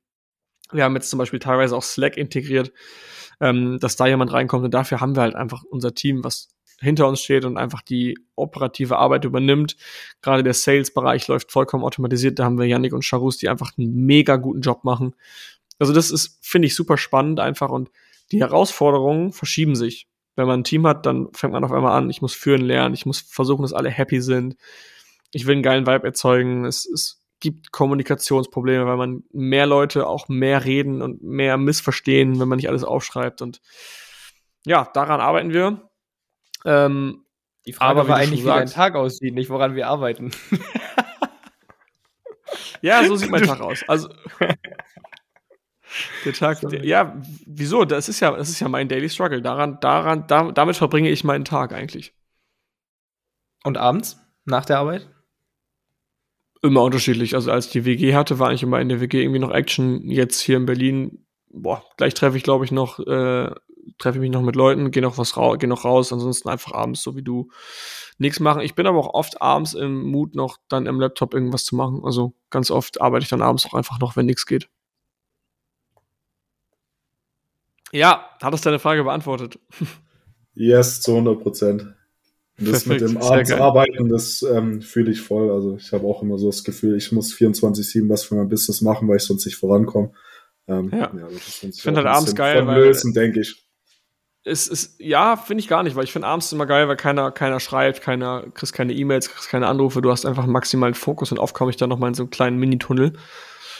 Wir 0.71 0.83
haben 0.83 0.95
jetzt 0.95 1.09
zum 1.09 1.19
Beispiel 1.19 1.39
teilweise 1.39 1.75
auch 1.75 1.83
Slack 1.83 2.17
integriert, 2.17 2.71
ähm, 3.39 3.79
dass 3.79 3.95
da 3.95 4.07
jemand 4.07 4.31
reinkommt 4.33 4.65
und 4.65 4.73
dafür 4.73 5.01
haben 5.01 5.15
wir 5.15 5.21
halt 5.21 5.35
einfach 5.35 5.63
unser 5.63 5.93
Team, 5.93 6.23
was 6.23 6.49
hinter 6.79 7.07
uns 7.07 7.21
steht 7.21 7.45
und 7.45 7.57
einfach 7.57 7.81
die 7.81 8.17
operative 8.35 8.97
Arbeit 8.97 9.25
übernimmt. 9.25 9.77
Gerade 10.21 10.43
der 10.43 10.53
Sales-Bereich 10.53 11.27
läuft 11.27 11.51
vollkommen 11.51 11.83
automatisiert. 11.83 12.39
Da 12.39 12.45
haben 12.45 12.57
wir 12.59 12.65
Yannick 12.65 12.93
und 12.93 13.05
Charus, 13.05 13.37
die 13.37 13.49
einfach 13.49 13.71
einen 13.77 14.05
mega 14.05 14.35
guten 14.35 14.61
Job 14.61 14.83
machen. 14.83 15.15
Also 15.79 15.93
das 15.93 16.11
ist, 16.11 16.39
finde 16.41 16.67
ich, 16.67 16.75
super 16.75 16.97
spannend 16.97 17.39
einfach 17.39 17.69
und 17.69 17.89
die 18.31 18.41
Herausforderungen 18.41 19.31
verschieben 19.31 19.75
sich. 19.75 20.07
Wenn 20.35 20.47
man 20.47 20.61
ein 20.61 20.63
Team 20.63 20.87
hat, 20.87 21.05
dann 21.05 21.27
fängt 21.33 21.53
man 21.53 21.63
auf 21.63 21.71
einmal 21.71 21.95
an, 21.95 22.09
ich 22.09 22.21
muss 22.21 22.33
führen 22.33 22.61
lernen, 22.61 22.95
ich 22.95 23.05
muss 23.05 23.19
versuchen, 23.19 23.61
dass 23.61 23.73
alle 23.73 23.89
happy 23.89 24.21
sind 24.21 24.55
ich 25.33 25.47
will 25.47 25.55
einen 25.55 25.63
geilen 25.63 25.87
Vibe 25.87 26.05
erzeugen. 26.05 26.65
Es, 26.65 26.85
es 26.85 27.21
gibt 27.39 27.71
Kommunikationsprobleme, 27.71 28.85
weil 28.85 28.97
man 28.97 29.23
mehr 29.33 29.65
Leute 29.65 30.07
auch 30.07 30.29
mehr 30.29 30.63
reden 30.63 31.01
und 31.01 31.23
mehr 31.23 31.57
missverstehen, 31.57 32.39
wenn 32.39 32.47
man 32.47 32.57
nicht 32.57 32.69
alles 32.69 32.83
aufschreibt. 32.83 33.41
Und 33.41 33.59
ja, 34.65 34.89
daran 34.93 35.19
arbeiten 35.19 35.51
wir. 35.51 35.89
Ähm, 36.65 37.25
die 37.65 37.73
Frage 37.73 37.99
aber 37.99 38.09
war 38.09 38.17
eigentlich, 38.17 38.43
wie 38.43 38.47
dein 38.47 38.67
Tag 38.67 38.95
aussieht, 38.95 39.33
nicht 39.33 39.49
woran 39.49 39.75
wir 39.75 39.87
arbeiten. 39.87 40.31
ja, 42.81 43.03
so 43.05 43.15
sieht 43.15 43.31
mein 43.31 43.43
Tag 43.43 43.59
aus. 43.59 43.83
Also 43.87 44.09
der 46.25 46.33
Tag, 46.33 46.61
der, 46.61 46.85
ja, 46.85 47.19
wieso? 47.45 47.85
Das 47.85 48.07
ist 48.07 48.19
ja, 48.19 48.31
das 48.31 48.49
ist 48.49 48.59
ja 48.59 48.69
mein 48.69 48.87
Daily 48.87 49.09
Struggle. 49.09 49.41
Daran, 49.41 49.79
daran, 49.79 50.27
da, 50.27 50.51
damit 50.51 50.77
verbringe 50.77 51.09
ich 51.09 51.23
meinen 51.23 51.45
Tag 51.45 51.73
eigentlich. 51.73 52.13
Und 53.63 53.77
abends 53.77 54.19
nach 54.45 54.65
der 54.65 54.79
Arbeit? 54.79 55.09
Immer 56.63 56.83
unterschiedlich. 56.83 57.35
Also 57.35 57.51
als 57.51 57.69
die 57.69 57.83
WG 57.83 58.15
hatte, 58.15 58.39
war 58.39 58.47
eigentlich 58.47 58.63
immer 58.63 58.79
in 58.79 58.87
der 58.87 59.01
WG 59.01 59.21
irgendwie 59.21 59.39
noch 59.39 59.51
Action. 59.51 60.09
Jetzt 60.09 60.39
hier 60.39 60.55
in 60.55 60.65
Berlin, 60.65 61.25
boah, 61.49 61.83
gleich 61.97 62.13
treffe 62.13 62.37
ich, 62.37 62.43
glaube 62.43 62.63
ich, 62.63 62.71
noch, 62.71 62.99
äh, 62.99 63.51
treffe 63.97 64.17
ich 64.17 64.21
mich 64.21 64.31
noch 64.31 64.41
mit 64.41 64.55
Leuten, 64.55 64.89
gehe 64.89 65.03
noch 65.03 65.17
was 65.17 65.35
raus, 65.35 65.57
gehe 65.59 65.67
noch 65.67 65.83
raus, 65.83 66.13
ansonsten 66.13 66.47
einfach 66.47 66.71
abends, 66.71 67.03
so 67.03 67.17
wie 67.17 67.21
du, 67.21 67.49
nichts 68.17 68.39
machen. 68.39 68.61
Ich 68.61 68.75
bin 68.75 68.87
aber 68.87 68.97
auch 68.97 69.13
oft 69.13 69.41
abends 69.41 69.73
im 69.73 70.03
Mut, 70.03 70.35
noch 70.35 70.57
dann 70.69 70.85
im 70.85 71.01
Laptop 71.01 71.33
irgendwas 71.33 71.65
zu 71.65 71.75
machen. 71.75 71.99
Also 72.05 72.33
ganz 72.49 72.71
oft 72.71 73.01
arbeite 73.01 73.23
ich 73.23 73.29
dann 73.29 73.41
abends 73.41 73.65
auch 73.65 73.73
einfach 73.73 73.99
noch, 73.99 74.15
wenn 74.15 74.25
nichts 74.25 74.45
geht. 74.45 74.69
Ja, 77.91 78.29
hat 78.41 78.53
das 78.53 78.61
deine 78.61 78.79
Frage 78.79 79.03
beantwortet? 79.03 79.59
Yes, 80.55 81.01
zu 81.01 81.13
100 81.13 81.41
Prozent. 81.41 81.95
Das 82.57 82.83
Perfekt, 82.83 83.01
mit 83.01 83.01
dem 83.01 83.17
abends 83.17 83.51
arbeiten, 83.51 84.09
das 84.09 84.43
ähm, 84.43 84.81
fühle 84.81 85.11
ich 85.11 85.21
voll. 85.21 85.51
Also 85.51 85.75
ich 85.75 85.91
habe 85.91 86.05
auch 86.05 86.21
immer 86.21 86.37
so 86.37 86.47
das 86.47 86.63
Gefühl, 86.63 86.95
ich 86.95 87.11
muss 87.11 87.33
24-7 87.33 88.07
was 88.09 88.25
für 88.25 88.35
mein 88.35 88.47
Business 88.47 88.81
machen, 88.81 89.07
weil 89.07 89.17
ich 89.17 89.23
sonst 89.23 89.45
nicht 89.45 89.55
vorankomme. 89.55 90.11
Ähm, 90.67 90.91
ja. 90.91 91.11
ja 91.13 91.27
ich 91.29 91.81
finde 91.81 92.01
halt 92.01 92.07
abends 92.07 92.35
geil, 92.35 92.65
weil 92.67 92.83
lösen, 92.83 93.13
denke 93.13 93.41
ich. 93.41 93.65
Es 94.45 94.67
ist, 94.67 94.99
ja, 94.99 95.37
finde 95.37 95.61
ich 95.61 95.67
gar 95.69 95.83
nicht, 95.83 95.95
weil 95.95 96.03
ich 96.03 96.11
finde 96.11 96.27
abends 96.27 96.51
immer 96.51 96.65
geil, 96.65 96.87
weil 96.87 96.97
keiner, 96.97 97.31
keiner 97.31 97.59
schreibt, 97.59 98.01
keiner, 98.01 98.45
kriegst 98.53 98.73
keine 98.73 98.93
E-Mails, 98.93 99.29
kriegst 99.29 99.49
keine 99.49 99.67
Anrufe, 99.67 100.01
du 100.01 100.11
hast 100.11 100.25
einfach 100.25 100.45
maximalen 100.45 100.95
Fokus 100.95 101.31
und 101.31 101.39
oft 101.39 101.55
komme 101.55 101.71
ich 101.71 101.77
dann 101.77 101.89
nochmal 101.89 102.09
in 102.09 102.13
so 102.13 102.23
einen 102.23 102.29
kleinen 102.29 102.57
Mini-Tunnel. 102.57 103.13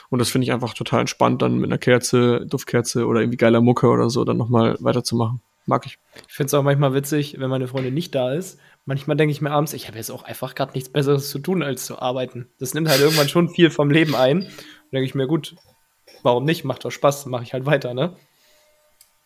Und 0.10 0.20
das 0.20 0.30
finde 0.30 0.46
ich 0.46 0.52
einfach 0.52 0.74
total 0.74 1.02
entspannt, 1.02 1.42
dann 1.42 1.58
mit 1.58 1.70
einer 1.70 1.78
Kerze, 1.78 2.46
Duftkerze 2.46 3.06
oder 3.06 3.20
irgendwie 3.20 3.38
geiler 3.38 3.62
Mucke 3.62 3.88
oder 3.88 4.10
so 4.10 4.24
dann 4.24 4.38
nochmal 4.38 4.78
weiterzumachen. 4.80 5.42
Mag 5.66 5.86
ich. 5.86 5.98
Ich 6.28 6.34
finde 6.34 6.48
es 6.48 6.54
auch 6.54 6.64
manchmal 6.64 6.94
witzig, 6.94 7.40
wenn 7.40 7.50
meine 7.50 7.68
Freundin 7.68 7.94
nicht 7.94 8.14
da 8.14 8.34
ist. 8.34 8.60
Manchmal 8.86 9.16
denke 9.16 9.32
ich 9.32 9.42
mir 9.42 9.52
abends, 9.52 9.74
ich 9.74 9.88
habe 9.88 9.98
jetzt 9.98 10.12
auch 10.12 10.24
einfach 10.24 10.56
gerade 10.56 10.74
nichts 10.74 10.90
Besseres 10.90 11.30
zu 11.30 11.40
tun, 11.40 11.64
als 11.64 11.86
zu 11.86 12.00
arbeiten. 12.00 12.50
Das 12.60 12.74
nimmt 12.74 12.90
halt 12.90 13.00
irgendwann 13.00 13.30
schon 13.30 13.50
viel 13.50 13.70
vom 13.70 13.90
Leben 13.90 14.16
ein. 14.16 14.40
Und 14.40 14.92
denke 14.92 15.06
ich 15.06 15.16
mir, 15.16 15.26
gut, 15.26 15.56
warum 16.22 16.44
nicht? 16.44 16.66
Macht 16.66 16.84
doch 16.84 16.92
Spaß, 16.92 17.26
mache 17.28 17.44
ich 17.44 17.54
halt 17.54 17.66
weiter, 17.66 17.94
ne? 17.94 18.16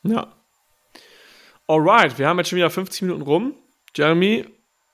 Ja. 0.04 0.36
Alright, 1.68 2.20
wir 2.20 2.28
haben 2.28 2.38
jetzt 2.38 2.50
schon 2.50 2.58
wieder 2.58 2.70
50 2.70 3.02
Minuten 3.02 3.24
rum. 3.24 3.56
Jeremy, 3.96 4.46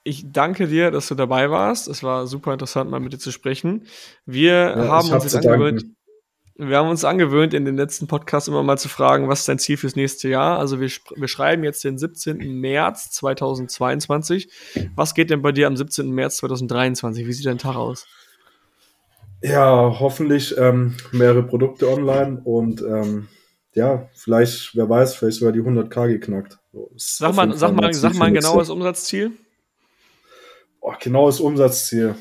ich 0.04 0.32
danke 0.32 0.68
dir, 0.68 0.92
dass 0.92 1.08
du 1.08 1.16
dabei 1.16 1.50
warst. 1.50 1.88
Es 1.88 2.02
war 2.02 2.26
super 2.26 2.54
interessant, 2.54 2.90
mal 2.90 3.00
mit 3.00 3.14
dir 3.14 3.20
zu 3.20 3.32
sprechen. 3.32 3.86
Wir 4.26 4.54
ja, 4.54 4.88
haben 4.88 5.12
uns 5.12 5.24
jetzt 5.24 5.36
angewöhnt. 5.36 5.86
Wir 6.56 6.78
haben 6.78 6.90
uns 6.90 7.04
angewöhnt, 7.04 7.56
in 7.56 7.66
den 7.66 7.78
letzten 7.78 8.06
Podcasts 8.06 8.48
immer 8.48 8.62
mal 8.62 8.78
zu 8.78 8.88
fragen, 8.88 9.28
was 9.28 9.40
ist 9.40 9.50
dein 9.50 9.58
Ziel 9.58 9.76
fürs 9.76 9.96
nächste 9.96 10.30
Jahr? 10.30 10.60
Also 10.60 10.80
wir, 10.80 10.90
wir 11.16 11.28
schreiben 11.28 11.64
jetzt 11.64 11.84
den 11.84 11.98
17. 11.98 12.38
März 12.60 13.10
2022. 13.12 14.52
Was 14.96 15.16
geht 15.16 15.32
denn 15.32 15.42
bei 15.42 15.52
dir 15.52 15.66
am 15.66 15.76
17. 15.76 16.12
März 16.12 16.38
2023? 16.38 17.26
Wie 17.26 17.34
sieht 17.34 17.48
dein 17.48 17.58
Tag 17.58 17.76
aus? 17.76 18.06
Ja, 19.42 20.00
hoffentlich 20.00 20.56
ähm, 20.58 20.96
mehrere 21.12 21.44
Produkte 21.44 21.90
online 21.90 22.40
und 22.44 22.82
ähm, 22.82 23.28
ja, 23.74 24.08
vielleicht, 24.14 24.76
wer 24.76 24.88
weiß, 24.88 25.16
vielleicht 25.16 25.40
sogar 25.40 25.52
die 25.52 25.62
100k 25.62 26.08
geknackt. 26.08 26.60
sag 26.96 27.34
mal, 27.34 27.58
sag 27.58 27.74
mal, 27.74 27.92
sag 27.94 28.14
mal 28.14 28.26
ein 28.26 28.36
genaues 28.36 28.70
Umsatzziel. 28.70 29.32
Oh, 30.80 30.94
genaues 31.00 31.40
Umsatzziel. 31.40 32.16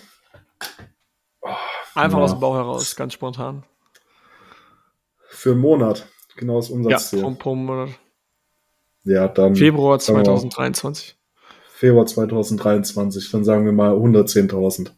Oh, 1.43 1.51
Einfach 1.95 2.19
ja. 2.19 2.25
aus 2.25 2.31
dem 2.31 2.41
Bauch 2.41 2.55
heraus, 2.55 2.97
ganz 2.97 3.13
spontan. 3.13 3.65
Für 5.35 5.53
einen 5.53 5.61
Monat, 5.61 6.07
genaues 6.37 6.71
Umsatzziel. 6.71 7.21
Ja, 7.21 7.25
pro, 7.25 7.35
pro 7.35 7.55
Monat. 7.55 7.91
Ja, 9.05 9.29
dann. 9.29 9.57
Februar 9.57 9.99
2023. 9.99 11.17
Februar 11.75 12.07
2023, 12.07 13.31
dann 13.33 13.43
sagen 13.43 13.65
wir 13.65 13.73
mal 13.73 13.93
110.000. 13.93 14.93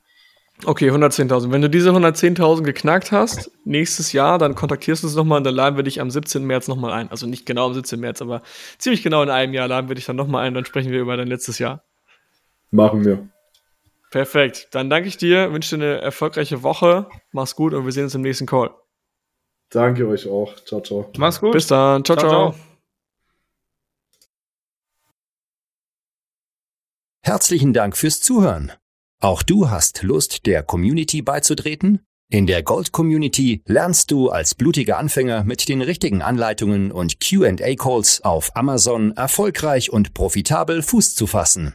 Okay, 0.67 0.91
110.000. 0.91 1.51
Wenn 1.51 1.63
du 1.63 1.71
diese 1.71 1.91
110.000 1.91 2.63
geknackt 2.63 3.11
hast, 3.11 3.51
nächstes 3.65 4.13
Jahr, 4.13 4.39
dann 4.39 4.55
kontaktierst 4.55 5.03
du 5.03 5.07
uns 5.07 5.17
nochmal 5.17 5.39
und 5.39 5.45
dann 5.45 5.55
laden 5.55 5.77
wir 5.77 5.83
dich 5.83 6.01
am 6.01 6.11
17. 6.11 6.45
März 6.45 6.69
nochmal 6.69 6.93
ein. 6.93 7.11
Also 7.11 7.27
nicht 7.27 7.47
genau 7.47 7.67
am 7.67 7.75
17. 7.75 7.99
März, 7.99 8.21
aber 8.23 8.43
ziemlich 8.79 9.03
genau 9.03 9.23
in 9.23 9.31
einem 9.31 9.55
Jahr 9.55 9.67
laden 9.67 9.89
wir 9.89 9.95
dich 9.95 10.05
dann 10.05 10.17
nochmal 10.17 10.47
ein, 10.47 10.55
dann 10.55 10.65
sprechen 10.65 10.93
wir 10.93 11.01
über 11.01 11.17
dein 11.17 11.29
letztes 11.29 11.59
Jahr. 11.59 11.85
Machen 12.71 13.05
wir. 13.05 13.29
Perfekt. 14.11 14.69
Dann 14.73 14.91
danke 14.91 15.09
ich 15.09 15.17
dir, 15.17 15.53
wünsche 15.53 15.77
dir 15.77 15.85
eine 15.85 16.01
erfolgreiche 16.01 16.63
Woche. 16.63 17.09
Mach's 17.33 17.57
gut 17.57 17.75
und 17.75 17.85
wir 17.85 17.93
sehen 17.93 18.05
uns 18.05 18.15
im 18.15 18.23
nächsten 18.23 18.47
Call. 18.47 18.71
Danke 19.71 20.07
euch 20.07 20.29
auch. 20.29 20.55
Ciao, 20.65 20.81
ciao. 20.81 21.11
Mach's 21.17 21.41
gut. 21.41 21.53
Bis 21.53 21.67
dann. 21.67 22.05
ciao. 22.05 22.17
ciao. 22.17 22.29
ciao. 22.29 22.55
Herzlichen 27.23 27.73
Dank 27.73 27.97
fürs 27.97 28.21
Zuhören. 28.21 28.73
Auch 29.21 29.43
du 29.43 29.71
hast 29.71 30.03
Lust, 30.03 30.45
der 30.45 30.63
Community 30.63 31.23
beizutreten? 31.23 32.05
In 32.31 32.47
der 32.47 32.63
Gold 32.63 32.93
Community 32.93 33.63
lernst 33.67 34.11
du 34.11 34.29
als 34.29 34.55
blutiger 34.55 34.99
Anfänger 34.99 35.45
mit 35.45 35.69
den 35.69 35.81
richtigen 35.81 36.21
Anleitungen 36.21 36.93
und 36.93 37.21
QA-Calls 37.21 38.23
auf 38.23 38.55
Amazon 38.57 39.13
erfolgreich 39.13 39.91
und 39.91 40.15
profitabel 40.15 40.83
Fuß 40.83 41.15
zu 41.15 41.27
fassen. 41.27 41.75